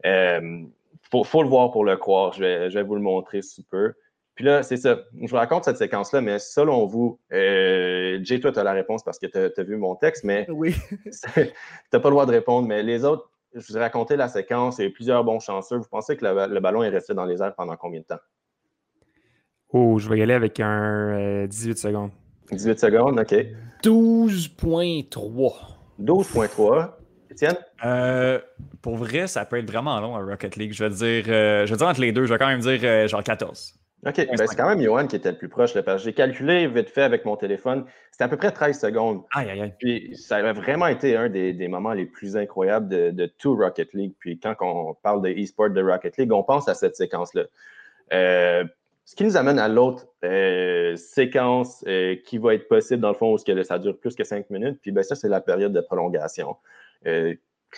Il 0.04 0.68
faut, 1.10 1.24
faut, 1.24 1.44
le 1.44 1.50
voir 1.50 1.72
pour 1.72 1.86
le 1.86 1.96
croire. 1.96 2.34
Je 2.34 2.42
vais, 2.42 2.70
je 2.70 2.78
vais 2.78 2.84
vous 2.84 2.96
le 2.96 3.02
montrer 3.02 3.42
sous 3.42 3.64
peu. 3.64 3.94
Puis 4.38 4.46
là, 4.46 4.62
c'est 4.62 4.78
ça. 4.78 5.00
Je 5.20 5.28
vous 5.28 5.36
raconte 5.36 5.66
cette 5.66 5.78
séquence-là, 5.78 6.22
mais 6.22 6.38
selon 6.38 6.86
vous, 6.86 7.20
euh, 7.34 8.20
Jay, 8.22 8.40
toi, 8.40 8.52
tu 8.52 8.60
as 8.60 8.64
la 8.64 8.74
réponse 8.74 9.04
parce 9.04 9.18
que 9.18 9.26
tu 9.26 9.38
as, 9.60 9.64
vu 9.64 9.78
mon 9.78 9.96
texte, 9.96 10.24
mais 10.24 10.46
oui. 10.52 10.76
tu 11.04 11.40
n'as 11.92 12.00
pas 12.00 12.10
le 12.10 12.12
droit 12.12 12.28
de 12.28 12.32
répondre. 12.32 12.68
Mais 12.68 12.84
les 12.84 13.04
autres, 13.04 13.32
je 13.56 13.66
vous 13.68 13.78
ai 13.78 13.80
raconté 13.82 14.16
la 14.16 14.28
séquence, 14.28 14.78
eu 14.78 14.92
plusieurs 14.92 15.24
bons 15.24 15.40
chanceux. 15.40 15.78
Vous 15.78 15.88
pensez 15.90 16.16
que 16.16 16.24
le, 16.24 16.60
ballon 16.60 16.84
est 16.84 16.90
resté 16.90 17.16
dans 17.16 17.26
les 17.26 17.42
airs 17.42 17.56
pendant 17.56 17.76
combien 17.78 18.02
de 18.02 18.06
temps? 18.06 18.20
Oh, 19.70 19.98
je 19.98 20.08
vais 20.08 20.20
y 20.20 20.22
aller 20.22 20.36
avec 20.36 20.60
un 20.60 21.48
18 21.48 21.72
euh, 21.72 21.76
secondes. 21.76 22.12
18 22.52 22.80
secondes, 22.80 23.20
OK. 23.20 23.34
12.3. 23.84 25.54
12.3. 26.00 26.92
Étienne? 27.32 27.58
Euh, 27.84 28.40
pour 28.84 28.98
vrai, 28.98 29.26
ça 29.26 29.46
peut 29.46 29.58
être 29.58 29.70
vraiment 29.70 30.00
long 30.00 30.16
à 30.16 30.20
Rocket 30.20 30.56
League. 30.58 30.74
Je 30.74 30.84
vais 30.84 30.92
dire, 30.92 31.26
euh, 31.34 31.66
je 31.66 31.72
vais 31.72 31.78
dire 31.78 31.88
entre 31.88 32.02
les 32.02 32.12
deux, 32.12 32.28
je 32.28 32.34
vais 32.34 32.38
quand 32.38 32.48
même 32.48 32.60
dire 32.60 33.08
genre 33.08 33.24
14. 33.24 33.74
OK. 34.06 34.16
Ben, 34.16 34.48
c'est 34.48 34.56
quand 34.56 34.70
même 34.70 34.82
Johan 34.82 35.08
qui 35.08 35.16
était 35.16 35.32
le 35.32 35.38
plus 35.38 35.50
proche. 35.50 35.74
j'ai 35.98 36.14
calculé 36.14 36.68
vite 36.68 36.90
fait 36.90 37.02
avec 37.02 37.26
mon 37.26 37.36
téléphone. 37.36 37.86
C'était 38.12 38.26
à 38.26 38.28
peu 38.28 38.38
près 38.38 38.52
13 38.52 38.80
secondes. 38.80 39.24
Aïe, 39.34 39.50
aïe, 39.50 39.62
aïe. 39.62 39.74
Puis 39.80 40.16
ça 40.16 40.38
a 40.38 40.54
vraiment 40.54 40.88
été 40.88 41.16
un 41.16 41.30
des, 41.30 41.68
moments 41.68 41.94
les 41.94 42.06
plus 42.06 42.38
incroyables 42.38 42.88
de, 42.88 43.26
tout 43.26 43.56
Rocket 43.56 43.94
League. 43.94 44.14
Puis 44.20 44.40
quand 44.40 44.56
on 44.62 44.94
parle 44.94 45.24
de 45.24 45.30
e-sport 45.30 45.72
de 45.72 45.82
Rocket 45.82 46.18
League, 46.18 46.32
on 46.32 46.44
pense 46.44 46.68
à 46.68 46.76
cette 46.76 46.96
séquence-là. 46.96 47.44
Euh, 48.14 48.64
ce 49.06 49.16
qui 49.16 49.24
nous 49.24 49.36
amène 49.36 49.58
à 49.58 49.68
l'autre 49.68 50.06
euh, 50.24 50.96
séquence 50.96 51.84
euh, 51.88 52.16
qui 52.26 52.38
va 52.38 52.54
être 52.54 52.68
possible, 52.68 53.02
dans 53.02 53.10
le 53.10 53.16
fond, 53.16 53.34
où 53.34 53.38
ça 53.38 53.80
dure 53.80 53.98
plus 53.98 54.16
que 54.16 54.24
5 54.24 54.50
minutes. 54.52 54.80
Puis 54.82 54.92
ben, 54.92 55.02
ça, 55.02 55.16
c'est 55.16 55.30
la 55.30 55.42
période 55.42 55.74
de 55.74 55.82
prolongation 55.82 56.56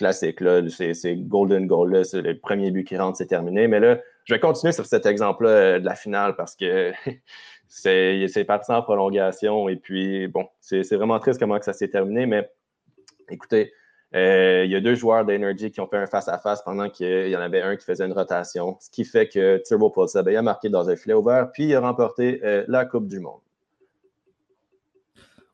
classique. 0.00 0.40
Là, 0.40 0.62
c'est, 0.70 1.14
golden 1.16 1.66
goal. 1.66 1.92
Là, 1.92 2.04
c'est 2.04 2.22
le 2.22 2.38
premier 2.38 2.70
but 2.70 2.84
qui 2.84 2.96
rentre, 2.96 3.18
c'est 3.18 3.26
terminé. 3.26 3.68
Mais 3.68 3.80
là, 3.80 3.98
je 4.24 4.34
vais 4.34 4.40
continuer 4.40 4.72
sur 4.72 4.86
cet 4.86 5.04
exemple-là 5.04 5.50
euh, 5.50 5.78
de 5.78 5.84
la 5.84 5.94
finale 5.94 6.36
parce 6.36 6.56
que 6.56 6.92
c'est, 7.68 8.26
c'est 8.28 8.44
parti 8.44 8.72
en 8.72 8.82
prolongation. 8.82 9.68
Et 9.68 9.76
puis, 9.76 10.26
bon, 10.26 10.48
c'est, 10.60 10.82
vraiment 10.96 11.18
triste 11.20 11.38
comment 11.38 11.58
que 11.58 11.66
ça 11.66 11.74
s'est 11.74 11.88
terminé. 11.88 12.24
Mais 12.24 12.50
écoutez, 13.28 13.74
euh, 14.14 14.62
il 14.64 14.70
y 14.70 14.74
a 14.74 14.80
deux 14.80 14.94
joueurs 14.94 15.26
d'Energy 15.26 15.70
qui 15.70 15.80
ont 15.80 15.86
fait 15.86 15.98
un 15.98 16.06
face-à-face 16.06 16.62
pendant 16.62 16.88
qu'il 16.88 17.28
y 17.28 17.36
en 17.36 17.40
avait 17.40 17.60
un 17.60 17.76
qui 17.76 17.84
faisait 17.84 18.06
une 18.06 18.14
rotation, 18.14 18.78
ce 18.80 18.90
qui 18.90 19.04
fait 19.04 19.28
que 19.28 19.62
Turbo 19.66 19.90
Pulse 19.90 20.16
a 20.16 20.42
marqué 20.42 20.70
dans 20.70 20.88
un 20.88 20.96
filet 20.96 21.14
ouvert, 21.14 21.52
puis 21.52 21.66
il 21.66 21.74
a 21.76 21.80
remporté 21.80 22.40
euh, 22.42 22.64
la 22.66 22.86
Coupe 22.86 23.06
du 23.06 23.20
Monde. 23.20 23.40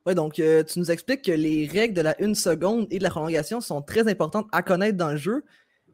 Ouais, 0.06 0.14
donc 0.14 0.38
euh, 0.38 0.62
tu 0.62 0.78
nous 0.78 0.92
expliques 0.92 1.22
que 1.22 1.32
les 1.32 1.66
règles 1.66 1.94
de 1.94 2.00
la 2.00 2.20
une 2.22 2.36
seconde 2.36 2.86
et 2.92 2.98
de 2.98 3.02
la 3.02 3.10
prolongation 3.10 3.60
sont 3.60 3.82
très 3.82 4.08
importantes 4.08 4.46
à 4.52 4.62
connaître 4.62 4.96
dans 4.96 5.10
le 5.10 5.16
jeu. 5.16 5.42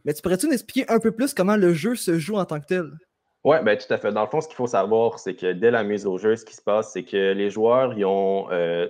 Mais 0.05 0.13
tu 0.13 0.21
pourrais-tu 0.21 0.47
nous 0.47 0.53
expliquer 0.53 0.85
un 0.91 1.01
peu 1.01 1.13
plus 1.13 1.33
comment 1.33 1.57
le 1.57 1.73
jeu 1.73 1.95
se 1.95 2.19
joue 2.19 2.37
en 2.37 2.45
tant 2.45 2.61
que 2.61 2.67
tel? 2.67 2.91
Oui, 3.45 3.57
ben, 3.65 3.77
tout 3.79 3.93
à 3.93 3.97
fait. 3.97 4.13
Dans 4.13 4.23
le 4.23 4.29
fond, 4.29 4.43
ce 4.43 4.49
qu'il 4.49 4.57
faut 4.57 4.67
savoir, 4.67 5.19
c'est 5.19 5.35
que 5.35 5.53
dès 5.53 5.71
la 5.71 5.83
mise 5.83 6.07
au 6.07 6.19
jeu, 6.19 6.37
ce 6.37 6.45
qui 6.45 6.55
se 6.55 6.61
passe, 6.61 6.93
c'est 6.93 7.05
que 7.05 7.33
les 7.33 7.49
joueurs 7.49 7.95
ils 7.97 8.05
ont, 8.05 8.51
euh, 8.51 8.87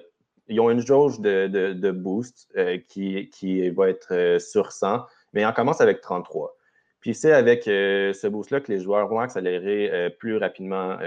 ont 0.59 0.71
une 0.71 0.85
jauge 0.85 1.21
de, 1.21 1.91
boost 1.93 2.49
euh, 2.57 2.79
qui, 2.89 3.31
qui 3.31 3.71
va 3.71 3.91
être 3.91 4.39
sur 4.41 4.73
100, 4.73 5.07
mais 5.35 5.47
on 5.47 5.53
commence 5.53 5.81
avec 5.81 6.01
33. 6.01 6.57
Puis 7.01 7.15
c'est 7.15 7.33
avec 7.33 7.65
ce 7.65 8.27
boost-là 8.27 8.61
que 8.61 8.73
les 8.73 8.81
joueurs 8.81 9.07
vont 9.09 9.21
accélérer 9.21 10.11
plus 10.19 10.37
rapidement, 10.37 10.99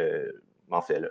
en 0.71 0.81
fait. 0.81 0.99
Là. 0.99 1.09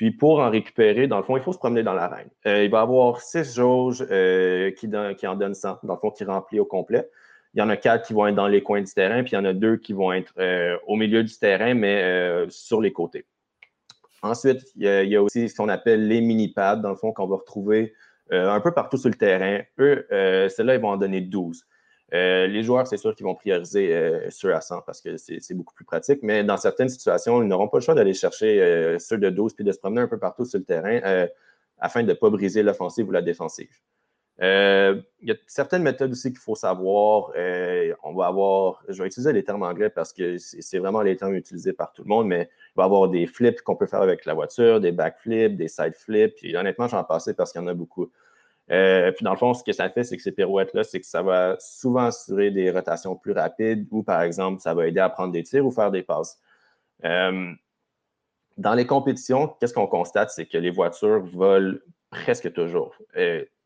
Puis 0.00 0.12
pour 0.12 0.40
en 0.40 0.48
récupérer, 0.48 1.08
dans 1.08 1.18
le 1.18 1.22
fond, 1.22 1.36
il 1.36 1.42
faut 1.42 1.52
se 1.52 1.58
promener 1.58 1.82
dans 1.82 1.92
l'arène. 1.92 2.30
Euh, 2.46 2.64
il 2.64 2.70
va 2.70 2.78
y 2.78 2.80
avoir 2.80 3.20
six 3.20 3.54
jauges 3.54 4.02
euh, 4.10 4.70
qui, 4.70 4.86
en 5.26 5.36
donnent 5.36 5.52
100, 5.52 5.80
dans 5.82 5.92
le 5.92 6.00
fond, 6.00 6.10
qui 6.10 6.24
remplit 6.24 6.58
au 6.58 6.64
complet. 6.64 7.06
Il 7.52 7.60
y 7.60 7.62
en 7.62 7.68
a 7.68 7.76
quatre 7.76 8.06
qui 8.06 8.14
vont 8.14 8.26
être 8.26 8.34
dans 8.34 8.48
les 8.48 8.62
coins 8.62 8.80
du 8.80 8.90
terrain, 8.90 9.22
puis 9.22 9.32
il 9.32 9.34
y 9.34 9.38
en 9.38 9.44
a 9.44 9.52
deux 9.52 9.76
qui 9.76 9.92
vont 9.92 10.10
être 10.10 10.32
euh, 10.38 10.78
au 10.86 10.96
milieu 10.96 11.22
du 11.22 11.36
terrain, 11.36 11.74
mais 11.74 12.46
sur 12.48 12.80
les 12.80 12.94
côtés. 12.94 13.26
Ensuite, 14.22 14.62
il 14.74 14.84
y, 14.84 15.16
a, 15.16 15.22
aussi 15.22 15.50
ce 15.50 15.54
qu'on 15.54 15.68
appelle 15.68 16.08
les 16.08 16.22
mini-pads, 16.22 16.76
dans 16.76 16.88
le 16.88 16.96
fond, 16.96 17.12
qu'on 17.12 17.26
va 17.26 17.36
retrouver 17.36 17.92
un 18.30 18.60
peu 18.60 18.72
partout 18.72 18.96
sur 18.96 19.10
le 19.10 19.16
terrain. 19.16 19.60
Eux, 19.78 20.06
ceux-là, 20.10 20.76
ils 20.76 20.80
vont 20.80 20.92
en 20.92 20.96
donner 20.96 21.20
12. 21.20 21.62
Euh, 22.12 22.46
les 22.46 22.62
joueurs, 22.62 22.86
c'est 22.86 22.96
sûr 22.96 23.14
qu'ils 23.14 23.24
vont 23.24 23.34
prioriser 23.34 23.94
euh, 23.94 24.28
ceux 24.30 24.54
à 24.54 24.60
100 24.60 24.82
parce 24.82 25.00
que 25.00 25.16
c'est 25.16 25.54
beaucoup 25.54 25.74
plus 25.74 25.84
pratique, 25.84 26.20
mais 26.22 26.42
dans 26.42 26.56
certaines 26.56 26.88
situations, 26.88 27.42
ils 27.42 27.48
n'auront 27.48 27.68
pas 27.68 27.78
le 27.78 27.82
choix 27.82 27.94
d'aller 27.94 28.14
chercher 28.14 28.60
euh, 28.60 28.98
ceux 28.98 29.18
de 29.18 29.30
12 29.30 29.54
puis 29.54 29.64
de 29.64 29.72
se 29.72 29.78
promener 29.78 30.00
un 30.00 30.08
peu 30.08 30.18
partout 30.18 30.44
sur 30.44 30.58
le 30.58 30.64
terrain 30.64 31.28
afin 31.78 32.02
de 32.02 32.08
ne 32.08 32.14
pas 32.14 32.30
briser 32.30 32.62
l'offensive 32.62 33.08
ou 33.08 33.12
la 33.12 33.22
défensive. 33.22 33.70
Il 34.42 35.04
y 35.22 35.30
a 35.30 35.34
certaines 35.46 35.82
méthodes 35.82 36.12
aussi 36.12 36.30
qu'il 36.30 36.40
faut 36.40 36.54
savoir. 36.54 37.32
On 38.02 38.14
va 38.14 38.26
avoir, 38.26 38.82
je 38.88 39.02
vais 39.02 39.06
utiliser 39.06 39.32
les 39.32 39.44
termes 39.44 39.62
anglais 39.62 39.90
parce 39.90 40.12
que 40.12 40.38
c'est 40.38 40.78
vraiment 40.78 41.02
les 41.02 41.16
termes 41.16 41.34
utilisés 41.34 41.74
par 41.74 41.92
tout 41.92 42.02
le 42.02 42.08
monde, 42.08 42.26
mais 42.26 42.48
il 42.50 42.76
va 42.76 42.84
y 42.84 42.86
avoir 42.86 43.08
des 43.08 43.26
flips 43.26 43.60
qu'on 43.62 43.76
peut 43.76 43.86
faire 43.86 44.02
avec 44.02 44.24
la 44.24 44.34
voiture, 44.34 44.80
des 44.80 44.92
backflips, 44.92 45.56
des 45.56 45.68
side 45.68 45.94
flips. 45.94 46.34
Puis 46.36 46.56
honnêtement, 46.56 46.88
j'en 46.88 47.04
passais 47.04 47.34
parce 47.34 47.52
qu'il 47.52 47.60
y 47.60 47.64
en 47.64 47.68
a 47.68 47.74
beaucoup. 47.74 48.10
Euh, 48.70 49.10
puis 49.12 49.24
dans 49.24 49.32
le 49.32 49.36
fond, 49.36 49.54
ce 49.54 49.64
que 49.64 49.72
ça 49.72 49.90
fait, 49.90 50.04
c'est 50.04 50.16
que 50.16 50.22
ces 50.22 50.32
pirouettes-là, 50.32 50.84
c'est 50.84 51.00
que 51.00 51.06
ça 51.06 51.22
va 51.22 51.56
souvent 51.58 52.06
assurer 52.06 52.50
des 52.50 52.70
rotations 52.70 53.16
plus 53.16 53.32
rapides 53.32 53.86
ou 53.90 54.02
par 54.02 54.22
exemple, 54.22 54.60
ça 54.60 54.74
va 54.74 54.86
aider 54.86 55.00
à 55.00 55.08
prendre 55.08 55.32
des 55.32 55.42
tirs 55.42 55.66
ou 55.66 55.70
faire 55.70 55.90
des 55.90 56.02
passes. 56.02 56.38
dans 57.02 58.74
les 58.74 58.86
compétitions, 58.86 59.48
qu'est-ce 59.58 59.74
qu'on 59.74 59.86
constate, 59.86 60.30
c'est 60.30 60.46
que 60.46 60.58
les 60.58 60.70
voitures 60.70 61.24
volent 61.24 61.78
presque 62.10 62.52
toujours 62.52 62.94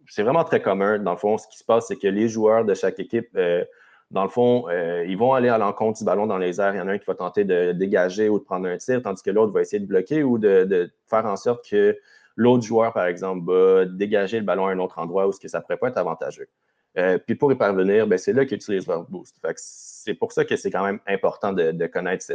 c'est 0.09 0.23
vraiment 0.23 0.45
très 0.45 0.61
commun. 0.61 0.99
Dans 0.99 1.13
le 1.13 1.17
fond, 1.17 1.39
ce 1.39 1.49
qui 1.49 1.59
se 1.59 1.65
passe, 1.65 1.87
c'est 1.89 1.97
que 1.97 2.09
les 2.09 2.29
joueurs 2.29 2.65
de 2.65 2.75
chaque 2.75 2.99
équipe, 2.99 3.29
euh, 3.37 3.65
dans 4.11 4.23
le 4.23 4.29
fond, 4.29 4.69
euh, 4.69 5.05
ils 5.07 5.17
vont 5.17 5.33
aller 5.33 5.49
à 5.49 5.59
l'encontre 5.59 5.99
du 5.99 6.05
ballon 6.05 6.27
dans 6.27 6.39
les 6.39 6.61
airs. 6.61 6.75
Il 6.75 6.79
y 6.79 6.81
en 6.81 6.89
a 6.89 6.93
un 6.93 6.99
qui 6.99 7.07
va 7.07 7.15
tenter 7.15 7.45
de 7.45 7.73
dégager 7.73 8.29
ou 8.29 8.39
de 8.39 8.45
prendre 8.45 8.69
un 8.69 8.77
tir, 8.77 9.03
tandis 9.03 9.23
que 9.23 9.31
l'autre 9.31 9.53
va 9.53 9.63
essayer 9.63 9.81
de 9.81 9.87
bloquer 9.87 10.23
ou 10.23 10.39
de, 10.39 10.91
faire 11.09 11.27
en 11.27 11.37
sorte 11.37 11.69
que 11.69 11.97
l'autre 12.37 12.65
joueur, 12.65 12.93
par 12.93 13.07
exemple, 13.07 13.47
va 13.47 13.85
dégager 13.85 14.39
le 14.39 14.45
ballon 14.45 14.67
à 14.67 14.73
un 14.73 14.79
autre 14.79 14.99
endroit 14.99 15.27
où 15.27 15.33
ce 15.33 15.41
que 15.41 15.49
ça 15.49 15.59
ne 15.59 15.63
pourrait 15.63 15.77
pas 15.77 15.89
être 15.89 15.99
avantageux. 15.99 16.49
Euh, 16.97 17.19
puis 17.19 17.35
pour 17.35 17.51
y 17.53 17.57
parvenir, 17.57 18.07
ben, 18.07 18.19
c'est 18.19 18.33
là 18.33 18.45
qu'ils 18.45 18.57
utilisent 18.57 18.87
leur 18.87 19.05
boost. 19.05 19.37
C'est 19.57 20.15
pour 20.15 20.33
ça 20.33 20.45
que 20.45 20.57
c'est 20.57 20.71
quand 20.71 20.85
même 20.85 21.01
important 21.07 21.53
de, 21.53 21.87
connaître 21.87 22.27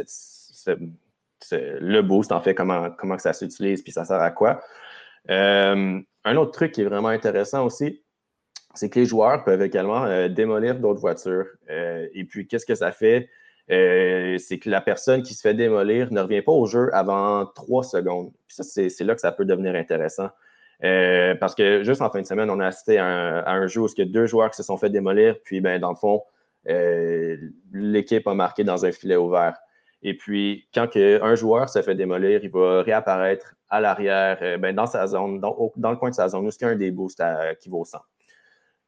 le 1.50 2.00
boost, 2.02 2.32
en 2.32 2.40
fait, 2.40 2.54
comment, 2.54 2.90
comment 2.90 3.18
ça 3.18 3.32
s'utilise, 3.32 3.82
puis 3.82 3.92
ça 3.92 4.04
sert 4.04 4.20
à 4.20 4.30
quoi. 4.30 4.60
Euh, 5.30 6.00
un 6.24 6.36
autre 6.36 6.52
truc 6.52 6.72
qui 6.72 6.82
est 6.82 6.84
vraiment 6.84 7.08
intéressant 7.08 7.64
aussi, 7.64 8.02
c'est 8.74 8.90
que 8.90 9.00
les 9.00 9.06
joueurs 9.06 9.44
peuvent 9.44 9.62
également 9.62 10.04
euh, 10.04 10.28
démolir 10.28 10.78
d'autres 10.78 11.00
voitures. 11.00 11.46
Et 11.68 12.24
puis, 12.24 12.46
qu'est-ce 12.46 12.66
que 12.66 12.74
ça 12.74 12.92
fait? 12.92 13.28
C'est 13.68 14.58
que 14.60 14.70
la 14.70 14.80
personne 14.80 15.22
qui 15.22 15.34
se 15.34 15.40
fait 15.40 15.54
démolir 15.54 16.12
ne 16.12 16.20
revient 16.20 16.42
pas 16.42 16.52
au 16.52 16.66
jeu 16.66 16.90
avant 16.92 17.46
trois 17.46 17.84
secondes. 17.84 18.32
Ça, 18.48 18.62
c'est 18.64 19.04
là 19.04 19.14
que 19.14 19.20
ça 19.20 19.32
peut 19.32 19.44
devenir 19.44 19.74
intéressant. 19.74 20.30
parce 20.80 21.54
que 21.54 21.82
juste 21.84 22.02
en 22.02 22.10
fin 22.10 22.20
de 22.20 22.26
semaine, 22.26 22.50
on 22.50 22.60
a 22.60 22.66
assisté 22.66 22.98
à 22.98 23.48
un, 23.48 23.66
jeu 23.66 23.82
où 23.82 23.88
il 23.96 23.98
y 23.98 24.08
a 24.08 24.10
deux 24.10 24.26
joueurs 24.26 24.50
qui 24.50 24.56
se 24.56 24.62
sont 24.62 24.76
fait 24.76 24.90
démolir, 24.90 25.36
puis 25.44 25.60
ben, 25.60 25.80
dans 25.80 25.90
le 25.90 25.96
fond, 25.96 26.22
l'équipe 27.72 28.26
a 28.26 28.34
marqué 28.34 28.64
dans 28.64 28.84
un 28.84 28.92
filet 28.92 29.16
ouvert. 29.16 29.56
Et 30.02 30.16
puis, 30.16 30.66
quand 30.74 30.88
un 30.96 31.34
joueur 31.34 31.68
se 31.68 31.82
fait 31.82 31.94
démolir, 31.94 32.40
il 32.42 32.50
va 32.50 32.82
réapparaître 32.82 33.54
à 33.68 33.80
l'arrière, 33.80 34.38
euh, 34.42 34.58
ben, 34.58 34.74
dans 34.74 34.86
sa 34.86 35.06
zone, 35.06 35.40
dans, 35.40 35.72
le 35.76 35.96
coin 35.96 36.10
de 36.10 36.14
sa 36.14 36.28
zone, 36.28 36.46
où 36.46 36.50
il 36.50 36.62
y 36.62 36.64
a 36.64 36.68
un 36.68 36.76
des 36.76 36.90
boosts 36.90 37.22
qui 37.60 37.68
vaut 37.68 37.84
100. 37.84 37.98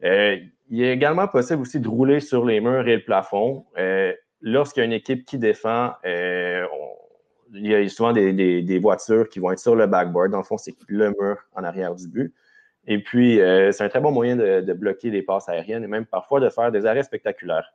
Euh, 0.05 0.37
il 0.69 0.83
est 0.83 0.93
également 0.93 1.29
possible 1.29 1.63
aussi 1.63 1.79
de 1.79 1.89
rouler 1.89 2.19
sur 2.19 2.45
les 2.45 2.61
murs 2.61 2.89
et 2.89 2.97
le 2.97 3.05
plafond. 3.05 3.67
Euh, 4.45 4.51
lorsqu'il 4.51 4.81
y 4.81 4.83
a 4.83 4.87
une 4.87 4.93
équipe 4.93 5.25
qui 5.25 5.39
défend, 5.39 5.93
il 6.05 7.67
y 7.67 7.75
a 7.75 7.89
souvent 7.89 8.13
des, 8.13 8.79
voitures 8.79 9.29
qui 9.29 9.39
vont 9.39 9.53
être 9.53 9.59
sur 9.59 9.77
le 9.77 9.87
backboard. 9.87 10.33
Dans 10.33 10.39
le 10.39 10.45
fond, 10.45 10.59
c'est 10.59 10.75
le 10.87 11.11
mur 11.21 11.37
en 11.55 11.65
arrière 11.65 11.95
du 11.95 12.09
but. 12.09 12.35
Et 12.87 12.99
puis, 12.99 13.37
c'est 13.37 13.83
un 13.83 13.89
très 13.89 14.01
bon 14.01 14.11
moyen 14.11 14.37
de, 14.37 14.73
bloquer 14.73 15.11
les 15.11 15.23
passes 15.23 15.49
aériennes 15.49 15.85
et 15.85 15.89
même 15.89 16.07
parfois 16.07 16.41
de 16.41 16.49
faire 16.49 16.73
des 16.73 16.87
arrêts 16.87 17.05
spectaculaires 17.05 17.73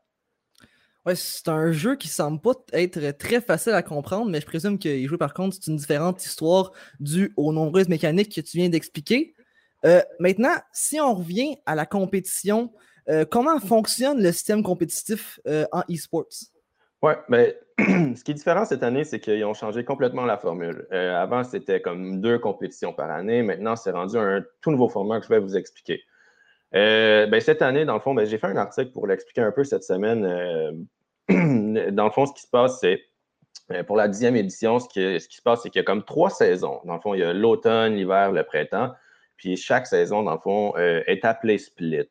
c'est 1.15 1.47
un 1.47 1.71
jeu 1.71 1.95
qui 1.95 2.07
semble 2.07 2.39
pas 2.39 2.53
être 2.73 3.11
très 3.17 3.41
facile 3.41 3.73
à 3.73 3.83
comprendre, 3.83 4.29
mais 4.29 4.41
je 4.41 4.45
présume 4.45 4.77
qu'il 4.77 5.07
joue 5.07 5.17
par 5.17 5.33
contre, 5.33 5.55
c'est 5.55 5.71
une 5.71 5.77
différente 5.77 6.23
histoire 6.25 6.71
due 6.99 7.33
aux 7.37 7.53
nombreuses 7.53 7.87
mécaniques 7.87 8.35
que 8.35 8.41
tu 8.41 8.57
viens 8.57 8.69
d'expliquer. 8.69 9.33
Euh, 9.85 10.01
maintenant, 10.19 10.55
si 10.73 10.99
on 10.99 11.13
revient 11.13 11.57
à 11.65 11.75
la 11.75 11.85
compétition, 11.85 12.71
euh, 13.09 13.25
comment 13.25 13.59
fonctionne 13.59 14.21
le 14.21 14.31
système 14.31 14.63
compétitif 14.63 15.39
euh, 15.47 15.65
en 15.71 15.81
e-sports? 15.89 16.51
Oui, 17.01 17.13
mais 17.29 17.57
ce 17.79 18.23
qui 18.23 18.31
est 18.31 18.35
différent 18.35 18.65
cette 18.65 18.83
année, 18.83 19.03
c'est 19.03 19.19
qu'ils 19.19 19.45
ont 19.45 19.53
changé 19.53 19.83
complètement 19.85 20.25
la 20.25 20.37
formule. 20.37 20.87
avant, 20.91 21.43
c'était 21.43 21.81
comme 21.81 22.21
deux 22.21 22.39
compétitions 22.39 22.93
par 22.93 23.11
année. 23.11 23.43
Maintenant, 23.43 23.75
c'est 23.75 23.91
rendu 23.91 24.17
un 24.17 24.43
tout 24.61 24.71
nouveau 24.71 24.89
format 24.89 25.19
que 25.19 25.25
je 25.25 25.29
vais 25.29 25.39
vous 25.39 25.55
expliquer. 25.55 26.01
Ben, 26.73 27.39
cette 27.39 27.61
année, 27.61 27.85
dans 27.85 27.93
le 27.93 27.99
fond, 27.99 28.13
ben, 28.13 28.25
j'ai 28.25 28.37
fait 28.37 28.47
un 28.47 28.57
article 28.57 28.91
pour 28.91 29.07
l'expliquer 29.07 29.41
un 29.41 29.51
peu 29.51 29.63
cette 29.63 29.83
semaine 29.83 30.87
dans 31.91 32.05
le 32.05 32.11
fond, 32.11 32.25
ce 32.25 32.33
qui 32.33 32.41
se 32.41 32.49
passe, 32.49 32.79
c'est 32.79 33.01
euh, 33.71 33.83
pour 33.83 33.97
la 33.97 34.07
dixième 34.07 34.35
édition, 34.35 34.79
ce 34.79 34.87
qui, 34.87 35.19
se 35.19 35.41
passe, 35.41 35.63
c'est 35.63 35.69
qu'il 35.69 35.79
y 35.79 35.81
a 35.81 35.85
comme 35.85 36.03
trois 36.03 36.29
saisons. 36.29 36.79
Dans 36.85 36.95
le 36.95 37.01
fond, 37.01 37.13
il 37.13 37.19
y 37.19 37.23
a 37.23 37.33
l'automne, 37.33 37.95
l'hiver, 37.95 38.31
le 38.31 38.43
printemps. 38.43 38.93
Puis 39.35 39.57
chaque 39.57 39.87
saison, 39.87 40.23
dans 40.23 40.33
le 40.33 40.39
fond, 40.39 40.73
euh, 40.77 41.03
est 41.05 41.25
appelée 41.25 41.57
split. 41.57 42.07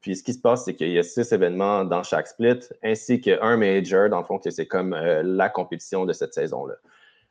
Puis 0.00 0.16
ce 0.16 0.22
qui 0.22 0.34
se 0.34 0.40
passe, 0.40 0.64
c'est 0.64 0.74
qu'il 0.74 0.90
y 0.90 0.98
a 0.98 1.02
six 1.02 1.32
événements 1.32 1.84
dans 1.84 2.02
chaque 2.02 2.28
split, 2.28 2.60
ainsi 2.82 3.20
qu'un 3.20 3.56
major, 3.56 4.08
dans 4.08 4.18
le 4.18 4.24
fond, 4.24 4.38
que 4.38 4.50
c'est 4.50 4.66
comme 4.66 4.92
euh, 4.92 5.22
la 5.24 5.48
compétition 5.48 6.04
de 6.04 6.12
cette 6.12 6.34
saison-là. 6.34 6.74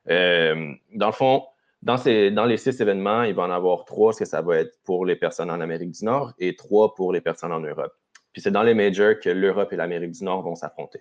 dans 0.07 1.07
le 1.07 1.13
fond, 1.13 1.43
dans, 1.85 2.45
les 2.45 2.57
six 2.57 2.81
événements, 2.81 3.23
il 3.23 3.35
va 3.35 3.43
en 3.43 3.51
avoir 3.51 3.85
trois, 3.85 4.09
parce 4.09 4.19
que 4.19 4.25
ça 4.25 4.41
va 4.41 4.57
être 4.57 4.75
pour 4.83 5.05
les 5.05 5.15
personnes 5.15 5.51
en 5.51 5.61
Amérique 5.61 5.91
du 5.91 6.03
Nord 6.03 6.33
et 6.39 6.55
trois 6.55 6.95
pour 6.95 7.13
les 7.13 7.21
personnes 7.21 7.51
en 7.51 7.59
Europe. 7.59 7.93
Puis 8.33 8.41
c'est 8.41 8.51
dans 8.51 8.63
les 8.63 8.73
majors 8.73 9.19
que 9.21 9.29
l'Europe 9.29 9.71
et 9.71 9.75
l'Amérique 9.75 10.11
du 10.11 10.23
Nord 10.23 10.41
vont 10.41 10.55
s'affronter. 10.55 10.99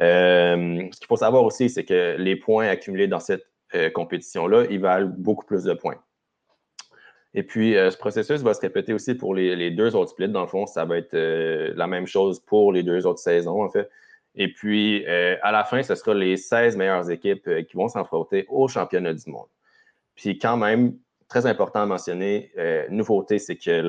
Euh, 0.00 0.86
ce 0.92 0.98
qu'il 0.98 1.06
faut 1.08 1.16
savoir 1.16 1.44
aussi, 1.44 1.70
c'est 1.70 1.84
que 1.84 2.16
les 2.18 2.36
points 2.36 2.68
accumulés 2.68 3.08
dans 3.08 3.20
cette 3.20 3.46
euh, 3.74 3.90
compétition-là, 3.90 4.66
ils 4.70 4.80
valent 4.80 5.10
beaucoup 5.16 5.46
plus 5.46 5.64
de 5.64 5.72
points. 5.72 5.96
Et 7.34 7.42
puis, 7.42 7.76
euh, 7.76 7.90
ce 7.90 7.96
processus 7.96 8.42
va 8.42 8.54
se 8.54 8.60
répéter 8.60 8.92
aussi 8.92 9.14
pour 9.14 9.34
les, 9.34 9.70
deux 9.70 9.96
autres 9.96 10.10
splits. 10.10 10.28
Dans 10.28 10.42
le 10.42 10.46
fond, 10.46 10.66
ça 10.66 10.84
va 10.84 10.98
être 10.98 11.16
la 11.16 11.86
même 11.86 12.06
chose 12.06 12.40
pour 12.40 12.72
les 12.72 12.82
deux 12.82 13.06
autres 13.06 13.20
saisons, 13.20 13.62
en 13.62 13.70
fait. 13.70 13.88
Et 14.34 14.52
puis, 14.52 15.06
à 15.06 15.52
la 15.52 15.64
fin, 15.64 15.82
ce 15.82 15.94
sera 15.94 16.14
les 16.14 16.36
16 16.36 16.76
meilleures 16.76 17.10
équipes 17.10 17.48
qui 17.66 17.76
vont 17.76 17.88
s'affronter 17.88 18.46
au 18.48 18.68
championnat 18.68 19.14
du 19.14 19.30
monde. 19.30 19.48
Puis, 20.14 20.38
quand 20.38 20.56
même, 20.56 20.94
très 21.28 21.46
important 21.46 21.80
à 21.80 21.86
mentionner, 21.86 22.52
nouveauté, 22.90 23.38
c'est 23.38 23.56
que 23.56 23.82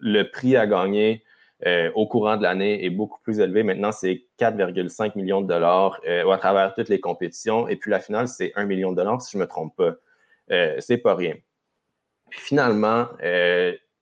le 0.00 0.22
prix 0.30 0.56
à 0.56 0.66
gagner 0.66 1.22
euh, 1.66 1.90
au 1.94 2.06
courant 2.06 2.38
de 2.38 2.42
l'année 2.42 2.84
est 2.84 2.90
beaucoup 2.90 3.20
plus 3.22 3.38
élevé. 3.38 3.62
Maintenant, 3.62 3.92
c'est 3.92 4.24
4,5 4.38 5.12
millions 5.14 5.42
de 5.42 5.46
dollars 5.46 6.00
euh, 6.08 6.28
à 6.30 6.38
travers 6.38 6.74
toutes 6.74 6.88
les 6.88 7.00
compétitions. 7.00 7.68
Et 7.68 7.76
puis 7.76 7.90
la 7.90 8.00
finale, 8.00 8.28
c'est 8.28 8.52
1 8.56 8.64
million 8.64 8.92
de 8.92 8.96
dollars, 8.96 9.20
si 9.20 9.32
je 9.32 9.36
ne 9.36 9.42
me 9.42 9.48
trompe 9.48 9.76
pas. 9.76 9.94
Euh, 10.52 10.76
c'est 10.78 10.96
pas 10.96 11.14
rien. 11.14 11.34
Puis 12.30 12.40
finalement, 12.40 13.08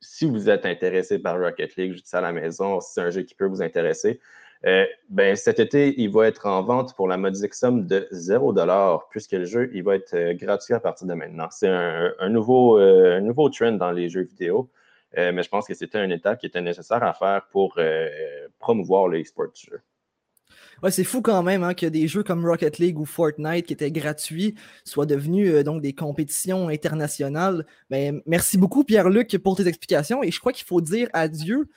si 0.01 0.29
vous 0.29 0.49
êtes 0.49 0.67
intéressé 0.67 1.19
par 1.19 1.39
Rocket 1.39 1.77
League, 1.77 1.93
je 1.93 2.03
dis 2.03 2.09
ça 2.09 2.19
à 2.19 2.21
la 2.21 2.33
maison, 2.33 2.81
si 2.81 2.93
c'est 2.95 3.01
un 3.01 3.11
jeu 3.11 3.23
qui 3.23 3.35
peut 3.35 3.47
vous 3.47 3.63
intéresser, 3.63 4.21
ben, 5.09 5.37
cet 5.37 5.59
été, 5.59 6.01
il 6.01 6.11
va 6.11 6.27
être 6.27 6.47
en 6.47 6.63
vente 6.63 6.95
pour 6.95 7.09
la 7.09 7.17
modique 7.17 7.55
somme 7.55 7.87
de 7.87 8.07
0 8.11 8.55
puisque 9.11 9.33
le 9.33 9.45
jeu, 9.45 9.71
il 9.73 9.83
va 9.83 9.97
être 9.97 10.33
gratuit 10.33 10.75
à 10.75 10.81
partir 10.81 11.07
de 11.07 11.15
maintenant. 11.15 11.49
C'est 11.51 11.69
un, 11.69 12.29
nouveau, 12.29 12.77
un 12.79 13.21
nouveau 13.21 13.49
trend 13.49 13.73
dans 13.73 13.93
les 13.93 14.09
jeux 14.09 14.23
vidéo. 14.23 14.71
Euh, 15.17 15.33
mais 15.33 15.43
je 15.43 15.49
pense 15.49 15.67
que 15.67 15.75
c'était 15.75 16.05
une 16.05 16.13
étape 16.13 16.39
qui 16.39 16.47
était 16.47 16.61
nécessaire 16.61 17.03
à 17.03 17.15
faire 17.15 17.47
pour 17.51 17.75
euh, 17.79 18.09
promouvoir 18.59 19.09
le 19.09 19.21
e-sport 19.21 19.51
du 19.53 19.71
jeu. 19.71 19.81
Ouais, 20.83 20.93
c'est 20.93 21.03
fou 21.03 21.23
quand 21.23 21.43
même 21.43 21.65
hein, 21.65 21.75
que 21.75 21.87
des 21.87 22.07
jeux 22.07 22.23
comme 22.23 22.47
Rocket 22.47 22.79
League 22.79 23.01
ou 23.01 23.05
Fortnite 23.05 23.67
qui 23.67 23.73
étaient 23.73 23.91
gratuits 23.91 24.55
soient 24.85 25.07
devenus 25.07 25.51
euh, 25.53 25.65
donc 25.65 25.83
des 25.83 25.93
compétitions 25.93 26.69
internationales. 26.69 27.67
Ben, 27.91 28.23
merci 28.27 28.59
beaucoup 28.59 28.85
Pierre-Luc 28.85 29.37
pour 29.39 29.57
tes 29.57 29.67
explications 29.67 30.23
et 30.23 30.31
je 30.31 30.39
crois 30.39 30.53
qu'il 30.53 30.67
faut 30.67 30.81
dire 30.81 31.09
adieu 31.13 31.69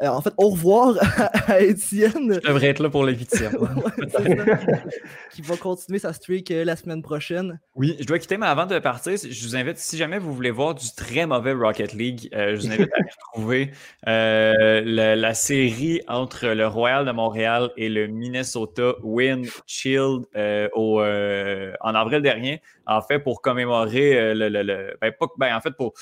euh, 0.00 0.06
en 0.08 0.20
fait, 0.20 0.32
au 0.36 0.50
revoir 0.50 0.94
à, 1.48 1.60
Étienne. 1.60 2.38
Je 2.42 2.48
devrais 2.48 2.68
être 2.68 2.80
là 2.80 2.88
pour 2.88 3.04
le 3.04 3.14
qui 5.32 5.42
va 5.42 5.56
continuer 5.56 5.98
sa 5.98 6.12
streak 6.12 6.52
euh, 6.52 6.64
la 6.64 6.76
semaine 6.76 7.02
prochaine. 7.02 7.58
Oui, 7.74 7.96
je 7.98 8.06
dois 8.06 8.20
quitter, 8.20 8.36
mais 8.36 8.46
avant 8.46 8.66
de 8.66 8.78
partir, 8.78 9.16
je 9.16 9.46
vous 9.46 9.56
invite, 9.56 9.78
si 9.78 9.96
jamais 9.96 10.18
vous 10.18 10.32
voulez 10.32 10.52
voir 10.52 10.76
du 10.76 10.86
très 10.96 11.26
mauvais 11.26 11.52
Rocket 11.52 11.94
League, 11.94 12.28
euh, 12.32 12.54
je 12.54 12.60
vous 12.60 12.70
invite 12.70 12.92
à 12.92 13.00
retrouver 13.32 13.72
la, 14.06 15.34
série 15.34 16.00
entre 16.08 16.46
le 16.46 16.66
Royal 16.66 17.04
de 17.04 17.12
Montréal 17.12 17.70
et 17.76 17.88
le 17.88 18.06
Minnesota 18.06 18.94
Wind 19.02 19.46
au, 20.74 21.00
en 21.00 21.94
avril 21.94 22.22
dernier, 22.22 22.62
en 22.86 23.02
fait, 23.02 23.18
pour 23.18 23.42
commémorer 23.42 24.34
le, 24.34 24.96
ben, 25.00 25.12
pas, 25.12 25.26
ben, 25.36 25.56
en 25.56 25.60
fait, 25.60 25.72
pour 25.72 25.94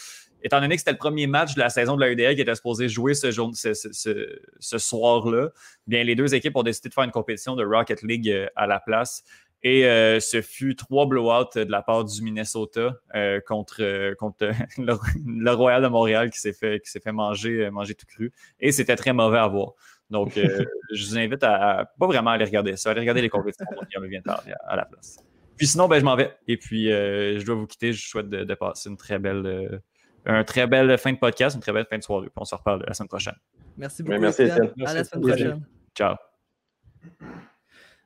étant 0.47 0.61
donné 0.61 0.77
que 0.77 0.81
c'était 0.81 0.93
le 0.93 0.99
premier 0.99 1.27
match 1.27 1.55
de 1.55 1.61
la 1.61 1.71
saison 1.71 1.97
de 1.97 2.01
la 2.01 2.11
UDL 2.11 2.35
qui 2.35 2.41
était 2.41 2.55
supposé 2.55 2.89
jouer 2.89 3.15
ce, 3.15 3.33
ce, 3.33 4.79
soir-là, 4.79 5.49
bien 5.87 6.05
les 6.05 6.15
deux 6.15 6.35
équipes 6.35 6.57
ont 6.57 6.63
décidé 6.63 6.89
de 6.89 6.95
faire 6.95 7.05
une 7.05 7.11
compétition 7.11 7.57
de 7.57 7.65
Rocket 7.65 8.03
League 8.03 8.31
euh, 8.31 8.47
à 8.55 8.67
la 8.67 8.81
place. 8.81 9.25
Et 9.63 9.87
euh, 9.87 10.21
ce 10.21 10.43
fut 10.43 10.77
trois 10.77 11.07
blowouts 11.07 11.51
de 11.57 11.71
la 11.71 11.83
part 11.83 12.05
du 12.05 12.23
Minnesota 12.23 12.95
euh, 13.17 13.41
contre, 13.41 14.15
contre 14.15 14.53
le, 14.79 15.51
Royal 15.53 15.83
de 15.83 15.89
Montréal 15.89 16.31
qui 16.31 16.39
s'est 16.39 16.53
fait, 16.53 16.81
qui 16.81 17.01
fait 17.01 17.13
manger, 17.13 17.69
manger 17.71 17.95
tout 17.95 18.07
cru. 18.07 18.33
Et 18.61 18.71
c'était 18.71 18.97
très 18.97 19.13
mauvais 19.13 19.39
à 19.39 19.49
voir. 19.49 19.73
Donc, 20.11 20.35
je 20.93 21.07
vous 21.07 21.19
invite 21.19 21.43
à, 21.43 21.91
pas 21.99 22.07
vraiment 22.07 22.31
aller 22.31 22.45
regarder 22.45 22.77
ça, 22.77 22.91
aller 22.91 23.01
regarder 23.01 23.23
les 23.23 23.29
compétitions 23.29 23.67
qui 23.91 24.09
vient 24.09 24.23
à 24.69 24.77
la 24.77 24.85
place. 24.85 25.17
Puis 25.57 25.67
sinon, 25.67 25.89
ben, 25.89 25.99
je 25.99 26.05
m'en 26.05 26.15
vais. 26.15 26.37
Et 26.47 26.59
puis, 26.59 26.91
je 26.91 27.45
dois 27.45 27.57
vous 27.57 27.67
quitter. 27.67 27.93
Je 27.93 28.07
souhaite 28.07 28.29
de, 28.29 28.55
passer 28.55 28.89
une 28.89 28.97
très 28.97 29.19
belle 29.19 29.81
une 30.27 30.45
très 30.45 30.67
belle 30.67 30.97
fin 30.99 31.13
de 31.13 31.19
podcast, 31.19 31.55
une 31.55 31.63
très 31.63 31.73
belle 31.73 31.87
fin 31.89 31.99
de 31.99 32.03
soirée. 32.03 32.29
on 32.37 32.45
se 32.45 32.55
reparle 32.55 32.85
la 32.87 32.95
semaine 32.95 33.09
prochaine. 33.09 33.37
Merci 33.77 34.03
beaucoup. 34.03 34.21
merci, 34.21 34.43
Étienne. 34.43 34.73
À 34.85 34.95
la 34.95 35.05
semaine 35.05 35.23
prochaine. 35.23 35.67
Ciao. 35.95 36.17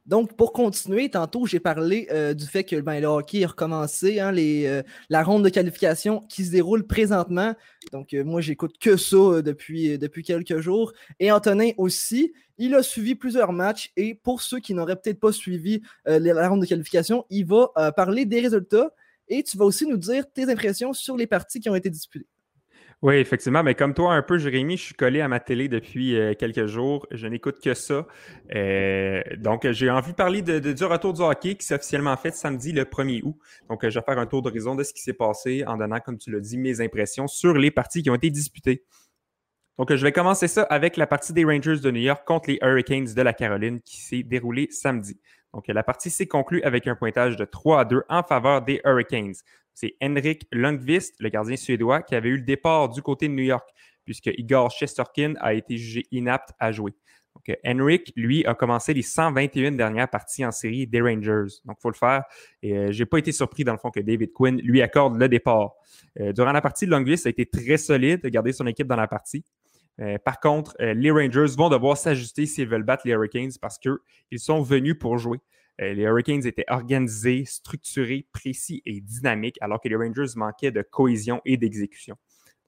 Donc, 0.07 0.35
pour 0.37 0.53
continuer, 0.53 1.09
tantôt, 1.09 1.47
j'ai 1.47 1.61
parlé 1.61 2.09
euh, 2.11 2.35
du 2.35 2.45
fait 2.47 2.65
que 2.65 2.81
ben, 2.81 3.01
le 3.01 3.07
hockey 3.07 3.45
a 3.45 3.49
recommencé, 3.49 4.19
hein, 4.19 4.33
les, 4.33 4.67
euh, 4.67 4.83
la 5.09 5.23
ronde 5.23 5.45
de 5.45 5.51
qualification 5.51 6.23
qui 6.29 6.45
se 6.45 6.51
déroule 6.51 6.87
présentement. 6.87 7.55
Donc, 7.93 8.13
euh, 8.13 8.25
moi, 8.25 8.41
j'écoute 8.41 8.77
que 8.81 8.97
ça 8.97 9.41
depuis, 9.41 9.99
depuis 9.99 10.25
quelques 10.25 10.59
jours. 10.59 10.93
Et 11.21 11.31
Antonin 11.31 11.71
aussi, 11.77 12.33
il 12.59 12.75
a 12.75 12.83
suivi 12.83 13.15
plusieurs 13.15 13.53
matchs. 13.53 13.93
Et 13.97 14.15
pour 14.15 14.43
ceux 14.43 14.59
qui 14.59 14.75
n'auraient 14.75 14.97
peut-être 14.97 15.21
pas 15.21 15.33
suivi 15.33 15.83
la 16.07 16.49
ronde 16.49 16.63
de 16.63 16.67
qualification, 16.67 17.25
il 17.31 17.47
va 17.47 17.93
parler 17.93 18.25
des 18.25 18.41
résultats. 18.41 18.91
Et 19.31 19.43
tu 19.43 19.57
vas 19.57 19.65
aussi 19.65 19.87
nous 19.87 19.97
dire 19.97 20.25
tes 20.31 20.51
impressions 20.51 20.93
sur 20.93 21.17
les 21.17 21.27
parties 21.27 21.61
qui 21.61 21.71
ont 21.71 21.75
été 21.75 21.89
disputées. 21.89 22.27
Oui, 23.03 23.15
effectivement. 23.15 23.63
Mais 23.63 23.75
comme 23.75 23.95
toi, 23.95 24.13
un 24.13 24.21
peu, 24.21 24.37
Jérémy, 24.37 24.77
je 24.77 24.83
suis 24.83 24.95
collé 24.95 25.23
à 25.23 25.29
ma 25.29 25.41
télé 25.41 25.69
depuis 25.69 26.17
euh, 26.17 26.35
quelques 26.35 26.67
jours. 26.67 27.07
Je 27.11 27.27
n'écoute 27.29 27.59
que 27.63 27.73
ça. 27.73 28.07
Euh, 28.55 29.23
donc, 29.39 29.67
j'ai 29.71 29.89
envie 29.89 30.11
de 30.11 30.17
parler 30.17 30.43
du 30.43 30.85
retour 30.85 31.15
du 31.15 31.23
hockey 31.23 31.55
qui 31.55 31.65
s'est 31.65 31.77
officiellement 31.77 32.15
fait 32.19 32.35
samedi 32.35 32.73
le 32.73 32.85
1er 32.85 33.23
août. 33.23 33.37
Donc, 33.71 33.89
je 33.89 33.99
vais 33.99 34.05
faire 34.05 34.19
un 34.19 34.27
tour 34.27 34.43
d'horizon 34.43 34.75
de 34.75 34.83
ce 34.83 34.93
qui 34.93 35.01
s'est 35.01 35.15
passé 35.15 35.65
en 35.67 35.79
donnant, 35.79 36.01
comme 36.01 36.19
tu 36.19 36.31
l'as 36.31 36.41
dit, 36.41 36.59
mes 36.59 36.83
impressions 36.83 37.27
sur 37.27 37.55
les 37.55 37.71
parties 37.71 38.03
qui 38.03 38.11
ont 38.11 38.17
été 38.17 38.29
disputées. 38.29 38.85
Donc, 39.79 39.95
je 39.95 40.03
vais 40.03 40.13
commencer 40.13 40.47
ça 40.47 40.65
avec 40.65 40.99
la 40.99 41.07
partie 41.07 41.33
des 41.33 41.47
Rangers 41.47 41.79
de 41.79 41.91
New 41.91 42.03
York 42.03 42.27
contre 42.27 42.51
les 42.51 42.59
Hurricanes 42.61 43.15
de 43.15 43.23
la 43.23 43.33
Caroline 43.33 43.81
qui 43.81 44.03
s'est 44.03 44.23
déroulée 44.23 44.69
samedi. 44.71 45.19
Donc, 45.55 45.67
la 45.69 45.83
partie 45.83 46.11
s'est 46.11 46.27
conclue 46.27 46.63
avec 46.63 46.87
un 46.87 46.95
pointage 46.95 47.37
de 47.37 47.45
3 47.45 47.81
à 47.81 47.85
2 47.85 48.05
en 48.09 48.23
faveur 48.23 48.63
des 48.63 48.81
Hurricanes. 48.85 49.35
C'est 49.75 49.97
Henrik 50.03 50.47
Lundqvist, 50.53 51.17
le 51.21 51.29
gardien 51.29 51.57
suédois, 51.57 52.03
qui 52.03 52.15
avait 52.15 52.29
eu 52.29 52.37
le 52.37 52.43
départ 52.43 52.89
du 52.89 53.03
côté 53.03 53.29
de 53.29 53.33
New 53.33 53.45
York, 53.45 53.69
puisque 54.05 54.31
Igor 54.37 54.71
Shesterkin 54.71 55.35
a 55.41 55.55
été 55.55 55.77
jugé 55.77 56.07
inapte 56.11 56.51
à 56.59 56.71
jouer. 56.71 56.95
Donc, 57.35 57.57
Henrik, 57.65 58.13
lui, 58.17 58.45
a 58.45 58.55
commencé 58.55 58.93
les 58.93 59.03
121 59.03 59.73
dernières 59.73 60.09
parties 60.09 60.45
en 60.45 60.51
série 60.51 60.87
des 60.87 61.01
Rangers. 61.01 61.55
Donc, 61.65 61.77
il 61.79 61.83
faut 61.83 61.91
le 61.91 61.95
faire. 61.95 62.25
Et 62.63 62.77
euh, 62.77 62.93
je 62.93 62.99
n'ai 62.99 63.07
pas 63.07 63.19
été 63.19 63.33
surpris, 63.33 63.65
dans 63.65 63.73
le 63.73 63.79
fond, 63.79 63.91
que 63.91 64.01
David 64.01 64.33
Quinn 64.33 64.61
lui 64.61 64.83
accorde 64.83 65.17
le 65.17 65.29
départ. 65.29 65.75
Euh, 66.19 66.33
durant 66.33 66.53
la 66.53 66.61
partie, 66.61 66.87
Lundqvist 66.87 67.27
a 67.27 67.31
été 67.31 67.47
très 67.47 67.77
solide, 67.77 68.23
de 68.23 68.29
garder 68.29 68.53
son 68.53 68.67
équipe 68.67 68.89
dans 68.89 68.97
la 68.97 69.07
partie. 69.07 69.45
Euh, 70.01 70.19
par 70.19 70.41
contre, 70.41 70.75
les 70.81 71.11
Rangers 71.11 71.55
vont 71.57 71.69
devoir 71.69 71.97
s'ajuster 71.97 72.47
s'ils 72.47 72.69
veulent 72.69 72.83
battre 72.83 73.07
les 73.07 73.13
Hurricanes 73.13 73.53
parce 73.61 73.79
qu'ils 73.79 74.39
sont 74.39 74.63
venus 74.63 74.97
pour 74.99 75.19
jouer. 75.19 75.39
Euh, 75.81 75.95
les 75.95 76.03
Hurricanes 76.03 76.47
étaient 76.47 76.65
organisés, 76.69 77.45
structurés, 77.47 78.27
précis 78.33 78.83
et 78.85 79.01
dynamiques, 79.01 79.57
alors 79.61 79.81
que 79.81 79.89
les 79.89 79.97
Rangers 79.97 80.33
manquaient 80.37 80.71
de 80.71 80.83
cohésion 80.83 81.41
et 81.45 81.57
d'exécution. 81.57 82.17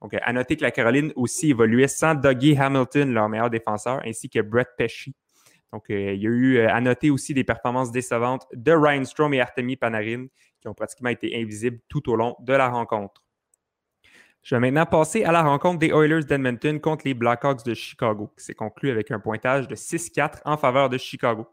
Donc, 0.00 0.14
à 0.20 0.32
noter 0.32 0.56
que 0.56 0.62
la 0.62 0.70
Caroline 0.70 1.12
aussi 1.14 1.50
évoluait 1.50 1.88
sans 1.88 2.14
Dougie 2.14 2.56
Hamilton, 2.56 3.12
leur 3.12 3.28
meilleur 3.28 3.50
défenseur, 3.50 4.00
ainsi 4.04 4.28
que 4.28 4.40
Brett 4.40 4.68
Pesci. 4.76 5.14
Donc, 5.72 5.90
euh, 5.90 6.12
il 6.14 6.22
y 6.22 6.26
a 6.26 6.30
eu 6.30 6.56
euh, 6.56 6.68
à 6.70 6.80
noter 6.80 7.10
aussi 7.10 7.34
des 7.34 7.44
performances 7.44 7.92
décevantes 7.92 8.46
de 8.52 8.72
Ryan 8.72 9.04
Strom 9.04 9.32
et 9.34 9.40
Artemi 9.40 9.76
Panarin, 9.76 10.26
qui 10.60 10.68
ont 10.68 10.74
pratiquement 10.74 11.10
été 11.10 11.40
invisibles 11.40 11.78
tout 11.88 12.10
au 12.10 12.16
long 12.16 12.36
de 12.40 12.52
la 12.52 12.68
rencontre. 12.68 13.22
Je 14.42 14.56
vais 14.56 14.60
maintenant 14.60 14.86
passer 14.86 15.22
à 15.22 15.30
la 15.30 15.42
rencontre 15.42 15.78
des 15.78 15.90
Oilers 15.90 16.24
d'Edmonton 16.24 16.80
contre 16.80 17.02
les 17.04 17.14
Blackhawks 17.14 17.64
de 17.64 17.74
Chicago, 17.74 18.28
qui 18.36 18.44
s'est 18.44 18.54
conclue 18.54 18.90
avec 18.90 19.12
un 19.12 19.20
pointage 19.20 19.68
de 19.68 19.76
6-4 19.76 20.40
en 20.44 20.56
faveur 20.56 20.88
de 20.88 20.98
Chicago. 20.98 21.46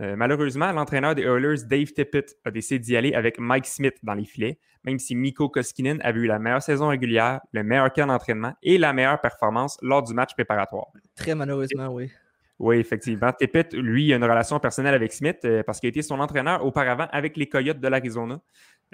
Euh, 0.00 0.14
malheureusement, 0.14 0.70
l'entraîneur 0.70 1.16
des 1.16 1.22
Oilers, 1.22 1.64
Dave 1.68 1.92
Tippett, 1.92 2.36
a 2.44 2.52
décidé 2.52 2.78
d'y 2.78 2.96
aller 2.96 3.12
avec 3.14 3.40
Mike 3.40 3.66
Smith 3.66 3.96
dans 4.04 4.14
les 4.14 4.24
filets, 4.24 4.60
même 4.84 5.00
si 5.00 5.16
Mikko 5.16 5.48
Koskinen 5.48 6.00
avait 6.02 6.20
eu 6.20 6.26
la 6.26 6.38
meilleure 6.38 6.62
saison 6.62 6.86
régulière, 6.86 7.40
le 7.50 7.64
meilleur 7.64 7.92
camp 7.92 8.06
d'entraînement 8.06 8.54
et 8.62 8.78
la 8.78 8.92
meilleure 8.92 9.20
performance 9.20 9.76
lors 9.82 10.04
du 10.04 10.14
match 10.14 10.34
préparatoire. 10.34 10.86
Très 11.16 11.34
malheureusement, 11.34 11.88
oui. 11.88 12.08
Oui, 12.60 12.76
effectivement. 12.78 13.32
Tippett, 13.32 13.72
lui, 13.74 14.12
a 14.12 14.16
une 14.16 14.24
relation 14.24 14.58
personnelle 14.58 14.94
avec 14.94 15.12
Smith 15.12 15.38
euh, 15.44 15.62
parce 15.64 15.78
qu'il 15.78 15.88
a 15.88 15.90
été 15.90 16.02
son 16.02 16.18
entraîneur 16.18 16.64
auparavant 16.64 17.06
avec 17.12 17.36
les 17.36 17.48
Coyotes 17.48 17.78
de 17.78 17.88
l'Arizona. 17.88 18.40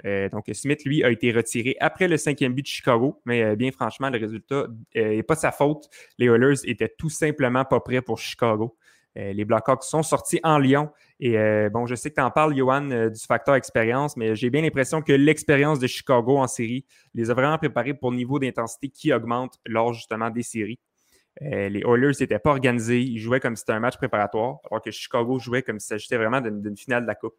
Euh, 0.05 0.27
donc, 0.29 0.49
Smith, 0.53 0.83
lui, 0.83 1.03
a 1.03 1.09
été 1.09 1.31
retiré 1.31 1.77
après 1.79 2.07
le 2.07 2.17
cinquième 2.17 2.53
but 2.53 2.63
de 2.63 2.67
Chicago, 2.67 3.21
mais 3.25 3.55
bien 3.55 3.71
franchement, 3.71 4.09
le 4.09 4.19
résultat 4.19 4.67
n'est 4.93 5.23
pas 5.23 5.35
de 5.35 5.39
sa 5.39 5.51
faute. 5.51 5.89
Les 6.17 6.27
Oilers 6.27 6.65
étaient 6.65 6.93
tout 6.97 7.09
simplement 7.09 7.63
pas 7.63 7.79
prêts 7.79 8.01
pour 8.01 8.19
Chicago. 8.19 8.77
Euh, 9.17 9.33
les 9.33 9.45
Blackhawks 9.45 9.83
sont 9.83 10.03
sortis 10.03 10.39
en 10.43 10.59
Lyon. 10.59 10.89
Et 11.19 11.37
euh, 11.37 11.69
bon, 11.69 11.85
je 11.85 11.95
sais 11.95 12.09
que 12.09 12.15
tu 12.15 12.21
en 12.21 12.31
parles, 12.31 12.55
Johan, 12.55 12.89
euh, 12.91 13.09
du 13.09 13.19
facteur 13.19 13.55
expérience, 13.55 14.17
mais 14.17 14.35
j'ai 14.35 14.49
bien 14.49 14.61
l'impression 14.61 15.01
que 15.01 15.13
l'expérience 15.13 15.79
de 15.79 15.87
Chicago 15.87 16.37
en 16.37 16.47
série 16.47 16.85
les 17.13 17.29
a 17.29 17.33
vraiment 17.33 17.57
préparés 17.57 17.93
pour 17.93 18.11
le 18.11 18.17
niveau 18.17 18.39
d'intensité 18.39 18.89
qui 18.89 19.13
augmente 19.13 19.59
lors 19.65 19.93
justement 19.93 20.29
des 20.29 20.43
séries. 20.43 20.79
les 21.41 21.81
Oilers 21.85 22.17
n'étaient 22.19 22.39
pas 22.39 22.51
organisés, 22.51 23.01
ils 23.01 23.19
jouaient 23.19 23.39
comme 23.39 23.55
si 23.55 23.61
c'était 23.61 23.73
un 23.73 23.79
match 23.79 23.97
préparatoire, 23.97 24.59
alors 24.69 24.81
que 24.81 24.91
Chicago 24.91 25.39
jouait 25.39 25.63
comme 25.63 25.79
si 25.79 25.87
s'agissait 25.87 26.17
vraiment 26.17 26.41
d'une 26.41 26.77
finale 26.77 27.03
de 27.03 27.07
la 27.07 27.15
Coupe. 27.15 27.35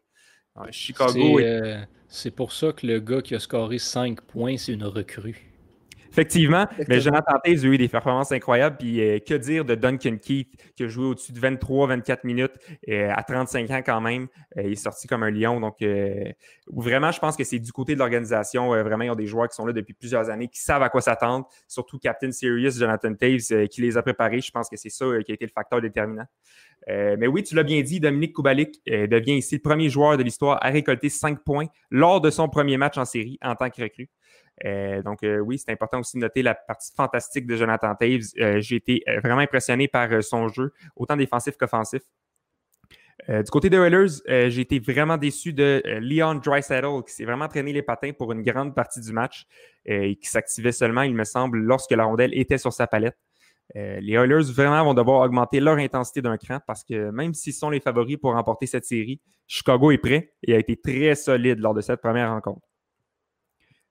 Chicago. 0.71 1.39
C'est 2.09 2.31
pour 2.31 2.53
ça 2.53 2.71
que 2.71 2.87
le 2.87 2.99
gars 2.99 3.21
qui 3.21 3.35
a 3.35 3.39
scoré 3.39 3.79
5 3.79 4.21
points, 4.21 4.57
c'est 4.57 4.71
une 4.71 4.85
recrue. 4.85 5.46
Effectivement, 6.17 6.65
mais 6.87 6.99
Jonathan 6.99 7.37
Taze 7.43 7.63
a 7.63 7.67
eu 7.67 7.77
des 7.77 7.87
performances 7.87 8.31
incroyables. 8.31 8.77
Puis 8.77 9.01
euh, 9.01 9.19
que 9.19 9.35
dire 9.35 9.63
de 9.63 9.75
Duncan 9.75 10.17
Keith 10.17 10.49
qui 10.75 10.83
a 10.83 10.87
joué 10.87 11.05
au-dessus 11.05 11.31
de 11.31 11.39
23-24 11.39 12.21
minutes 12.23 12.53
euh, 12.89 13.11
à 13.15 13.21
35 13.21 13.69
ans 13.69 13.81
quand 13.85 14.01
même. 14.01 14.27
Euh, 14.57 14.63
il 14.63 14.71
est 14.71 14.75
sorti 14.75 15.05
comme 15.05 15.21
un 15.21 15.29
lion. 15.29 15.59
Donc 15.59 15.75
vraiment, 16.65 17.11
je 17.11 17.19
pense 17.19 17.37
que 17.37 17.43
c'est 17.43 17.59
du 17.59 17.71
côté 17.71 17.93
de 17.93 17.99
l'organisation. 17.99 18.69
vraiment, 18.69 19.03
il 19.03 19.07
y 19.07 19.11
a 19.11 19.15
des 19.15 19.27
joueurs 19.27 19.47
qui 19.47 19.55
sont 19.55 19.67
là 19.67 19.73
depuis 19.73 19.93
plusieurs 19.93 20.31
années, 20.31 20.47
qui 20.47 20.59
savent 20.59 20.81
à 20.81 20.89
quoi 20.89 21.01
s'attendre. 21.01 21.47
Surtout 21.67 21.99
Captain 21.99 22.31
Sirius, 22.31 22.79
Jonathan 22.79 23.13
Taves, 23.13 23.67
qui 23.67 23.81
les 23.81 23.95
a 23.95 24.01
préparés. 24.01 24.41
Je 24.41 24.49
pense 24.49 24.69
que 24.69 24.75
c'est 24.75 24.89
ça 24.89 25.05
qui 25.23 25.31
a 25.31 25.35
été 25.35 25.45
le 25.45 25.51
facteur 25.51 25.81
déterminant. 25.81 26.25
mais 26.87 27.27
oui, 27.27 27.43
tu 27.43 27.53
l'as 27.53 27.63
bien 27.63 27.83
dit, 27.83 27.99
Dominique 27.99 28.35
Kubalik 28.35 28.81
devient 28.87 29.35
ici 29.35 29.55
le 29.55 29.61
premier 29.61 29.89
joueur 29.89 30.17
de 30.17 30.23
l'histoire 30.23 30.57
à 30.65 30.69
récolter 30.69 31.09
5 31.09 31.43
points 31.43 31.67
lors 31.91 32.21
de 32.21 32.31
son 32.31 32.49
premier 32.49 32.77
match 32.77 32.97
en 32.97 33.05
série 33.05 33.37
en 33.43 33.53
tant 33.53 33.69
que 33.69 33.83
recrue. 33.83 34.09
Euh, 34.65 35.01
donc, 35.03 35.23
euh, 35.23 35.39
oui, 35.39 35.57
c'est 35.57 35.71
important 35.71 35.99
aussi 35.99 36.17
de 36.17 36.21
noter 36.21 36.41
la 36.41 36.55
partie 36.55 36.91
fantastique 36.95 37.45
de 37.45 37.55
Jonathan 37.55 37.93
Taves. 37.95 38.31
Euh, 38.39 38.59
j'ai 38.59 38.77
été 38.77 39.03
vraiment 39.23 39.41
impressionné 39.41 39.87
par 39.87 40.23
son 40.23 40.47
jeu, 40.47 40.73
autant 40.95 41.15
défensif 41.15 41.57
qu'offensif. 41.57 42.01
du 43.27 43.51
côté 43.51 43.69
des 43.69 43.77
Oilers, 43.77 44.49
j'ai 44.49 44.61
été 44.61 44.79
vraiment 44.79 45.17
déçu 45.17 45.51
de 45.51 45.81
Leon 45.85 46.35
Dreisaitl, 46.35 47.03
qui 47.05 47.13
s'est 47.13 47.25
vraiment 47.25 47.47
traîné 47.47 47.73
les 47.73 47.81
patins 47.81 48.11
pour 48.13 48.31
une 48.31 48.41
grande 48.41 48.73
partie 48.73 49.01
du 49.01 49.11
match 49.11 49.45
et 49.85 50.15
qui 50.15 50.29
s'activait 50.29 50.71
seulement, 50.71 51.01
il 51.01 51.13
me 51.13 51.23
semble, 51.23 51.59
lorsque 51.59 51.91
la 51.91 52.05
rondelle 52.05 52.33
était 52.33 52.57
sur 52.57 52.71
sa 52.71 52.87
palette. 52.87 53.17
les 53.75 54.13
Oilers 54.13 54.51
vraiment 54.53 54.83
vont 54.85 54.93
devoir 54.93 55.21
augmenter 55.21 55.59
leur 55.59 55.77
intensité 55.77 56.21
d'un 56.21 56.37
cran 56.37 56.59
parce 56.65 56.83
que 56.83 57.11
même 57.11 57.33
s'ils 57.33 57.53
sont 57.53 57.69
les 57.69 57.81
favoris 57.81 58.17
pour 58.17 58.33
remporter 58.33 58.65
cette 58.65 58.85
série, 58.85 59.19
Chicago 59.47 59.91
est 59.91 59.97
prêt 59.97 60.33
et 60.43 60.53
a 60.55 60.59
été 60.59 60.77
très 60.77 61.15
solide 61.15 61.59
lors 61.59 61.73
de 61.73 61.81
cette 61.81 62.01
première 62.01 62.29
rencontre. 62.31 62.67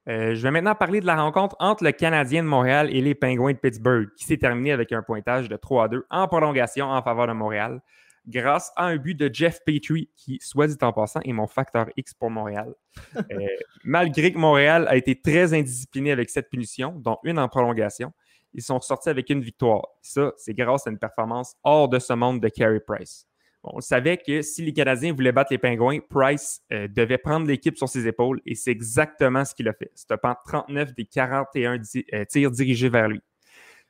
Euh, 0.08 0.34
je 0.34 0.42
vais 0.42 0.52
maintenant 0.52 0.74
parler 0.74 1.00
de 1.00 1.06
la 1.06 1.20
rencontre 1.20 1.56
entre 1.58 1.82
le 1.82 1.90
Canadien 1.90 2.42
de 2.42 2.48
Montréal 2.48 2.88
et 2.94 3.00
les 3.00 3.14
Pingouins 3.14 3.52
de 3.52 3.58
Pittsburgh, 3.58 4.08
qui 4.16 4.24
s'est 4.24 4.36
terminée 4.36 4.70
avec 4.72 4.92
un 4.92 5.02
pointage 5.02 5.48
de 5.48 5.56
3 5.56 5.84
à 5.84 5.88
2 5.88 6.06
en 6.10 6.28
prolongation 6.28 6.86
en 6.86 7.02
faveur 7.02 7.26
de 7.26 7.32
Montréal, 7.32 7.80
grâce 8.28 8.72
à 8.76 8.86
un 8.86 8.96
but 8.96 9.14
de 9.14 9.28
Jeff 9.32 9.60
Petrie, 9.66 10.08
qui, 10.16 10.38
soit 10.40 10.68
dit 10.68 10.76
en 10.82 10.92
passant, 10.92 11.20
est 11.24 11.32
mon 11.32 11.48
facteur 11.48 11.88
X 11.96 12.14
pour 12.14 12.30
Montréal. 12.30 12.74
Euh, 13.16 13.46
malgré 13.84 14.32
que 14.32 14.38
Montréal 14.38 14.86
a 14.88 14.96
été 14.96 15.20
très 15.20 15.52
indiscipliné 15.52 16.12
avec 16.12 16.30
cette 16.30 16.48
punition, 16.48 16.92
dont 16.98 17.18
une 17.24 17.38
en 17.38 17.48
prolongation, 17.48 18.12
ils 18.54 18.62
sont 18.62 18.80
sortis 18.80 19.08
avec 19.08 19.28
une 19.30 19.42
victoire. 19.42 19.82
Ça, 20.00 20.32
c'est 20.36 20.54
grâce 20.54 20.86
à 20.86 20.90
une 20.90 20.98
performance 20.98 21.54
hors 21.62 21.88
de 21.88 21.98
ce 21.98 22.12
monde 22.12 22.40
de 22.40 22.48
Carey 22.48 22.80
Price 22.80 23.26
on 23.72 23.80
savait 23.80 24.16
que 24.16 24.42
si 24.42 24.62
les 24.62 24.72
Canadiens 24.72 25.12
voulaient 25.12 25.32
battre 25.32 25.52
les 25.52 25.58
Pingouins, 25.58 25.98
Price 26.08 26.62
euh, 26.72 26.88
devait 26.88 27.18
prendre 27.18 27.46
l'équipe 27.46 27.76
sur 27.76 27.88
ses 27.88 28.06
épaules 28.06 28.40
et 28.46 28.54
c'est 28.54 28.70
exactement 28.70 29.44
ce 29.44 29.54
qu'il 29.54 29.68
a 29.68 29.72
fait, 29.72 29.90
stoppant 29.94 30.34
39 30.46 30.94
des 30.94 31.04
41 31.04 31.80
euh, 32.14 32.24
tirs 32.24 32.50
dirigés 32.50 32.88
vers 32.88 33.08
lui. 33.08 33.20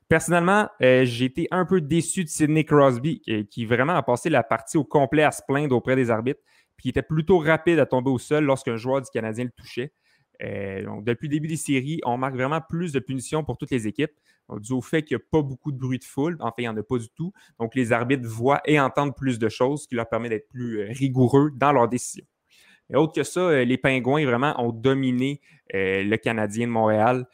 Personnellement, 0.08 0.68
euh, 0.82 1.04
j'ai 1.04 1.24
été 1.26 1.48
un 1.50 1.64
peu 1.64 1.80
déçu 1.80 2.24
de 2.24 2.28
Sidney 2.28 2.64
Crosby, 2.64 3.20
qui, 3.50 3.66
vraiment 3.66 3.94
a 3.94 4.02
passé 4.02 4.30
la 4.30 4.42
partie 4.42 4.76
au 4.76 4.84
complet 4.84 5.24
à 5.24 5.32
se 5.32 5.42
plaindre 5.46 5.74
auprès 5.74 5.96
des 5.96 6.10
arbitres, 6.10 6.40
puis 6.76 6.86
il 6.86 6.90
était 6.90 7.02
plutôt 7.02 7.38
rapide 7.38 7.78
à 7.78 7.86
tomber 7.86 8.10
au 8.10 8.18
sol 8.18 8.44
lorsqu'un 8.44 8.76
joueur 8.76 9.02
du 9.02 9.10
Canadien 9.12 9.44
le 9.44 9.50
touchait. 9.50 9.92
donc, 10.84 11.04
depuis 11.04 11.26
le 11.26 11.32
début 11.32 11.48
des 11.48 11.56
séries, 11.56 12.00
on 12.04 12.18
marque 12.18 12.34
vraiment 12.34 12.60
plus 12.60 12.92
de 12.92 13.00
punitions 13.00 13.42
pour 13.42 13.58
toutes 13.58 13.72
les 13.72 13.88
équipes 13.88 14.12
dû 14.54 14.72
au 14.72 14.80
fait 14.80 15.02
qu'il 15.02 15.16
n'y 15.16 15.22
a 15.22 15.26
pas 15.30 15.42
beaucoup 15.42 15.72
de 15.72 15.78
bruit 15.78 15.98
de 15.98 16.04
foule. 16.04 16.36
En 16.40 16.48
fait, 16.48 16.62
il 16.62 16.62
n'y 16.62 16.68
en 16.68 16.76
a 16.76 16.82
pas 16.82 16.98
du 16.98 17.08
tout. 17.10 17.32
Donc, 17.58 17.74
les 17.74 17.92
arbitres 17.92 18.28
voient 18.28 18.60
et 18.64 18.78
entendent 18.78 19.16
plus 19.16 19.38
de 19.38 19.48
choses, 19.48 19.82
ce 19.82 19.88
qui 19.88 19.94
leur 19.94 20.08
permet 20.08 20.28
d'être 20.28 20.48
plus 20.48 20.80
euh, 20.80 20.92
rigoureux 20.92 21.50
dans 21.54 21.72
leurs 21.72 21.88
décisions. 21.88 22.24
Et 22.90 22.96
autre 22.96 23.12
que 23.14 23.24
ça, 23.24 23.40
euh, 23.40 23.64
les 23.64 23.78
Pingouins 23.78 24.24
vraiment 24.24 24.54
ont 24.60 24.72
dominé 24.72 25.40
euh, 25.74 26.04
le 26.04 26.16
Canadien 26.16 26.66
de 26.66 26.72
Montréal. 26.72 27.26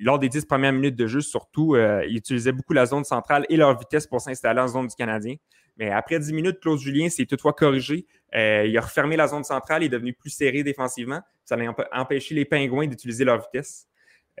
lors 0.00 0.18
des 0.18 0.28
dix 0.28 0.44
premières 0.44 0.72
minutes 0.72 0.96
de 0.96 1.06
jeu, 1.06 1.20
surtout, 1.20 1.76
ils 1.76 2.16
utilisaient 2.16 2.52
beaucoup 2.52 2.72
la 2.72 2.86
zone 2.86 3.04
centrale 3.04 3.46
et 3.48 3.56
leur 3.56 3.78
vitesse 3.78 4.06
pour 4.06 4.20
s'installer 4.20 4.60
en 4.60 4.68
zone 4.68 4.88
du 4.88 4.94
Canadien. 4.96 5.36
Mais 5.76 5.90
après 5.90 6.18
dix 6.18 6.32
minutes, 6.32 6.58
Claude 6.60 6.80
Julien 6.80 7.08
s'est 7.08 7.24
toutefois 7.24 7.52
corrigé. 7.52 8.04
il 8.34 8.76
a 8.76 8.80
refermé 8.80 9.16
la 9.16 9.28
zone 9.28 9.44
centrale, 9.44 9.84
il 9.84 9.86
est 9.86 9.90
devenu 9.90 10.12
plus 10.12 10.30
serré 10.30 10.64
défensivement. 10.64 11.20
Ça 11.44 11.56
a 11.56 12.00
empêché 12.00 12.34
les 12.34 12.44
Pingouins 12.44 12.88
d'utiliser 12.88 13.24
leur 13.24 13.40
vitesse. 13.40 13.88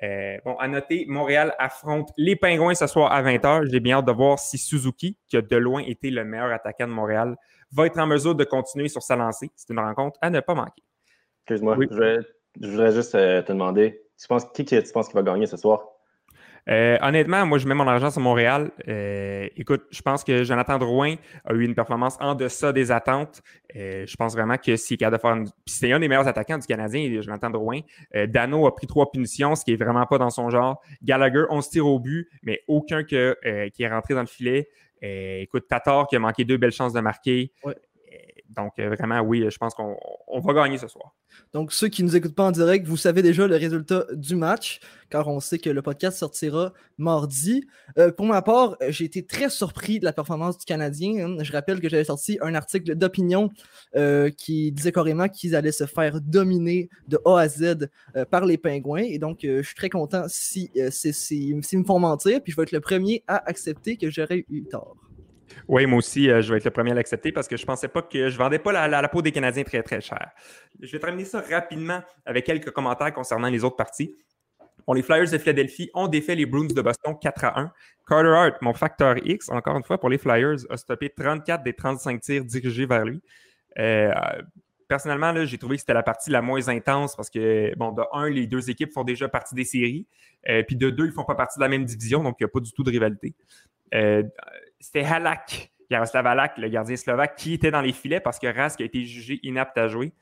Euh, 0.02 0.36
bon, 0.44 0.56
à 0.56 0.68
noter, 0.68 1.06
Montréal 1.08 1.54
affronte 1.58 2.10
les 2.16 2.36
Pingouins 2.36 2.74
ce 2.74 2.86
soir 2.86 3.12
à 3.12 3.22
20h. 3.22 3.70
J'ai 3.70 3.80
bien 3.80 3.98
hâte 3.98 4.06
de 4.06 4.12
voir 4.12 4.38
si 4.38 4.58
Suzuki, 4.58 5.16
qui 5.28 5.36
a 5.36 5.42
de 5.42 5.56
loin 5.56 5.82
été 5.82 6.10
le 6.10 6.24
meilleur 6.24 6.52
attaquant 6.52 6.86
de 6.86 6.92
Montréal, 6.92 7.36
va 7.72 7.86
être 7.86 7.98
en 7.98 8.06
mesure 8.06 8.34
de 8.34 8.44
continuer 8.44 8.88
sur 8.88 9.02
sa 9.02 9.16
lancée. 9.16 9.50
C'est 9.56 9.72
une 9.72 9.80
rencontre 9.80 10.18
à 10.22 10.30
ne 10.30 10.40
pas 10.40 10.54
manquer. 10.54 10.82
Excuse-moi, 11.42 11.76
je, 11.80 12.68
voudrais 12.70 12.92
juste 12.92 13.14
euh, 13.14 13.42
te 13.42 13.52
demander, 13.52 14.02
tu 14.20 14.28
penses, 14.28 14.44
qui 14.52 14.64
tu 14.64 14.80
penses 14.92 15.08
qui 15.08 15.14
va 15.14 15.22
gagner 15.22 15.46
ce 15.46 15.56
soir? 15.56 15.84
Euh, 16.68 16.98
honnêtement, 17.00 17.46
moi, 17.46 17.58
je 17.58 17.66
mets 17.66 17.74
mon 17.74 17.86
argent 17.86 18.10
sur 18.10 18.20
Montréal. 18.20 18.70
Euh, 18.88 19.48
écoute, 19.56 19.84
je 19.90 20.02
pense 20.02 20.22
que 20.22 20.44
Jonathan 20.44 20.78
Drouin 20.78 21.14
a 21.44 21.54
eu 21.54 21.64
une 21.64 21.74
performance 21.74 22.18
en 22.20 22.34
deçà 22.34 22.72
des 22.72 22.92
attentes. 22.92 23.42
Euh, 23.74 24.04
je 24.06 24.16
pense 24.16 24.34
vraiment 24.34 24.56
que 24.58 24.76
s'il 24.76 24.94
est 24.94 24.98
capable 24.98 25.16
de 25.16 25.20
faire 25.20 25.36
une... 25.36 25.48
c'est 25.66 25.92
un 25.92 26.00
des 26.00 26.08
meilleurs 26.08 26.28
attaquants 26.28 26.58
du 26.58 26.66
Canadien, 26.66 27.22
Jonathan 27.22 27.50
Drouin. 27.50 27.80
Dano 28.28 28.66
a 28.66 28.74
pris 28.74 28.86
trois 28.86 29.10
punitions, 29.10 29.54
ce 29.54 29.64
qui 29.64 29.72
est 29.72 29.76
vraiment 29.76 30.06
pas 30.06 30.18
dans 30.18 30.30
son 30.30 30.50
genre. 30.50 30.82
Gallagher, 31.02 31.44
on 31.50 31.62
se 31.62 31.70
tire 31.70 31.86
au 31.86 31.98
but, 31.98 32.28
mais 32.42 32.60
aucun 32.68 33.02
que, 33.02 33.36
qui 33.70 33.82
est 33.82 33.88
rentré 33.88 34.14
dans 34.14 34.20
le 34.20 34.26
filet. 34.26 34.68
écoute, 35.00 35.68
Tatar 35.68 36.06
qui 36.06 36.16
a 36.16 36.18
manqué 36.18 36.44
deux 36.44 36.56
belles 36.58 36.72
chances 36.72 36.92
de 36.92 37.00
marquer. 37.00 37.52
Donc, 38.48 38.72
vraiment, 38.78 39.20
oui, 39.20 39.44
je 39.50 39.58
pense 39.58 39.74
qu'on 39.74 40.40
va 40.40 40.54
gagner 40.54 40.78
ce 40.78 40.88
soir. 40.88 41.14
Donc, 41.52 41.72
ceux 41.72 41.88
qui 41.88 42.02
ne 42.02 42.08
nous 42.08 42.16
écoutent 42.16 42.34
pas 42.34 42.44
en 42.44 42.50
direct, 42.50 42.86
vous 42.86 42.96
savez 42.96 43.22
déjà 43.22 43.46
le 43.46 43.56
résultat 43.56 44.06
du 44.12 44.36
match, 44.36 44.80
car 45.10 45.28
on 45.28 45.40
sait 45.40 45.58
que 45.58 45.68
le 45.70 45.82
podcast 45.82 46.18
sortira 46.18 46.72
mardi. 46.96 47.66
Euh, 47.98 48.10
pour 48.10 48.26
ma 48.26 48.40
part, 48.42 48.76
j'ai 48.88 49.04
été 49.04 49.24
très 49.24 49.50
surpris 49.50 49.98
de 49.98 50.04
la 50.04 50.12
performance 50.12 50.58
du 50.58 50.64
Canadien. 50.64 51.26
Hein. 51.26 51.42
Je 51.42 51.52
rappelle 51.52 51.80
que 51.80 51.88
j'avais 51.88 52.04
sorti 52.04 52.38
un 52.40 52.54
article 52.54 52.94
d'opinion 52.94 53.50
euh, 53.96 54.30
qui 54.30 54.72
disait 54.72 54.92
carrément 54.92 55.28
qu'ils 55.28 55.54
allaient 55.54 55.72
se 55.72 55.86
faire 55.86 56.20
dominer 56.20 56.88
de 57.08 57.18
A 57.24 57.40
à 57.40 57.48
Z 57.48 57.88
euh, 58.16 58.24
par 58.24 58.46
les 58.46 58.58
Pingouins. 58.58 59.04
Et 59.04 59.18
donc, 59.18 59.40
je 59.42 59.62
suis 59.62 59.74
très 59.74 59.90
content 59.90 60.24
s'ils 60.28 60.70
si, 60.90 61.12
si, 61.12 61.54
me 61.54 61.84
font 61.84 61.98
mentir, 61.98 62.42
puis 62.42 62.52
je 62.52 62.56
vais 62.56 62.62
être 62.64 62.72
le 62.72 62.80
premier 62.80 63.24
à 63.26 63.48
accepter 63.48 63.96
que 63.96 64.10
j'aurais 64.10 64.44
eu 64.48 64.64
tort. 64.64 64.96
Oui, 65.66 65.86
moi 65.86 65.98
aussi, 65.98 66.30
euh, 66.30 66.42
je 66.42 66.52
vais 66.52 66.58
être 66.58 66.64
le 66.64 66.70
premier 66.70 66.92
à 66.92 66.94
l'accepter 66.94 67.32
parce 67.32 67.48
que 67.48 67.56
je 67.56 67.62
ne 67.62 67.66
pensais 67.66 67.88
pas 67.88 68.02
que 68.02 68.28
je 68.28 68.38
vendais 68.38 68.58
pas 68.58 68.88
la, 68.88 69.08
peau 69.08 69.22
des 69.22 69.32
Canadiens 69.32 69.64
très, 69.64 69.82
très 69.82 70.00
cher. 70.00 70.30
Je 70.80 70.90
vais 70.90 70.98
terminer 70.98 71.24
ça 71.24 71.42
rapidement 71.50 72.02
avec 72.24 72.44
quelques 72.44 72.70
commentaires 72.70 73.12
concernant 73.12 73.48
les 73.48 73.64
autres 73.64 73.76
parties. 73.76 74.16
Bon, 74.86 74.94
les 74.94 75.02
Flyers 75.02 75.30
de 75.30 75.38
Philadelphie 75.38 75.90
ont 75.92 76.08
défait 76.08 76.34
les 76.34 76.46
Bruins 76.46 76.66
de 76.66 76.80
Boston 76.80 77.14
4 77.20 77.44
à 77.44 77.60
1. 77.60 77.72
Carter 78.08 78.28
Hart, 78.28 78.62
mon 78.62 78.72
facteur 78.72 79.16
X, 79.22 79.50
encore 79.50 79.76
une 79.76 79.84
fois, 79.84 80.00
pour 80.00 80.08
les 80.08 80.16
Flyers, 80.16 80.56
a 80.70 80.76
stoppé 80.78 81.10
34 81.10 81.62
des 81.62 81.74
35 81.74 82.20
tirs 82.20 82.44
dirigés 82.44 82.86
vers 82.86 83.04
lui. 83.04 83.20
Euh, 83.78 84.10
personnellement, 84.88 85.34
j'ai 85.44 85.58
trouvé 85.58 85.76
que 85.76 85.80
c'était 85.80 85.92
la 85.92 86.02
partie 86.02 86.30
la 86.30 86.40
moins 86.40 86.66
intense 86.68 87.14
parce 87.16 87.28
que, 87.28 87.74
bon, 87.76 87.92
de 87.92 88.02
un, 88.14 88.30
les 88.30 88.46
deux 88.46 88.70
équipes 88.70 88.92
font 88.92 89.04
déjà 89.04 89.28
partie 89.28 89.54
des 89.54 89.64
séries. 89.64 90.06
Euh, 90.48 90.62
puis 90.62 90.76
de 90.76 90.88
deux, 90.88 91.04
ils 91.04 91.08
ne 91.08 91.12
font 91.12 91.24
pas 91.24 91.34
partie 91.34 91.58
de 91.58 91.64
la 91.64 91.68
même 91.68 91.84
division, 91.84 92.22
donc 92.22 92.36
il 92.40 92.44
n'y 92.44 92.48
a 92.48 92.50
pas 92.50 92.60
du 92.60 92.72
tout 92.72 92.82
de 92.82 92.90
rivalité 92.90 93.34
c'était 94.80 95.04
Halak, 95.04 95.72
Jaroslav 95.90 96.26
Halak, 96.26 96.58
le 96.58 96.68
gardien 96.68 96.96
slovaque, 96.96 97.36
qui 97.36 97.54
était 97.54 97.70
dans 97.70 97.80
les 97.80 97.92
filets 97.92 98.20
parce 98.20 98.38
que 98.38 98.46
Rask 98.46 98.80
a 98.80 98.84
été 98.84 99.04
jugé 99.04 99.40
inapte 99.42 99.76
à 99.78 99.88
jouer. 99.88 100.12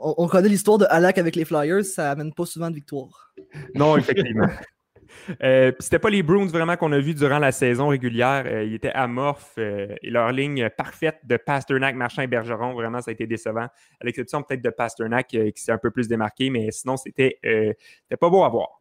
On, 0.00 0.28
connaît 0.28 0.48
l'histoire 0.48 0.78
de 0.78 0.86
Halak 0.88 1.18
avec 1.18 1.34
les 1.34 1.44
Flyers, 1.44 1.84
ça 1.84 2.12
amène 2.12 2.32
pas 2.32 2.46
souvent 2.46 2.70
de 2.70 2.74
victoire. 2.76 3.34
Non, 3.74 3.96
effectivement. 3.96 4.46
euh, 5.42 5.72
c'était 5.80 5.98
pas 5.98 6.10
les 6.10 6.22
Bruins 6.22 6.46
vraiment 6.46 6.76
qu'on 6.76 6.92
a 6.92 7.00
vu 7.00 7.14
durant 7.14 7.40
la 7.40 7.50
saison 7.50 7.88
régulière. 7.88 8.44
Euh, 8.46 8.62
ils 8.62 8.74
étaient 8.74 8.92
amorphes 8.92 9.54
euh, 9.58 9.96
et 10.00 10.10
leur 10.10 10.30
ligne 10.30 10.70
parfaite 10.70 11.18
de 11.24 11.36
Pasternak, 11.36 11.96
Marchand 11.96 12.22
et 12.22 12.28
Bergeron, 12.28 12.74
vraiment, 12.74 13.02
ça 13.02 13.10
a 13.10 13.12
été 13.12 13.26
décevant. 13.26 13.66
À 13.66 14.04
l'exception 14.04 14.40
peut-être 14.42 14.62
de 14.62 14.70
Pasternak 14.70 15.34
euh, 15.34 15.50
qui 15.50 15.60
s'est 15.60 15.72
un 15.72 15.78
peu 15.78 15.90
plus 15.90 16.06
démarqué, 16.06 16.48
mais 16.48 16.70
sinon, 16.70 16.96
c'était 16.96 17.40
pas 18.20 18.30
beau 18.30 18.44
à 18.44 18.48
voir. 18.48 18.80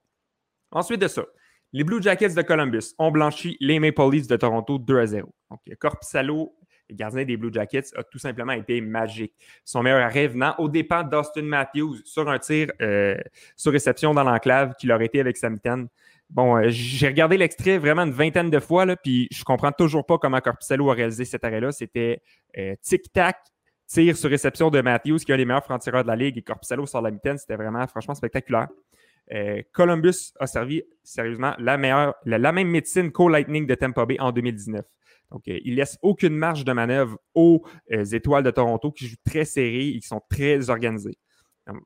Ensuite 0.72 1.02
de 1.02 1.08
ça, 1.08 1.26
les 1.74 1.84
Blue 1.84 2.02
Jackets 2.02 2.34
de 2.34 2.42
Columbus 2.42 2.94
ont 2.98 3.12
blanchi 3.12 3.58
les 3.60 3.80
Maple 3.80 4.10
Leafs 4.12 4.28
de 4.28 4.36
Toronto 4.36 4.78
2 4.80 5.00
à 5.00 5.06
0. 5.06 5.34
Donc, 5.50 5.60
Corpsalo, 5.80 6.56
le 6.90 6.96
gardien 6.96 7.26
des 7.26 7.38
Blue 7.38 7.52
Jackets, 7.52 7.90
a 7.96 8.04
tout 8.04 8.20
simplement 8.20 8.54
été 8.54 8.80
magique. 8.82 9.34
Son 9.66 9.84
meilleur 9.84 10.02
arrêt 10.02 10.28
venant 10.28 10.56
au 10.58 10.70
départ 10.70 11.06
d'Austin 11.06 11.44
Matthews 11.44 11.98
sur 12.06 12.30
un 12.30 12.40
tir 12.40 12.72
euh, 12.82 13.18
sur 13.56 13.72
réception 13.72 14.14
dans 14.14 14.24
l'enclave 14.24 14.76
qu'il 14.80 14.92
aurait 14.92 15.06
été 15.06 15.20
avec 15.20 15.38
Samten. 15.38 15.88
Bon, 16.30 16.58
euh, 16.58 16.66
j'ai 16.70 17.08
regardé 17.08 17.38
l'extrait 17.38 17.78
vraiment 17.78 18.04
une 18.04 18.12
vingtaine 18.12 18.50
de 18.50 18.60
fois, 18.60 18.86
là, 18.86 18.96
puis 18.96 19.28
je 19.32 19.44
comprends 19.44 19.72
toujours 19.72 20.06
pas 20.06 20.18
comment 20.18 20.42
Corpsalo 20.42 20.90
a 20.92 20.94
réalisé 20.94 21.26
cet 21.26 21.44
arrêt-là. 21.44 21.72
C'était 21.72 22.22
euh, 22.58 22.76
tic-tac, 22.82 23.38
tir 23.88 24.18
sur 24.18 24.30
réception 24.30 24.70
de 24.70 24.82
Matthews, 24.82 25.20
qui 25.20 25.32
est 25.32 25.36
un 25.36 25.38
des 25.38 25.46
meilleurs 25.46 25.64
francs-tireurs 25.64 26.04
de 26.04 26.10
la 26.10 26.18
ligue, 26.18 26.38
et 26.38 26.42
Corpsalo 26.42 26.86
sur 26.86 27.02
la 27.02 27.12
mitaine. 27.12 27.38
C'était 27.38 27.56
vraiment, 27.56 27.86
franchement, 27.88 28.14
spectaculaire. 28.14 28.68
Euh, 29.34 29.62
Columbus 29.74 30.34
a 30.40 30.48
servi 30.48 30.84
sérieusement 31.04 31.54
la, 31.60 31.78
meilleure, 31.78 32.16
la, 32.26 32.52
même 32.52 32.70
médecine 32.70 33.12
qu'au 33.12 33.30
Lightning 33.30 33.66
de 33.66 33.76
Tampa 33.76 34.06
Bay 34.06 34.18
en 34.20 34.32
2019. 34.32 34.86
Donc, 35.32 35.48
euh, 35.48 35.60
il 35.66 35.76
laisse 35.76 35.98
aucune 36.02 36.36
marge 36.36 36.64
de 36.64 36.72
manœuvre 36.72 37.18
aux 37.36 37.64
euh, 37.92 38.06
étoiles 38.06 38.44
de 38.44 38.52
Toronto 38.52 38.92
qui 38.92 39.08
jouent 39.08 39.16
très 39.26 39.44
serrés 39.44 39.90
et 39.90 40.00
qui 40.00 40.08
sont 40.08 40.22
très 40.30 40.70
organisés. 40.70 41.18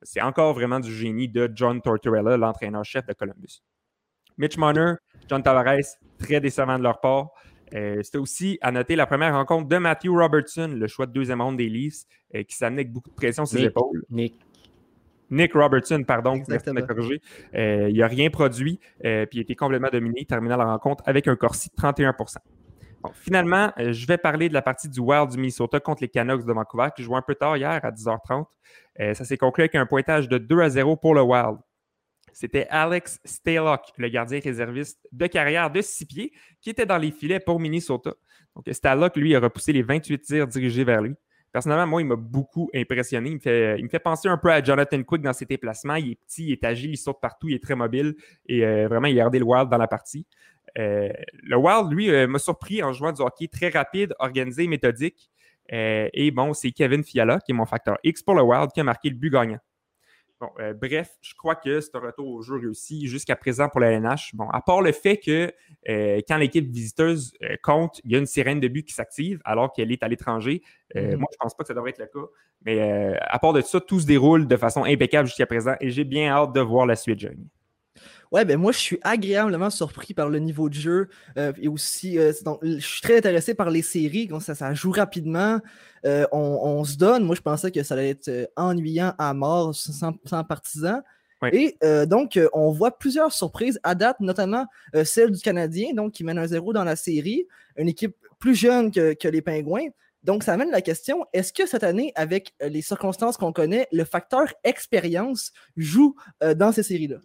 C'est 0.04 0.22
encore 0.22 0.54
vraiment 0.54 0.80
du 0.80 0.94
génie 0.94 1.28
de 1.28 1.50
John 1.56 1.82
Tortorella, 1.82 2.38
l'entraîneur-chef 2.38 3.04
de 3.08 3.14
Columbus. 3.14 3.64
Mitch 4.38 4.56
Marner, 4.56 4.94
John 5.28 5.42
Tavares, 5.42 5.98
très 6.20 6.40
décevant 6.40 6.78
de 6.78 6.84
leur 6.84 7.02
part. 7.02 7.30
C'était 7.72 8.20
aussi 8.20 8.60
à 8.62 8.72
noter 8.72 8.96
la 8.96 9.08
première 9.08 9.34
rencontre 9.34 9.68
de 9.68 9.78
Matthew 9.78 10.10
Robertson, 10.10 10.68
le 10.68 10.88
choix 10.88 11.08
de 11.08 11.14
deuxième 11.14 11.42
ronde 11.42 11.58
des 11.58 11.68
Leafs, 11.68 12.04
qui 12.48 12.56
s'amenait 12.56 12.82
avec 12.82 12.94
beaucoup 12.94 13.10
de 13.10 13.16
pression 13.16 13.44
sur 13.48 13.58
ses 13.58 13.66
épaules. 13.66 14.04
Nick 14.12 14.36
Robertson, 15.54 16.04
pardon, 16.04 16.42
euh, 17.56 17.90
il 17.90 17.98
n'a 17.98 18.08
rien 18.08 18.30
produit, 18.30 18.80
euh, 19.06 19.26
puis 19.26 19.38
il 19.38 19.40
a 19.40 19.44
été 19.44 19.56
complètement 19.56 19.90
dominé, 19.92 20.26
terminant 20.26 20.58
la 20.58 20.66
rencontre 20.66 21.04
avec 21.08 21.28
un 21.28 21.36
Corsi 21.36 21.70
de 21.70 21.76
31% 21.76 22.38
Finalement, 23.14 23.72
euh, 23.80 23.94
je 23.94 24.06
vais 24.06 24.18
parler 24.18 24.48
de 24.48 24.54
la 24.54 24.62
partie 24.62 24.88
du 24.88 25.00
Wild 25.00 25.32
du 25.32 25.38
Minnesota 25.38 25.80
contre 25.80 26.04
les 26.04 26.10
Canucks 26.10 26.46
de 26.46 26.54
Vancouver, 26.54 26.90
qui 26.96 27.04
jouent 27.04 27.16
un 27.16 27.24
peu 27.24 27.36
tard 27.36 27.58
hier 27.58 27.80
à 27.84 27.92
10h30. 27.92 28.46
ça 29.14 29.26
s'est 29.26 29.38
conclu 29.38 29.64
avec 29.64 29.76
un 29.76 29.86
pointage 29.86 30.30
de 30.30 30.38
2 30.38 30.60
à 30.60 30.70
0 30.70 30.98
pour 30.98 31.16
le 31.16 31.22
Wild. 31.22 31.58
C'était 32.34 32.68
Alex 32.70 33.20
Stalock, 33.26 33.82
le 33.98 34.08
gardien 34.08 34.40
réserviste 34.40 35.00
de 35.12 35.28
carrière 35.28 35.70
de 35.70 35.82
6 35.82 36.06
pieds, 36.06 36.32
qui 36.62 36.70
était 36.70 36.86
dans 36.86 36.98
les 36.98 37.12
filets 37.12 37.40
pour 37.40 37.60
Minnesota. 37.60 38.14
Donc, 38.56 38.66
Stalock, 38.72 39.16
lui, 39.18 39.36
a 39.36 39.40
repoussé 39.40 39.74
les 39.74 39.82
28 39.82 40.22
tirs 40.22 40.48
dirigés 40.48 40.84
vers 40.84 41.02
lui. 41.02 41.16
Personnellement, 41.52 41.88
moi, 41.88 42.02
il 42.02 42.06
m'a 42.08 42.16
beaucoup 42.16 42.70
impressionné. 42.74 43.30
Il 43.30 43.36
me, 43.36 43.40
fait, 43.40 43.78
il 43.78 43.84
me 43.84 43.90
fait 43.90 44.00
penser 44.00 44.30
un 44.30 44.38
peu 44.38 44.52
à 44.52 44.64
Jonathan 44.64 45.04
Quick 45.04 45.22
dans 45.22 45.34
ses 45.34 45.46
déplacements. 45.46 45.96
Il 45.96 46.12
est 46.12 46.16
petit, 46.16 46.46
il 46.46 46.52
est 46.54 46.64
agile, 46.64 46.92
il 46.92 46.98
saute 46.98 47.20
partout, 47.22 47.50
il 47.50 47.56
est 47.56 47.64
très 47.64 47.76
mobile 47.76 48.16
et 48.48 48.66
euh, 48.66 48.88
vraiment, 48.88 49.08
il 49.08 49.14
a 49.20 49.24
gardé 49.24 49.40
le 49.40 49.46
Wild 49.46 49.70
dans 49.70 49.78
la 49.78 49.88
partie. 49.88 50.26
Euh, 50.78 51.10
le 51.34 51.58
Wild, 51.58 51.92
lui, 51.92 52.10
euh, 52.10 52.28
m'a 52.28 52.40
surpris 52.40 52.82
en 52.82 52.94
jouant 52.94 53.12
du 53.12 53.22
hockey 53.22 53.48
très 53.48 53.70
rapide, 53.70 54.16
organisé, 54.20 54.68
méthodique. 54.68 55.30
et 55.70 56.32
bon, 56.32 56.54
c'est 56.54 56.72
Kevin 56.72 57.04
Fiala, 57.04 57.40
qui 57.40 57.52
est 57.52 57.56
mon 57.56 57.66
facteur 57.66 57.98
X 58.04 58.24
pour 58.24 58.36
le 58.36 58.44
Wild, 58.44 58.72
qui 58.72 58.80
a 58.80 58.84
marqué 58.84 59.10
le 59.10 59.16
but 59.16 59.30
gagnant. 59.30 59.60
Bon, 60.42 60.50
euh, 60.60 60.74
bref, 60.74 61.20
je 61.22 61.36
crois 61.36 61.54
que 61.54 61.82
c'est 61.82 61.96
un 61.96 62.00
retour 62.00 62.28
au 62.28 62.42
jeu 62.42 62.56
réussi 62.56 63.06
jusqu'à 63.06 63.36
présent 63.36 63.70
pour 63.70 63.80
la 63.80 63.92
LNH. 63.92 64.34
Bon, 64.34 64.50
à 64.50 64.60
part 64.60 64.82
le 64.82 64.92
fait 64.92 65.18
que 65.18 65.54
euh, 65.88 66.20
quand 66.28 66.38
l'équipe 66.38 66.68
visiteuse 66.68 67.32
euh, 67.44 67.58
compte, 67.62 68.02
il 68.04 68.12
y 68.12 68.16
a 68.16 68.18
une 68.18 68.26
sirène 68.26 68.60
de 68.60 68.68
but 68.68 68.84
qui 68.84 68.94
s'active 68.94 69.40
alors 69.46 69.72
qu'elle 69.72 69.92
est 69.92 70.02
à 70.02 70.08
l'étranger. 70.08 70.64
Mm-hmm. 70.96 71.16
Moi, 71.18 71.28
je 71.32 71.36
ne 71.36 71.40
pense 71.42 71.56
pas 71.56 71.64
que 71.64 71.68
ça 71.68 71.76
devrait 71.76 71.92
être 71.92 72.00
le 72.00 72.08
cas. 72.08 72.28
Mais 72.66 73.16
à 73.22 73.38
part 73.38 73.54
de 73.54 73.62
ça, 73.62 73.80
tout 73.80 74.00
se 74.00 74.08
déroule 74.08 74.48
de 74.48 74.58
façon 74.58 74.84
impeccable 74.84 75.28
jusqu'à 75.28 75.46
présent 75.46 75.76
et 75.80 75.92
j'ai 75.92 76.04
bien 76.04 76.32
hâte 76.32 76.54
de 76.54 76.62
voir 76.62 76.88
la 76.88 76.96
suite, 76.96 77.20
Johnny. 77.20 77.48
Ouais, 78.32 78.46
ben 78.46 78.58
moi, 78.58 78.72
je 78.72 78.78
suis 78.78 79.00
agréablement 79.02 79.70
surpris 79.70 80.14
par 80.14 80.30
le 80.30 80.40
niveau 80.40 80.70
de 80.70 80.74
jeu. 80.74 81.10
Euh, 81.38 81.52
et 81.62 81.68
aussi, 81.68 82.18
euh, 82.18 82.32
je 82.62 82.80
suis 82.80 83.02
très 83.02 83.18
intéressé 83.18 83.54
par 83.54 83.70
les 83.70 83.82
séries. 83.82 84.30
Ça, 84.40 84.56
ça 84.56 84.74
joue 84.74 84.92
rapidement. 84.92 85.60
Euh, 86.06 86.26
on, 86.32 86.84
se 86.86 86.96
donne. 86.96 87.26
Moi, 87.26 87.36
je 87.36 87.42
pensais 87.42 87.72
que 87.72 87.84
ça 87.84 87.96
allait 87.96 88.12
être 88.12 88.50
ennuyant 88.56 89.14
à 89.18 89.34
mort 89.34 89.76
sans, 89.76 90.14
partisans. 90.46 91.02
Et 91.52 91.76
donc, 92.08 92.40
on 92.54 92.72
voit 92.72 92.98
plusieurs 92.98 93.34
surprises 93.34 93.80
à 93.84 93.96
date, 93.96 94.20
notamment 94.20 94.66
celle 95.04 95.32
du 95.32 95.42
Canadien, 95.42 95.94
donc 95.94 96.14
qui 96.14 96.24
mène 96.24 96.38
un 96.38 96.48
zéro 96.48 96.72
dans 96.72 96.84
la 96.84 96.96
série. 96.96 97.48
Une 97.76 97.90
équipe 97.90 98.16
plus 98.40 98.56
jeune 98.56 98.92
que, 98.92 99.14
que 99.14 99.28
les 99.28 99.42
Pingouins. 99.42 99.88
Donc, 100.24 100.44
ça 100.44 100.54
amène 100.54 100.72
la 100.72 100.82
question, 100.82 101.26
est-ce 101.34 101.52
que 101.52 101.66
cette 101.66 101.84
année, 101.84 102.14
avec 102.16 102.54
les 102.62 102.84
circonstances 102.84 103.38
qu'on 103.38 103.52
connaît, 103.52 103.88
le 103.92 104.06
facteur 104.06 104.54
expérience 104.64 105.52
joue 105.76 106.16
dans 106.56 106.72
ces 106.72 106.84
séries-là? 106.84 107.18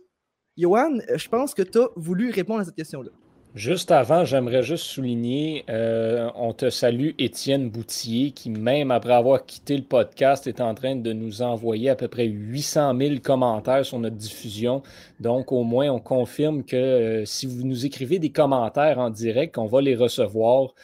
Johan, 0.56 0.98
euh, 1.10 1.18
je 1.18 1.28
pense 1.28 1.52
que 1.52 1.62
tu 1.62 1.78
as 1.78 1.88
voulu 1.96 2.30
répondre 2.30 2.60
à 2.60 2.64
cette 2.64 2.76
question-là. 2.76 3.10
Juste 3.54 3.90
avant, 3.90 4.26
j'aimerais 4.26 4.62
juste 4.62 4.84
souligner, 4.84 5.64
euh, 5.70 6.30
on 6.34 6.52
te 6.52 6.68
salue 6.68 7.10
Étienne 7.18 7.70
Boutier, 7.70 8.32
qui 8.32 8.50
même 8.50 8.90
après 8.90 9.14
avoir 9.14 9.46
quitté 9.46 9.78
le 9.78 9.82
podcast 9.82 10.46
est 10.46 10.60
en 10.60 10.74
train 10.74 10.94
de 10.94 11.12
nous 11.14 11.40
envoyer 11.40 11.88
à 11.88 11.96
peu 11.96 12.08
près 12.08 12.26
800 12.26 12.94
000 12.98 13.14
commentaires 13.22 13.84
sur 13.84 13.98
notre 13.98 14.16
diffusion. 14.16 14.82
Donc 15.20 15.52
au 15.52 15.62
moins, 15.62 15.88
on 15.90 16.00
confirme 16.00 16.64
que 16.64 16.76
euh, 16.76 17.24
si 17.24 17.46
vous 17.46 17.64
nous 17.64 17.86
écrivez 17.86 18.18
des 18.18 18.30
commentaires 18.30 18.98
en 18.98 19.08
direct, 19.08 19.56
on 19.56 19.66
va 19.66 19.80
les 19.80 19.94
recevoir. 19.94 20.74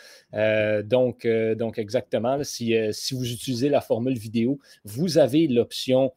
donc, 0.84 1.26
exactement, 1.78 2.42
si, 2.42 2.74
si 2.90 3.14
vous 3.14 3.30
utilisez 3.30 3.68
la 3.68 3.82
formule 3.82 4.16
vidéo, 4.18 4.58
vous 4.84 5.18
avez 5.18 5.46
l'option 5.46 6.12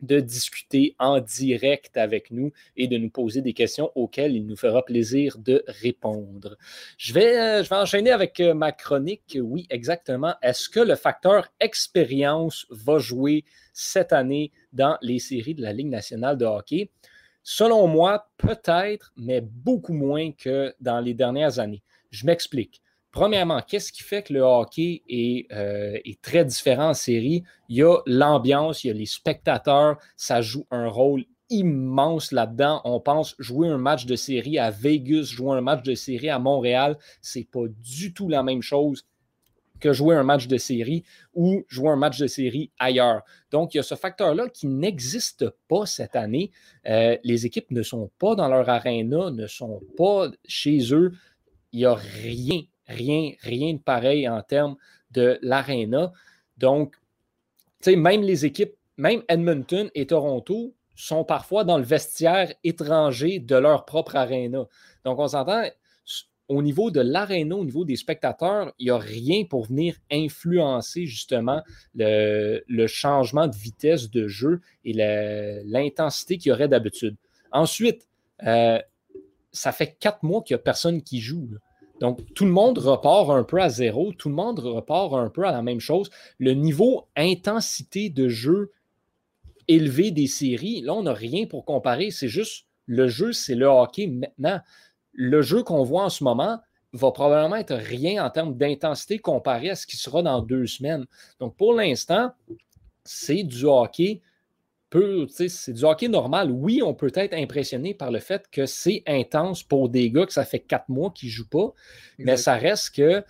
de 0.00 0.20
discuter 0.20 0.94
en 0.98 1.20
direct 1.20 1.96
avec 1.96 2.30
nous 2.30 2.52
et 2.76 2.88
de 2.88 2.98
nous 2.98 3.10
poser 3.10 3.42
des 3.42 3.52
questions 3.52 3.90
auxquelles 3.94 4.36
il 4.36 4.46
nous 4.46 4.56
fera 4.56 4.84
plaisir 4.84 5.38
de 5.38 5.64
répondre. 5.66 6.56
Je 6.98 7.12
vais, 7.12 7.38
euh, 7.38 7.64
enchaîner 7.70 8.10
avec 8.10 8.40
euh, 8.40 8.54
ma 8.54 8.72
chronique. 8.72 9.38
Oui, 9.40 9.66
exactement. 9.70 10.34
Est-ce 10.42 10.68
que 10.68 10.80
le 10.80 10.96
facteur 10.96 11.48
expérience 11.60 12.66
va 12.70 12.98
jouer 12.98 13.44
cette 13.72 14.12
année 14.12 14.52
dans 14.72 14.98
les 15.02 15.18
séries 15.18 15.54
de 15.54 15.62
la 15.62 15.72
Ligue 15.72 15.88
nationale 15.88 16.36
de 16.36 16.44
hockey? 16.44 16.90
Selon 17.42 17.86
moi, 17.86 18.28
peut-être, 18.38 19.12
mais 19.16 19.40
beaucoup 19.40 19.92
moins 19.92 20.32
que 20.32 20.74
dans 20.80 21.00
les 21.00 21.14
dernières 21.14 21.58
années. 21.58 21.82
Je 22.10 22.26
m'explique. 22.26 22.82
Premièrement, 23.16 23.62
qu'est-ce 23.66 23.92
qui 23.92 24.02
fait 24.02 24.22
que 24.22 24.34
le 24.34 24.42
hockey 24.42 25.02
euh, 25.50 25.98
est, 26.04 26.20
très 26.20 26.44
différent 26.44 26.90
en 26.90 26.92
série? 26.92 27.44
Il 27.70 27.76
y 27.78 27.82
a 27.82 27.96
l'ambiance, 28.04 28.84
il 28.84 28.88
y 28.88 28.90
a 28.90 28.92
les 28.92 29.06
spectateurs, 29.06 29.96
ça 30.18 30.42
joue 30.42 30.66
un 30.70 30.86
rôle 30.86 31.24
immense 31.48 32.30
là-dedans. 32.30 32.82
On 32.84 33.00
pense 33.00 33.34
jouer 33.38 33.68
un 33.68 33.78
match 33.78 34.04
de 34.04 34.16
série 34.16 34.58
à 34.58 34.70
Vegas, 34.70 35.30
jouer 35.32 35.56
un 35.56 35.62
match 35.62 35.82
de 35.82 35.94
série 35.94 36.28
à 36.28 36.38
Montréal, 36.38 36.98
c'est 37.22 37.48
pas 37.50 37.62
du 37.82 38.12
tout 38.12 38.28
la 38.28 38.42
même 38.42 38.60
chose 38.60 39.06
que 39.80 39.94
jouer 39.94 40.14
un 40.14 40.22
match 40.22 40.46
de 40.46 40.58
série 40.58 41.02
ou 41.32 41.64
jouer 41.68 41.88
un 41.88 41.96
match 41.96 42.18
de 42.18 42.26
série 42.26 42.70
ailleurs. 42.78 43.22
Donc, 43.50 43.72
il 43.72 43.78
y 43.78 43.80
a 43.80 43.82
ce 43.82 43.94
facteur-là 43.94 44.50
qui 44.50 44.66
n'existe 44.66 45.46
pas 45.68 45.86
cette 45.86 46.16
année. 46.16 46.50
Euh, 46.84 47.16
les 47.24 47.46
équipes 47.46 47.70
ne 47.70 47.82
sont 47.82 48.10
pas 48.18 48.34
dans 48.34 48.48
leur 48.48 48.68
aréna, 48.68 49.30
ne 49.30 49.46
sont 49.46 49.80
pas 49.96 50.28
chez 50.44 50.92
eux. 50.92 51.12
Il 51.72 51.78
n'y 51.78 51.86
a 51.86 51.94
rien 51.94 52.60
rien, 52.88 53.32
rien 53.40 53.74
de 53.74 53.78
pareil 53.78 54.28
en 54.28 54.42
termes 54.42 54.76
de 55.10 55.38
l'aréna. 55.42 56.12
Donc, 56.58 56.94
tu 57.82 57.90
sais, 57.90 57.96
même 57.96 58.22
les 58.22 58.44
équipes, 58.44 58.74
même 58.96 59.22
Edmonton 59.28 59.90
et 59.94 60.06
Toronto 60.06 60.74
sont 60.94 61.24
parfois 61.24 61.64
dans 61.64 61.76
le 61.76 61.84
vestiaire 61.84 62.52
étranger 62.64 63.38
de 63.38 63.56
leur 63.56 63.84
propre 63.84 64.16
aréna. 64.16 64.66
Donc, 65.04 65.18
on 65.18 65.28
s'entend, 65.28 65.64
au 66.48 66.62
niveau 66.62 66.90
de 66.90 67.00
l'aréna, 67.00 67.56
au 67.56 67.64
niveau 67.64 67.84
des 67.84 67.96
spectateurs, 67.96 68.72
il 68.78 68.86
n'y 68.86 68.90
a 68.90 68.98
rien 68.98 69.44
pour 69.44 69.66
venir 69.66 69.96
influencer 70.10 71.06
justement 71.06 71.62
le, 71.94 72.86
changement 72.86 73.48
de 73.48 73.56
vitesse 73.56 74.10
de 74.10 74.28
jeu 74.28 74.60
et 74.84 74.92
l'intensité 75.64 76.38
qu'il 76.38 76.50
y 76.50 76.52
aurait 76.52 76.68
d'habitude. 76.68 77.16
Ensuite, 77.52 78.08
euh, 78.44 78.80
ça 79.52 79.72
fait 79.72 79.96
quatre 79.98 80.22
mois 80.22 80.42
qu'il 80.42 80.54
n'y 80.54 80.60
a 80.60 80.62
personne 80.62 81.02
qui 81.02 81.20
joue. 81.20 81.48
Donc, 82.00 82.20
tout 82.34 82.44
le 82.44 82.50
monde 82.50 82.78
repart 82.78 83.30
un 83.30 83.42
peu 83.42 83.60
à 83.60 83.68
zéro, 83.68 84.12
tout 84.12 84.28
le 84.28 84.34
monde 84.34 84.58
repart 84.58 85.14
un 85.14 85.30
peu 85.30 85.44
à 85.44 85.52
la 85.52 85.62
même 85.62 85.80
chose. 85.80 86.10
Le 86.38 86.52
niveau 86.52 87.06
intensité 87.16 88.10
de 88.10 88.28
jeu 88.28 88.72
élevé 89.68 90.10
des 90.10 90.26
séries, 90.26 90.82
là, 90.82 90.94
on 90.94 91.04
n'a 91.04 91.14
rien 91.14 91.46
pour 91.46 91.64
comparer. 91.64 92.10
C'est 92.10 92.28
juste 92.28 92.66
le 92.86 93.08
jeu, 93.08 93.32
c'est 93.32 93.54
le 93.54 93.66
hockey 93.66 94.06
maintenant. 94.06 94.60
Le 95.12 95.42
jeu 95.42 95.62
qu'on 95.62 95.82
voit 95.82 96.04
en 96.04 96.08
ce 96.10 96.22
moment 96.22 96.60
va 96.92 97.10
probablement 97.10 97.56
être 97.56 97.74
rien 97.74 98.24
en 98.24 98.30
termes 98.30 98.56
d'intensité 98.56 99.18
comparé 99.18 99.70
à 99.70 99.74
ce 99.74 99.86
qui 99.86 99.96
sera 99.96 100.22
dans 100.22 100.40
deux 100.40 100.66
semaines. 100.66 101.06
Donc, 101.40 101.56
pour 101.56 101.72
l'instant, 101.74 102.30
c'est 103.04 103.42
du 103.42 103.64
hockey 103.64 104.20
c'est 105.28 105.72
du 105.72 105.84
hockey 105.84 106.08
normal. 106.08 106.50
Oui, 106.50 106.80
on 106.82 106.94
peut 106.94 107.12
être 107.14 107.34
impressionné 107.34 107.94
par 107.94 108.10
le 108.10 108.20
fait 108.20 108.46
que 108.50 108.66
c'est 108.66 109.02
intense 109.06 109.62
pour 109.62 109.88
des 109.88 110.10
gars 110.10 110.26
que 110.26 110.32
ça 110.32 110.44
fait 110.44 110.60
quatre 110.60 110.88
mois 110.88 111.10
qu'ils 111.10 111.28
ne 111.28 111.32
jouent 111.32 111.48
pas, 111.48 111.72
mais 112.18 112.36
ça 112.36 112.54
reste 112.54 112.94
que 112.94 113.22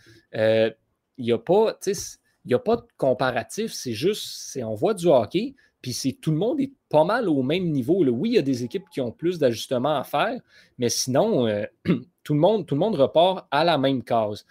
il 1.19 1.25
n'y 1.25 1.33
a 1.33 1.39
pas, 1.39 1.71
a 1.71 2.59
pas 2.59 2.77
de 2.77 2.87
comparatif. 2.97 3.73
C'est 3.73 3.95
juste, 3.95 4.59
on 4.63 4.75
voit 4.75 4.95
du 4.95 5.07
hockey, 5.07 5.55
puis 5.83 5.93
c'est 5.93 6.13
tout 6.13 6.31
le 6.31 6.37
monde 6.37 6.61
est 6.61 6.73
pas 6.89 7.05
mal 7.05 7.29
au 7.29 7.43
même 7.43 7.71
niveau. 7.71 8.05
Oui, 8.05 8.31
il 8.31 8.35
y 8.35 8.39
a 8.39 8.43
des 8.43 8.65
équipes 8.65 8.89
qui 8.91 9.01
ont 9.01 9.13
plus 9.13 9.39
d'ajustements 9.39 9.99
à 9.99 10.05
faire, 10.05 10.41
mais 10.79 10.89
sinon, 10.89 11.47
euh, 11.47 11.65
tout, 12.25 12.35
le 12.35 12.41
monde, 12.41 12.67
tout 12.67 12.75
le 12.75 12.81
monde 12.81 12.97
repart 12.97 13.47
à 13.51 13.65
la 13.65 13.79
même 13.79 14.03
case 14.03 14.45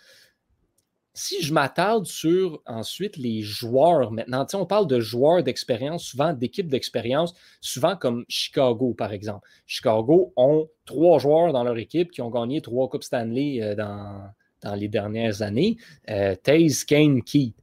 si 1.18 1.42
je 1.42 1.54
m'attarde 1.54 2.06
sur 2.06 2.62
ensuite 2.66 3.16
les 3.16 3.42
joueurs 3.42 4.12
maintenant, 4.12 4.46
on 4.54 4.66
parle 4.66 4.86
de 4.86 5.00
joueurs 5.00 5.42
d'expérience, 5.44 6.04
souvent 6.04 6.34
d'équipes 6.34 6.68
d'expérience, 6.68 7.34
souvent 7.62 7.96
comme 7.96 8.26
Chicago, 8.28 8.94
par 8.94 9.14
exemple. 9.14 9.48
Chicago 9.66 10.34
ont 10.36 10.68
trois 10.84 11.18
joueurs 11.20 11.54
dans 11.54 11.64
leur 11.64 11.78
équipe 11.78 12.12
qui 12.12 12.22
ont 12.22 12.30
gagné 12.30 12.62
trois 12.62 12.90
Coupes 12.90 13.04
Stanley 13.04 13.62
euh, 13.62 13.76
dans, 13.76 14.76
les 14.76 14.90
dernières 14.90 15.42
années. 15.42 15.78
Euh, 16.10 16.36
Taze, 16.36 16.84
Kane, 16.84 17.22
Keith. 17.24 17.56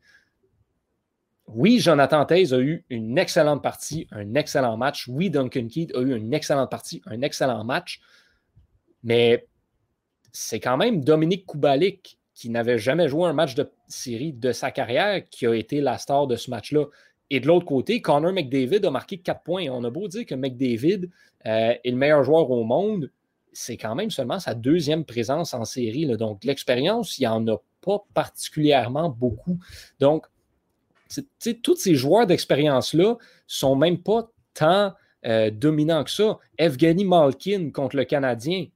Oui, 1.48 1.78
Jonathan 1.78 2.24
Taze 2.24 2.54
a 2.54 2.58
eu 2.58 2.86
une 2.88 3.18
excellente 3.18 3.62
partie, 3.62 4.06
un 4.12 4.34
excellent 4.34 4.78
match. 4.78 5.08
Oui, 5.08 5.28
Duncan 5.28 5.66
Keith 5.68 5.94
a 5.94 6.00
eu 6.00 6.16
une 6.16 6.32
excellente 6.32 6.70
partie, 6.70 7.02
un 7.04 7.20
excellent 7.20 7.64
match. 7.64 8.00
Mais 9.02 9.46
c'est 10.30 10.60
quand 10.60 10.78
même 10.78 11.04
Dominique 11.04 11.44
Kubalik 11.46 12.18
qui 12.42 12.50
n'avait 12.50 12.76
jamais 12.76 13.08
joué 13.08 13.28
un 13.28 13.32
match 13.32 13.54
de 13.54 13.70
série 13.86 14.32
de 14.32 14.50
sa 14.50 14.72
carrière, 14.72 15.22
qui 15.30 15.46
a 15.46 15.54
été 15.54 15.80
la 15.80 15.96
star 15.96 16.26
de 16.26 16.34
ce 16.34 16.50
match-là. 16.50 16.86
Et 17.30 17.38
de 17.38 17.46
l'autre 17.46 17.66
côté, 17.66 18.02
Connor 18.02 18.32
McDavid 18.32 18.84
a 18.84 18.90
marqué 18.90 19.18
4 19.18 19.44
points. 19.44 19.68
On 19.70 19.84
a 19.84 19.90
beau 19.90 20.08
dire 20.08 20.26
que 20.26 20.34
McDavid 20.34 21.08
euh, 21.46 21.74
est 21.84 21.90
le 21.90 21.96
meilleur 21.96 22.24
joueur 22.24 22.50
au 22.50 22.64
monde, 22.64 23.12
c'est 23.52 23.76
quand 23.76 23.94
même 23.94 24.10
seulement 24.10 24.40
sa 24.40 24.54
deuxième 24.54 25.04
présence 25.04 25.54
en 25.54 25.64
série. 25.64 26.04
Donc, 26.16 26.42
l'expérience, 26.42 27.16
il 27.16 27.20
n'y 27.20 27.26
en 27.28 27.46
a 27.46 27.58
pas 27.80 28.04
particulièrement 28.12 29.08
beaucoup. 29.08 29.60
Donc, 30.00 30.26
tous 31.62 31.76
ces 31.76 31.94
joueurs 31.94 32.26
d'expérience-là 32.26 33.18
sont 33.46 33.76
même 33.76 33.98
pas 33.98 34.28
tant 34.52 34.94
euh, 35.26 35.52
dominants 35.52 36.02
que 36.02 36.10
ça. 36.10 36.40
Evgeny 36.58 37.04
Malkin 37.04 37.70
contre 37.70 37.94
le 37.94 38.04
Canadien, 38.04 38.66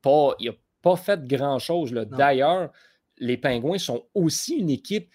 pas, 0.00 0.36
il 0.38 0.44
n'y 0.44 0.48
a 0.48 0.54
pas 0.82 0.96
fait 0.96 1.24
grand-chose. 1.26 1.92
D'ailleurs, 1.92 2.70
les 3.18 3.36
Pingouins 3.36 3.78
sont 3.78 4.06
aussi 4.14 4.56
une 4.56 4.70
équipe 4.70 5.08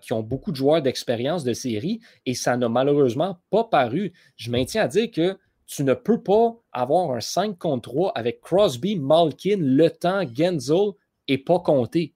qui 0.00 0.12
ont 0.12 0.22
beaucoup 0.22 0.50
de 0.50 0.56
joueurs 0.56 0.82
d'expérience 0.82 1.44
de 1.44 1.52
série 1.52 2.00
et 2.26 2.34
ça 2.34 2.56
n'a 2.56 2.68
malheureusement 2.68 3.38
pas 3.50 3.64
paru. 3.64 4.12
Je 4.36 4.50
maintiens 4.50 4.82
à 4.82 4.88
dire 4.88 5.10
que 5.10 5.38
tu 5.66 5.84
ne 5.84 5.94
peux 5.94 6.22
pas 6.22 6.56
avoir 6.72 7.12
un 7.12 7.20
5 7.20 7.56
contre 7.58 7.90
3 7.90 8.12
avec 8.14 8.40
Crosby, 8.40 8.96
Malkin, 8.96 9.56
Le 9.58 9.88
Temps, 9.88 10.22
Genzel 10.34 10.92
et 11.28 11.38
pas 11.38 11.60
compter 11.60 12.13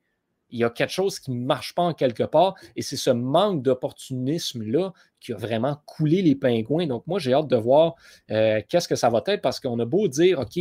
il 0.51 0.59
y 0.59 0.65
a 0.65 0.71
quelque 0.71 0.93
chose 0.93 1.19
qui 1.21 1.31
ne 1.31 1.45
marche 1.45 1.75
pas 1.75 1.83
en 1.83 1.95
quelque 1.95 2.23
part. 2.23 2.55
Et 2.77 2.83
c'est 2.83 2.97
ce 2.97 3.11
manque 3.11 3.63
d'opportunisme-là 3.63 4.93
qui 5.21 5.33
a 5.33 5.37
vraiment 5.37 5.81
coulé 5.85 6.23
les 6.23 6.35
pingouins. 6.35 6.87
Donc, 6.87 7.07
moi, 7.07 7.19
j'ai 7.19 7.35
hâte 7.35 7.49
de 7.49 7.57
voir 7.57 7.97
euh, 8.31 8.61
qu'est-ce 8.69 8.89
que 8.89 8.97
ça 8.97 9.11
va 9.11 9.23
être 9.27 9.43
parce 9.43 9.61
qu'on 9.61 9.79
a 9.79 9.85
beau 9.85 10.09
dire, 10.09 10.39
OK, 10.41 10.59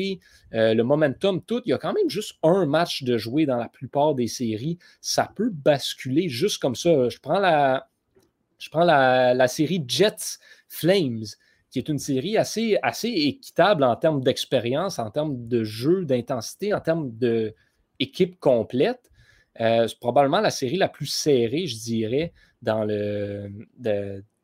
euh, 0.54 0.74
le 0.74 0.84
momentum, 0.84 1.42
tout, 1.42 1.62
il 1.66 1.70
y 1.70 1.74
a 1.74 1.78
quand 1.78 1.94
même 1.94 2.10
juste 2.10 2.36
un 2.44 2.66
match 2.66 3.04
de 3.04 3.18
jouer 3.18 3.46
dans 3.46 3.58
la 3.58 3.70
plupart 3.70 4.16
des 4.16 4.28
séries. 4.28 4.78
Ça 5.00 5.32
peut 5.36 5.52
basculer 5.52 6.28
juste 6.28 6.62
comme 6.62 6.76
ça. 6.76 7.10
Je 7.10 7.20
prends 7.20 7.40
la, 7.40 7.88
je 8.60 8.70
prends 8.70 8.84
la, 8.84 9.48
série 9.48 9.84
Jets 9.88 10.40
Flames 10.68 11.26
qui 11.70 11.80
est 11.80 11.90
une 11.90 12.00
série 12.00 12.38
assez, 12.38 12.78
assez 12.82 13.10
équitable 13.10 13.84
en 13.84 13.96
termes 13.96 14.22
d'expérience, 14.22 15.00
en 15.00 15.12
termes 15.12 15.48
de 15.48 15.64
jeu, 15.64 16.06
d'intensité, 16.06 16.74
en 16.74 16.80
termes 16.80 17.12
d'équipe 17.12 18.40
complète. 18.40 19.12
Euh, 19.60 19.88
c'est 19.88 20.00
probablement 20.00 20.40
la 20.40 20.50
série 20.50 20.78
la 20.78 20.90
plus 20.90 21.08
serrée, 21.08 21.68
je 21.68 21.78
dirais, 21.78 22.34
dans, 22.62 22.84
le, 22.84 23.52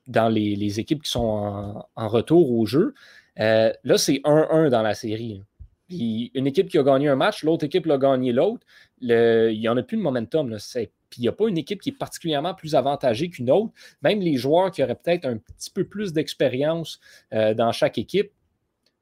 dans 0.07 0.29
les, 0.29 0.79
équipes 0.79 1.03
qui 1.03 1.11
sont 1.11 1.85
en, 1.95 2.07
retour 2.07 2.51
au 2.51 2.65
jeu. 2.65 2.93
Euh, 3.39 3.71
là, 3.83 3.97
c'est 3.97 4.21
1-1 4.23 4.69
dans 4.69 4.81
la 4.81 4.93
série. 4.93 5.41
Puis 5.87 6.31
une 6.33 6.47
équipe 6.47 6.69
qui 6.69 6.77
a 6.77 6.83
gagné 6.83 7.09
un 7.09 7.15
match, 7.15 7.43
l'autre 7.43 7.65
équipe 7.65 7.85
l'a 7.85 7.97
gagné 7.97 8.31
l'autre. 8.31 8.65
Il 9.01 9.59
n'y 9.59 9.67
en 9.67 9.77
a 9.77 9.83
plus 9.83 9.97
de 9.97 10.01
momentum. 10.01 10.49
Puis 10.49 11.19
il 11.19 11.21
n'y 11.21 11.27
a 11.27 11.33
pas 11.33 11.47
une 11.47 11.57
équipe 11.57 11.81
qui 11.81 11.89
est 11.89 11.97
particulièrement 11.97 12.53
plus 12.53 12.73
avantagée 12.73 13.29
qu'une 13.29 13.51
autre. 13.51 13.73
Même 14.01 14.19
les 14.19 14.37
joueurs 14.37 14.71
qui 14.71 14.81
auraient 14.81 14.95
peut-être 14.95 15.25
un 15.25 15.37
petit 15.37 15.69
peu 15.69 15.83
plus 15.83 16.13
d'expérience 16.13 16.99
euh, 17.33 17.53
dans 17.53 17.71
chaque 17.71 17.97
équipe 17.97 18.31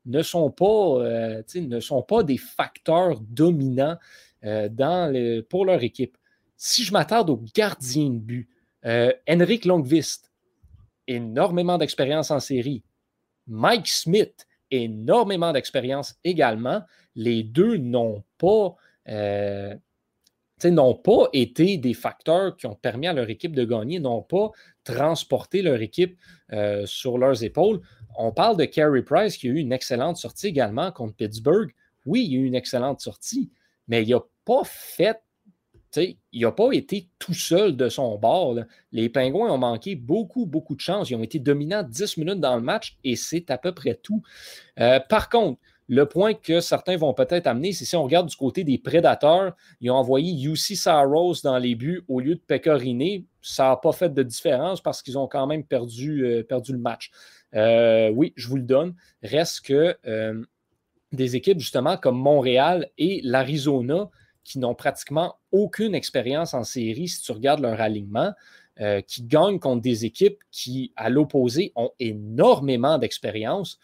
ne 0.06 0.24
sont 0.24 0.50
pas, 0.50 0.98
ne 1.56 1.80
sont 1.80 2.02
pas 2.02 2.24
des 2.24 2.38
facteurs 2.38 3.20
dominants 3.20 3.98
euh, 4.44 4.70
dans 4.70 5.14
pour 5.50 5.66
leur 5.66 5.84
équipe. 5.84 6.18
Si 6.58 6.84
je 6.84 6.92
m'attarde 6.92 7.30
au 7.30 7.44
gardien 7.54 8.10
de 8.10 8.18
but, 8.18 8.50
euh, 8.86 9.14
Henrik 9.30 9.66
Longvist, 9.66 10.32
énormément 11.08 11.78
d'expérience 11.78 12.32
en 12.32 12.40
série. 12.40 12.84
Mike 13.48 13.88
Smith, 13.88 14.48
énormément 14.72 15.52
d'expérience 15.52 16.16
également. 16.24 16.82
Les 17.16 17.44
deux 17.44 17.78
n'ont 17.78 18.24
pas, 18.38 18.76
euh, 19.10 19.76
n'ont 20.64 20.96
pas 20.96 21.28
été 21.34 21.78
des 21.78 21.94
facteurs 21.94 22.56
qui 22.58 22.66
ont 22.68 22.76
permis 22.76 23.08
à 23.08 23.14
leur 23.14 23.30
équipe 23.30 23.56
de 23.56 23.66
gagner, 23.66 24.00
n'ont 24.00 24.24
pas 24.24 24.52
transporté 24.84 25.62
leur 25.62 25.82
équipe 25.82 26.18
sur 26.86 27.18
leurs 27.18 27.44
épaules. 27.44 27.82
On 28.18 28.32
parle 28.32 28.58
de 28.58 28.66
Carey 28.66 29.04
Price 29.04 29.38
qui 29.38 29.48
a 29.48 29.52
eu 29.52 29.58
une 29.58 29.74
excellente 29.74 30.18
sortie 30.18 30.48
également 30.48 30.92
contre 30.92 31.16
Pittsburgh. 31.16 31.72
Oui, 32.06 32.26
il 32.28 32.38
a 32.38 32.42
eu 32.42 32.46
une 32.46 32.56
excellente 32.56 33.02
sortie, 33.02 33.52
mais 33.92 34.04
il 34.04 34.10
n'a 34.12 34.22
pas 34.46 34.64
fait 34.64 35.22
il 35.98 36.42
n'a 36.42 36.52
pas 36.52 36.72
été 36.72 37.10
tout 37.20 37.34
seul 37.34 37.76
de 37.76 37.90
son 37.90 38.18
bord. 38.18 38.56
Les 38.92 39.10
Pingouins 39.10 39.52
ont 39.52 39.58
manqué 39.58 39.96
beaucoup, 39.96 40.46
beaucoup 40.46 40.76
de 40.76 40.82
chance. 40.82 41.10
Ils 41.10 41.16
ont 41.16 41.24
été 41.24 41.40
dominants 41.40 41.84
10 41.84 42.18
minutes 42.18 42.40
dans 42.40 42.56
le 42.56 42.62
match 42.62 42.98
et 43.04 43.16
c'est 43.16 43.52
à 43.52 43.58
peu 43.58 43.74
près 43.74 43.96
tout. 43.96 44.22
Euh, 44.80 45.00
par 45.00 45.30
contre, 45.30 45.60
le 45.88 46.06
point 46.06 46.34
que 46.34 46.62
certains 46.62 46.96
vont 46.96 47.14
peut-être 47.14 47.48
amener, 47.48 47.74
c'est 47.74 47.84
si 47.84 47.98
on 47.98 48.04
regarde 48.04 48.28
du 48.28 48.36
côté 48.38 48.64
des 48.64 48.78
prédateurs, 48.78 49.54
ils 49.82 49.92
ont 49.92 49.96
envoyé 49.96 50.42
UC 50.42 50.78
Saros 50.78 51.42
dans 51.44 51.58
les 51.58 51.76
buts 51.76 52.06
au 52.08 52.22
lieu 52.22 52.36
de 52.36 52.40
Pecorine. 52.40 53.26
Ça 53.42 53.70
n'a 53.70 53.76
pas 53.76 53.92
fait 53.92 54.14
de 54.14 54.24
différence 54.24 54.80
parce 54.80 55.02
qu'ils 55.02 55.18
ont 55.18 55.28
quand 55.28 55.48
même 55.48 55.66
perdu, 55.66 56.26
euh, 56.26 56.44
le 56.50 56.78
match. 56.78 57.12
Euh, 57.54 58.10
oui, 58.12 58.32
je 58.38 58.48
vous 58.48 58.56
le 58.56 58.64
donne. 58.64 58.96
Reste 59.22 59.66
que 59.66 59.98
des 61.12 61.36
équipes 61.36 61.60
justement 61.60 61.98
comme 61.98 62.18
Montréal 62.18 62.90
et 62.98 63.22
l'Arizona 63.24 64.10
qui 64.44 64.60
n'ont 64.60 64.76
pratiquement 64.76 65.36
aucune 65.52 65.94
expérience 65.94 66.54
en 66.54 66.64
série 66.64 67.08
si 67.08 67.22
tu 67.22 67.32
regardes 67.32 67.62
leur 67.62 67.80
alignement, 67.80 68.34
euh, 68.80 69.02
qui 69.02 69.24
gagnent 69.24 69.60
contre 69.60 69.82
des 69.82 70.06
équipes 70.06 70.40
qui, 70.50 70.92
à 70.96 71.10
l'opposé, 71.10 71.72
ont 71.76 71.92
énormément 72.00 72.98
d'expérience. 72.98 73.78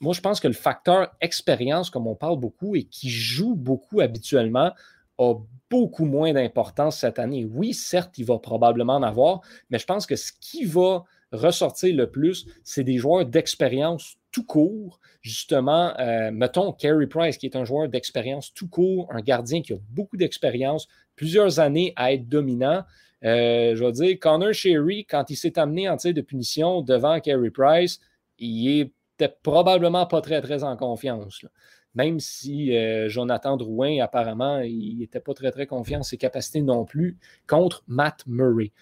Moi, 0.00 0.14
je 0.14 0.20
pense 0.20 0.40
que 0.40 0.48
le 0.48 0.54
facteur 0.54 1.14
expérience, 1.20 1.90
comme 1.90 2.06
on 2.06 2.14
parle 2.14 2.38
beaucoup 2.38 2.76
et 2.76 2.84
qui 2.84 3.10
joue 3.10 3.54
beaucoup 3.54 4.00
habituellement, 4.00 4.72
a 5.18 5.34
beaucoup 5.68 6.04
moins 6.04 6.32
d'importance 6.32 6.98
cette 6.98 7.18
année. 7.18 7.44
Oui, 7.44 7.74
certes, 7.74 8.16
il 8.18 8.24
va 8.24 8.38
probablement 8.38 8.96
en 8.96 9.02
avoir, 9.02 9.40
mais 9.70 9.78
je 9.78 9.86
pense 9.86 10.06
que 10.06 10.16
ce 10.16 10.32
qui 10.40 10.64
va 10.64 11.04
ressortir 11.34 11.94
le 11.94 12.10
plus, 12.10 12.46
c'est 12.62 12.84
des 12.84 12.98
joueurs 12.98 13.26
d'expérience 13.26 14.16
tout 14.32 14.44
court. 14.44 15.00
Justement, 15.22 15.94
euh, 15.98 16.30
mettons 16.32 16.72
Carey 16.72 17.06
Price, 17.06 17.38
qui 17.38 17.46
est 17.46 17.56
un 17.56 17.64
joueur 17.64 17.88
d'expérience 17.88 18.52
tout 18.52 18.68
court, 18.68 19.08
un 19.10 19.20
gardien 19.20 19.62
qui 19.62 19.72
a 19.72 19.76
beaucoup 19.90 20.16
d'expérience, 20.16 20.88
plusieurs 21.16 21.60
années 21.60 21.92
à 21.96 22.12
être 22.12 22.28
dominant. 22.28 22.82
Euh, 23.24 23.74
je 23.74 23.84
veux 23.84 23.92
dire, 23.92 24.18
Connor 24.20 24.52
Sherry, 24.52 25.06
quand 25.06 25.30
il 25.30 25.36
s'est 25.36 25.58
amené 25.58 25.88
en 25.88 25.96
tir 25.96 26.12
de 26.12 26.20
punition 26.20 26.82
devant 26.82 27.20
Carey 27.20 27.50
Price, 27.50 28.00
il 28.38 28.90
était 29.18 29.34
probablement 29.42 30.06
pas 30.06 30.20
très, 30.20 30.42
très 30.42 30.62
en 30.64 30.76
confiance. 30.76 31.44
Même 31.94 32.20
si 32.20 32.76
euh, 32.76 33.08
Jonathan 33.08 33.56
Drouin, 33.56 34.00
apparemment, 34.02 34.60
il 34.60 34.98
n'était 34.98 35.20
pas 35.20 35.34
très, 35.34 35.50
très 35.50 35.66
confiant 35.66 36.00
en 36.00 36.02
ses 36.02 36.16
capacités 36.16 36.60
non 36.60 36.84
plus 36.84 37.18
contre 37.46 37.84
Matt 37.86 38.24
Murray. 38.26 38.72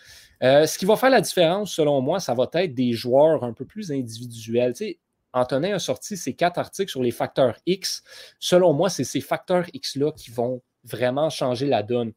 ce 0.41 0.79
qui 0.79 0.85
va 0.85 0.97
faire 0.97 1.11
la 1.11 1.21
différence, 1.21 1.73
selon 1.73 2.01
moi, 2.01 2.21
ça 2.21 2.35
va 2.35 2.49
être 2.55 2.75
des 2.75 2.93
joueurs 2.93 3.45
un 3.45 3.53
peu 3.53 3.65
plus 3.65 3.93
individuels. 3.93 4.75
Antonin 5.33 5.75
a 5.75 5.79
sorti 5.79 6.17
ces 6.17 6.35
quatre 6.35 6.59
articles 6.59 6.91
sur 6.91 7.03
les 7.03 7.11
facteurs 7.11 7.57
X. 7.67 8.03
Selon 8.39 8.73
moi, 8.73 8.91
c'est 8.91 9.05
ces 9.05 9.21
facteurs 9.21 9.67
X-là 9.73 10.13
qui 10.13 10.31
vont 10.31 10.63
vraiment 10.85 11.31
changer 11.31 11.67
la 11.67 11.83
donne. 11.83 12.13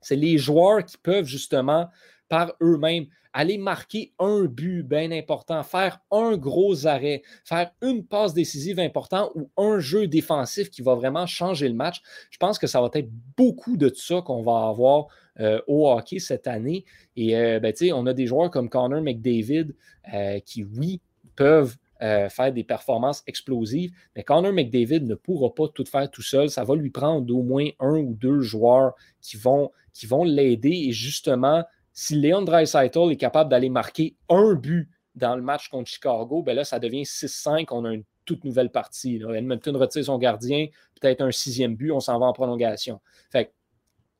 C'est 0.00 0.16
les 0.16 0.36
joueurs 0.36 0.84
qui 0.84 0.98
peuvent 0.98 1.24
justement, 1.24 1.88
par 2.32 2.54
eux-mêmes, 2.62 3.04
aller 3.34 3.58
marquer 3.58 4.14
un 4.18 4.44
but 4.44 4.82
bien 4.82 5.12
important, 5.12 5.62
faire 5.62 6.00
un 6.10 6.38
gros 6.38 6.86
arrêt, 6.86 7.20
faire 7.44 7.72
une 7.82 8.06
passe 8.06 8.32
décisive 8.32 8.80
importante 8.80 9.32
ou 9.34 9.50
un 9.58 9.80
jeu 9.80 10.06
défensif 10.06 10.70
qui 10.70 10.80
va 10.80 10.94
vraiment 10.94 11.26
changer 11.26 11.68
le 11.68 11.74
match. 11.74 12.00
Je 12.30 12.38
pense 12.38 12.58
que 12.58 12.66
ça 12.66 12.80
va 12.80 12.88
être 12.94 13.10
beaucoup 13.36 13.76
de 13.76 13.92
ça 13.94 14.22
qu'on 14.22 14.40
va 14.40 14.66
avoir 14.66 15.08
euh, 15.40 15.60
au 15.66 15.90
hockey 15.90 16.20
cette 16.20 16.46
année. 16.46 16.86
Et 17.16 17.36
euh, 17.36 17.60
ben, 17.60 17.74
on 17.92 18.06
a 18.06 18.14
des 18.14 18.26
joueurs 18.26 18.50
comme 18.50 18.70
Connor 18.70 19.02
McDavid 19.02 19.74
euh, 20.14 20.40
qui, 20.40 20.64
oui, 20.64 21.02
peuvent 21.36 21.76
euh, 22.00 22.30
faire 22.30 22.50
des 22.50 22.64
performances 22.64 23.22
explosives. 23.26 23.92
Mais 24.16 24.22
Connor 24.22 24.54
McDavid 24.54 25.02
ne 25.02 25.16
pourra 25.16 25.54
pas 25.54 25.68
tout 25.68 25.84
faire 25.84 26.10
tout 26.10 26.22
seul. 26.22 26.48
Ça 26.48 26.64
va 26.64 26.76
lui 26.76 26.88
prendre 26.88 27.30
au 27.36 27.42
moins 27.42 27.68
un 27.78 27.98
ou 27.98 28.14
deux 28.14 28.40
joueurs 28.40 28.94
qui 29.20 29.36
vont, 29.36 29.70
qui 29.92 30.06
vont 30.06 30.24
l'aider. 30.24 30.86
Et 30.86 30.92
justement, 30.92 31.62
si 31.92 32.20
Leon 32.20 32.42
Dreisaitl 32.42 33.10
est 33.10 33.16
capable 33.16 33.50
d'aller 33.50 33.68
marquer 33.68 34.16
un 34.28 34.54
but 34.54 34.88
dans 35.14 35.36
le 35.36 35.42
match 35.42 35.68
contre 35.68 35.90
Chicago, 35.90 36.42
ben 36.42 36.56
là, 36.56 36.64
ça 36.64 36.78
devient 36.78 37.02
6-5. 37.02 37.66
On 37.70 37.84
a 37.84 37.92
une 37.92 38.04
toute 38.24 38.44
nouvelle 38.44 38.70
partie. 38.70 39.18
Là. 39.18 39.34
Edmonton 39.34 39.76
retire 39.76 40.04
son 40.04 40.18
gardien, 40.18 40.68
peut-être 41.00 41.20
un 41.20 41.30
sixième 41.32 41.74
but, 41.74 41.90
on 41.90 42.00
s'en 42.00 42.18
va 42.18 42.26
en 42.26 42.32
prolongation. 42.32 43.00
Fait 43.30 43.52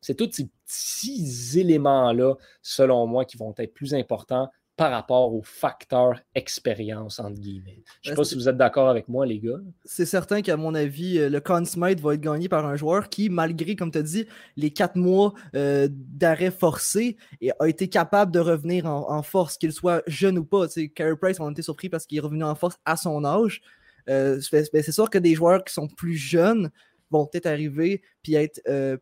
c'est 0.01 0.16
tous 0.16 0.33
ces 0.33 0.51
petits 0.66 1.61
éléments-là, 1.61 2.35
selon 2.61 3.07
moi, 3.07 3.25
qui 3.25 3.37
vont 3.37 3.55
être 3.57 3.73
plus 3.73 3.95
importants 3.95 4.51
par 4.77 4.91
rapport 4.91 5.35
au 5.35 5.43
facteur 5.43 6.20
expérience, 6.35 7.18
entre 7.18 7.39
guillemets. 7.39 7.83
Je 8.01 8.11
ne 8.11 8.14
sais 8.14 8.16
pas 8.16 8.25
si 8.25 8.35
vous 8.35 8.49
êtes 8.49 8.57
d'accord 8.57 8.89
avec 8.89 9.07
moi, 9.07 9.27
les 9.27 9.39
gars. 9.39 9.61
C'est 9.85 10.07
certain 10.07 10.41
qu'à 10.41 10.57
mon 10.57 10.75
avis, 10.75 11.18
euh, 11.18 11.29
le 11.29 11.41
Conn 11.41 11.66
Smythe 11.66 12.01
va 12.01 12.14
être 12.14 12.20
gagné 12.20 12.49
par 12.49 12.66
un 12.66 12.77
joueur 12.77 13.11
qui, 13.11 13.29
malgré, 13.29 13.77
comme 13.77 13.91
tu 13.91 13.99
as 13.99 14.03
dit, 14.03 14.27
les 14.57 14.70
quatre 14.70 14.97
mois 14.97 15.35
euh, 15.55 15.89
d'arrêt 15.91 16.51
forcé, 16.51 17.16
a 17.59 17.68
été 17.68 17.89
capable 17.89 18.33
de 18.33 18.41
revenir 18.41 18.87
en, 18.87 19.23
force, 19.23 19.59
qu'il 19.59 19.73
soit 19.73 20.03
jeune 20.07 20.39
ou 20.39 20.45
pas. 20.45 20.66
Carey 20.95 21.16
Price, 21.20 21.39
on 21.39 21.49
a 21.49 21.51
été 21.51 21.62
surpris 21.62 21.91
parce 21.91 22.07
qu'il 22.07 22.18
est 22.18 22.23
revenu 22.23 22.45
en 22.45 22.55
force 22.55 22.77
à 22.87 22.97
son 22.97 23.25
âge. 23.25 23.61
Euh, 24.09 24.41
c'est 24.41 24.91
sûr 24.91 25.11
que 25.11 25.18
des 25.18 25.35
joueurs 25.35 25.64
qui 25.64 25.75
sont 25.75 25.87
plus 25.87 26.16
jeunes 26.16 26.70
vont 27.11 27.27
peut-être 27.27 27.47
arriver 27.47 28.03
puis 28.23 28.35
être 28.35 28.61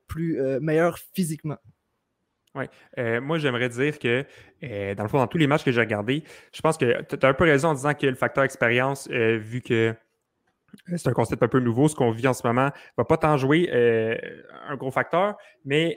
plus 0.09 0.41
meilleurs 0.61 0.99
physiquement. 1.15 1.59
Oui. 2.55 2.65
Euh, 2.99 3.21
moi, 3.21 3.39
j'aimerais 3.39 3.69
dire 3.69 3.99
que, 3.99 4.25
euh, 4.65 4.95
dans 4.95 5.05
le 5.05 5.09
fond, 5.09 5.19
dans 5.19 5.29
tous 5.29 5.39
les 5.39 5.47
matchs 5.47 5.65
que 5.65 5.71
j'ai 5.71 5.81
regardés, 5.81 6.25
je 6.53 6.61
pense 6.61 6.77
que 6.77 7.03
tu 7.03 7.17
as 7.25 7.29
un 7.29 7.35
peu 7.35 7.45
raison 7.45 7.69
en 7.69 7.75
disant 7.75 7.95
que 7.95 8.07
le 8.07 8.17
facteur 8.17 8.43
expérience, 8.43 9.09
euh, 9.13 9.39
vu 9.39 9.61
que 9.61 9.95
c'est 10.97 11.09
un 11.09 11.13
concept 11.13 11.43
un 11.43 11.49
peu 11.49 11.61
nouveau, 11.61 11.89
ce 11.89 11.95
qu'on 11.95 12.11
vit 12.11 12.27
en 12.27 12.35
ce 12.35 12.47
moment, 12.47 12.71
va 12.97 13.05
pas 13.05 13.17
tant 13.17 13.37
jouer 13.37 13.69
un 14.69 14.77
gros 14.77 14.93
facteur, 14.93 15.37
mais 15.65 15.97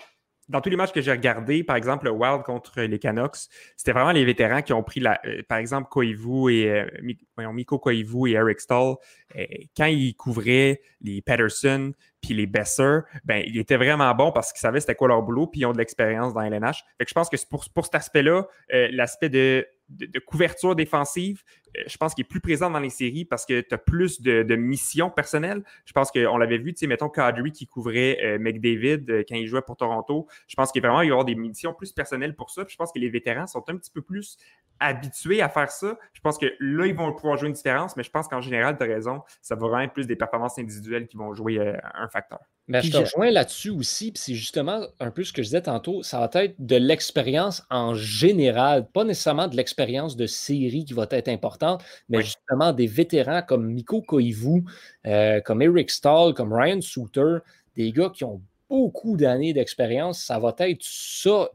dans 0.49 0.61
tous 0.61 0.69
les 0.69 0.75
matchs 0.75 0.91
que 0.91 1.01
j'ai 1.01 1.11
regardés, 1.11 1.63
par 1.63 1.75
exemple 1.75 2.05
le 2.05 2.11
Wild 2.11 2.43
contre 2.43 2.81
les 2.81 2.99
Canucks, 2.99 3.47
c'était 3.77 3.93
vraiment 3.93 4.11
les 4.11 4.25
vétérans 4.25 4.61
qui 4.61 4.73
ont 4.73 4.83
pris, 4.83 4.99
la, 4.99 5.19
euh, 5.25 5.41
par 5.47 5.57
exemple, 5.57 5.89
Koivu 5.89 6.53
et 6.53 6.69
euh, 6.69 7.51
Miko 7.51 7.79
Koivu 7.79 8.29
et 8.29 8.33
Eric 8.33 8.59
Stahl. 8.59 8.95
Euh, 9.35 9.45
quand 9.75 9.85
ils 9.85 10.15
couvraient 10.15 10.81
les 11.01 11.21
Patterson 11.21 11.93
puis 12.21 12.33
les 12.33 12.45
Besser, 12.45 12.99
ben, 13.23 13.43
ils 13.45 13.57
étaient 13.57 13.77
vraiment 13.77 14.13
bons 14.15 14.31
parce 14.31 14.51
qu'ils 14.51 14.61
savaient 14.61 14.79
c'était 14.79 14.95
quoi 14.95 15.07
leur 15.07 15.21
boulot 15.21 15.47
puis 15.47 15.61
ils 15.61 15.65
ont 15.65 15.73
de 15.73 15.77
l'expérience 15.77 16.33
dans 16.33 16.41
LNH. 16.41 16.83
Fait 16.97 17.05
je 17.07 17.13
pense 17.13 17.29
que 17.29 17.37
pour, 17.49 17.65
pour 17.73 17.85
cet 17.85 17.95
aspect-là, 17.95 18.47
l'aspect 18.69 19.29
de 19.29 19.65
de, 19.93 20.19
couverture 20.19 20.75
défensive, 20.75 21.43
euh, 21.77 21.81
je 21.87 21.97
pense 21.97 22.13
qu'il 22.13 22.23
est 22.23 22.27
plus 22.27 22.39
présent 22.39 22.69
dans 22.69 22.79
les 22.79 22.89
séries 22.89 23.25
parce 23.25 23.45
que 23.45 23.61
tu 23.61 23.73
as 23.73 23.77
plus 23.77 24.21
de, 24.21 24.55
missions 24.55 25.09
personnelles. 25.09 25.63
Je 25.85 25.93
pense 25.93 26.11
qu'on 26.11 26.37
l'avait 26.37 26.57
vu, 26.57 26.73
tu 26.73 26.79
sais, 26.79 26.87
mettons 26.87 27.09
Kadri 27.09 27.51
qui 27.51 27.67
couvrait 27.67 28.19
euh, 28.23 28.39
McDavid 28.39 29.05
euh, 29.09 29.23
quand 29.27 29.35
il 29.35 29.47
jouait 29.47 29.61
pour 29.61 29.77
Toronto. 29.77 30.27
Je 30.47 30.55
pense 30.55 30.71
qu'il 30.71 30.81
va 30.81 30.89
vraiment 30.89 31.01
y 31.01 31.09
avoir 31.09 31.25
des 31.25 31.35
missions 31.35 31.73
plus 31.73 31.91
personnelles 31.91 32.35
pour 32.35 32.49
ça. 32.49 32.63
je 32.67 32.75
pense 32.75 32.91
que 32.91 32.99
les 32.99 33.09
vétérans 33.09 33.47
sont 33.47 33.63
un 33.69 33.77
petit 33.77 33.91
peu 33.91 34.01
plus 34.01 34.37
habitués 34.79 35.41
à 35.41 35.49
faire 35.49 35.71
ça. 35.71 35.97
Je 36.13 36.21
pense 36.21 36.37
que 36.37 36.47
là, 36.59 36.85
ils 36.85 36.95
vont 36.95 37.11
pouvoir 37.13 37.37
jouer 37.37 37.47
une 37.47 37.53
différence, 37.53 37.95
mais 37.95 38.03
je 38.03 38.11
pense 38.11 38.27
qu'en 38.27 38.41
général, 38.41 38.77
tu 38.77 38.83
as 38.83 38.87
raison, 38.87 39.21
ça 39.41 39.55
va 39.55 39.67
vraiment 39.67 39.81
être 39.81 39.93
plus 39.93 40.07
des 40.07 40.15
performances 40.15 40.57
individuelles 40.59 41.07
qui 41.07 41.17
vont 41.17 41.33
jouer 41.33 41.59
un 41.93 42.07
facteur. 42.09 42.39
Mais 42.67 42.81
je 42.81 42.91
te 42.91 42.97
rejoins 42.97 43.29
là-dessus 43.29 43.71
aussi, 43.71 44.13
puis 44.13 44.21
c'est 44.23 44.35
justement 44.35 44.85
un 45.01 45.11
peu 45.11 45.25
ce 45.25 45.33
que 45.33 45.41
je 45.41 45.47
disais 45.47 45.63
tantôt, 45.63 46.01
ça 46.01 46.19
va 46.19 46.29
être 46.41 46.55
de 46.59 46.77
l'expérience 46.77 47.61
en 47.69 47.93
général, 47.93 48.87
pas 48.87 49.03
nécessairement 49.03 49.49
de 49.49 49.57
l'expérience 49.57 50.15
de 50.15 50.27
série 50.27 50.85
qui 50.85 50.93
va 50.93 51.05
être 51.11 51.27
importante, 51.27 51.83
mais 52.07 52.21
justement 52.21 52.71
des 52.71 52.87
vétérans 52.87 53.41
comme 53.41 53.65
Miko 53.65 54.01
Koivu, 54.01 54.63
euh, 55.05 55.41
comme 55.41 55.61
Eric 55.61 55.91
Stahl, 55.91 56.33
comme 56.33 56.53
Ryan 56.53 56.79
Souter, 56.79 57.39
des 57.75 57.91
gars 57.91 58.09
qui 58.09 58.23
ont 58.23 58.41
beaucoup 58.69 59.17
d'années 59.17 59.53
d'expérience, 59.53 60.23
ça 60.23 60.39
va 60.39 60.55
être 60.59 60.81
ça, 60.81 61.49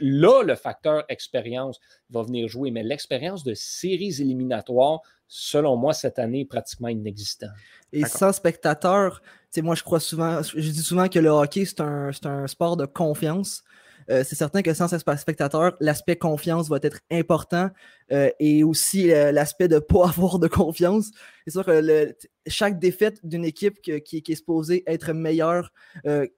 là, 0.00 0.42
le 0.42 0.54
facteur 0.54 1.04
expérience 1.08 1.80
va 2.10 2.22
venir 2.22 2.48
jouer, 2.48 2.70
mais 2.70 2.82
l'expérience 2.82 3.44
de 3.44 3.54
séries 3.54 4.20
éliminatoires, 4.20 5.00
selon 5.26 5.76
moi, 5.76 5.92
cette 5.92 6.18
année 6.18 6.40
est 6.40 6.46
pratiquement 6.46 6.88
inexistante. 6.88 7.50
Et 7.92 8.04
sans 8.06 8.32
spectateurs, 8.32 9.20
moi, 9.62 9.74
je 9.74 9.82
crois 9.82 10.00
souvent, 10.00 10.42
je 10.42 10.70
dis 10.70 10.82
souvent 10.82 11.08
que 11.08 11.18
le 11.18 11.28
hockey, 11.28 11.64
c'est 11.64 11.80
un, 11.80 12.10
un, 12.24 12.46
sport 12.46 12.76
de 12.76 12.86
confiance. 12.86 13.62
Euh, 14.10 14.22
c'est 14.24 14.34
certain 14.34 14.62
que 14.62 14.74
sans 14.74 14.88
spectateur, 15.16 15.76
l'aspect 15.80 16.16
confiance 16.16 16.68
va 16.68 16.78
être 16.82 17.00
important 17.10 17.70
euh, 18.12 18.30
et 18.38 18.62
aussi 18.62 19.10
euh, 19.10 19.32
l'aspect 19.32 19.68
de 19.68 19.76
ne 19.76 19.80
pas 19.80 20.08
avoir 20.08 20.38
de 20.38 20.48
confiance. 20.48 21.10
C'est 21.46 21.52
sûr 21.52 21.64
que 21.64 22.14
chaque 22.46 22.78
défaite 22.78 23.24
d'une 23.24 23.44
équipe 23.44 23.80
qui, 23.80 24.22
est 24.26 24.34
supposée 24.34 24.82
être 24.86 25.12
meilleure 25.12 25.72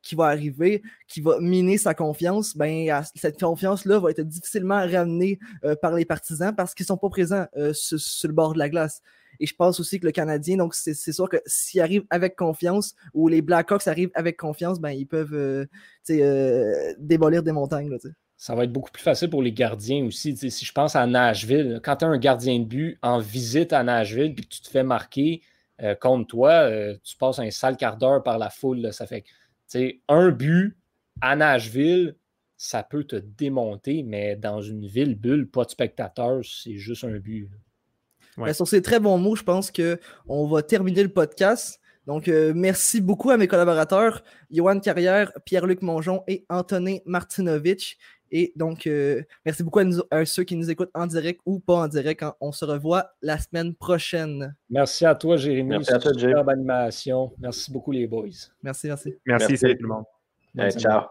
qui 0.03 0.15
va 0.15 0.27
arriver, 0.27 0.83
qui 1.07 1.21
va 1.21 1.39
miner 1.41 1.79
sa 1.79 1.95
confiance, 1.95 2.57
ben, 2.57 3.03
cette 3.15 3.39
confiance-là 3.39 4.01
va 4.01 4.11
être 4.11 4.23
difficilement 4.23 4.81
ramenée 4.81 5.39
par 5.81 5.95
les 5.95 6.05
partisans 6.05 6.55
parce 6.55 6.75
qu'ils 6.75 6.85
ne 6.85 6.89
sont 6.89 6.97
pas 6.97 7.09
présents 7.09 7.47
sur, 7.73 8.29
le 8.29 8.35
bord 8.35 8.55
de 8.55 8.59
la 8.59 8.69
glace. 8.69 9.01
Et 9.41 9.47
je 9.47 9.55
pense 9.55 9.81
aussi 9.81 10.01
que 10.01 10.07
le 10.07 10.13
Canadien, 10.13 10.57
donc 10.57 10.75
c'est 10.75 10.95
sûr 10.95 11.29
que 11.29 11.39
s'il 11.47 11.81
arrive 11.81 12.05
avec 12.11 12.37
confiance 12.37 12.95
ou 13.15 13.29
les 13.29 13.43
Blackhawks 13.43 13.87
arrivent 13.87 14.11
avec 14.15 14.37
confiance, 14.37 14.81
ben 14.81 14.91
ils 14.91 15.07
peuvent 15.07 15.35
euh, 15.35 15.67
euh, 16.11 16.95
démolir 16.99 17.43
des 17.43 17.53
montagnes. 17.53 17.97
ça 18.37 18.55
va 18.55 18.65
être 18.65 18.73
beaucoup 18.73 18.91
plus 18.91 19.03
facile 19.03 19.31
pour 19.31 19.43
les 19.43 19.53
gardiens 19.53 20.05
aussi. 20.05 20.37
si 20.37 20.65
je 20.65 20.73
pense 20.73 20.97
à 20.97 21.07
Nashville, 21.07 21.81
quand 21.83 21.97
tu 21.97 22.05
as 22.05 22.09
un 22.09 22.19
gardien 22.19 22.59
de 22.59 22.65
but 22.65 22.99
en 23.03 23.19
visite 23.19 23.73
à 23.73 23.83
Nashville 23.83 24.33
et 24.33 24.35
que 24.35 24.49
tu 24.49 24.61
te 24.61 24.69
fais 24.69 24.85
marquer 24.85 25.43
euh, 25.83 25.95
contre 25.95 26.27
toi, 26.27 26.71
tu 27.03 27.17
passes 27.17 27.39
un 27.39 27.51
sale 27.51 27.77
quart 27.77 27.97
d'heure 27.97 28.23
par 28.23 28.39
la 28.39 28.51
foule. 28.51 28.93
ça 28.93 29.07
fait 29.07 29.25
un 30.09 30.31
but, 30.31 30.77
à 31.21 31.37
Nashville, 31.37 32.17
ça 32.57 32.83
peut 32.83 33.05
te 33.05 33.17
démonter, 33.17 34.03
mais 34.03 34.37
dans 34.37 34.61
une 34.61 34.87
ville 34.87 35.15
bulle, 35.15 35.49
pas 35.49 35.65
de 35.65 35.71
spectateurs, 35.71 36.41
c'est 36.45 36.77
juste 36.77 37.05
un 37.05 37.19
but. 37.19 37.51
Ben, 38.37 38.53
sur 38.53 38.69
ces 38.69 38.83
très 38.83 39.01
bons 39.01 39.19
mots, 39.19 39.37
je 39.37 39.43
pense 39.43 39.71
qu'on 39.71 40.47
va 40.47 40.63
terminer 40.63 41.03
le 41.03 41.09
podcast. 41.09 41.81
Donc, 42.07 42.29
euh, 42.29 42.53
merci 42.55 43.01
beaucoup 43.01 43.31
à 43.31 43.37
mes 43.37 43.49
collaborateurs, 43.49 44.23
Johan 44.51 44.79
Carrière, 44.79 45.33
Pierre-Luc 45.45 45.83
Mongeon 45.83 46.23
et 46.29 46.45
Anthony 46.49 47.03
Martinovitch. 47.05 47.97
Et 48.31 48.53
donc, 48.57 48.87
euh, 48.87 49.23
merci 49.45 49.63
beaucoup 49.63 49.81
à, 50.11 50.25
ceux 50.25 50.45
qui 50.45 50.57
nous 50.57 50.71
écoutent 50.71 50.91
en 50.95 51.07
direct 51.07 51.41
ou 51.47 51.59
pas 51.59 51.75
en 51.75 51.89
direct. 51.89 52.25
on 52.41 52.53
se 52.53 52.65
revoit 52.65 53.13
la 53.23 53.39
semaine 53.39 53.75
prochaine. 53.75 54.55
Merci 54.69 55.07
à 55.07 55.15
toi, 55.15 55.37
Jérémy. 55.37 55.71
Merci 55.71 55.93
à 55.93 55.99
toi, 55.99 56.13
Jérémy. 56.17 56.41
animation. 56.49 57.33
Merci 57.39 57.73
beaucoup, 57.73 57.93
les 57.93 58.07
boys. 58.07 58.29
Merci, 58.63 58.89
merci. 58.89 59.15
Merci, 59.25 59.57
salut 59.57 59.77
tout 59.77 59.85
le 59.85 59.89
monde. 59.89 60.71
ciao. 60.73 61.07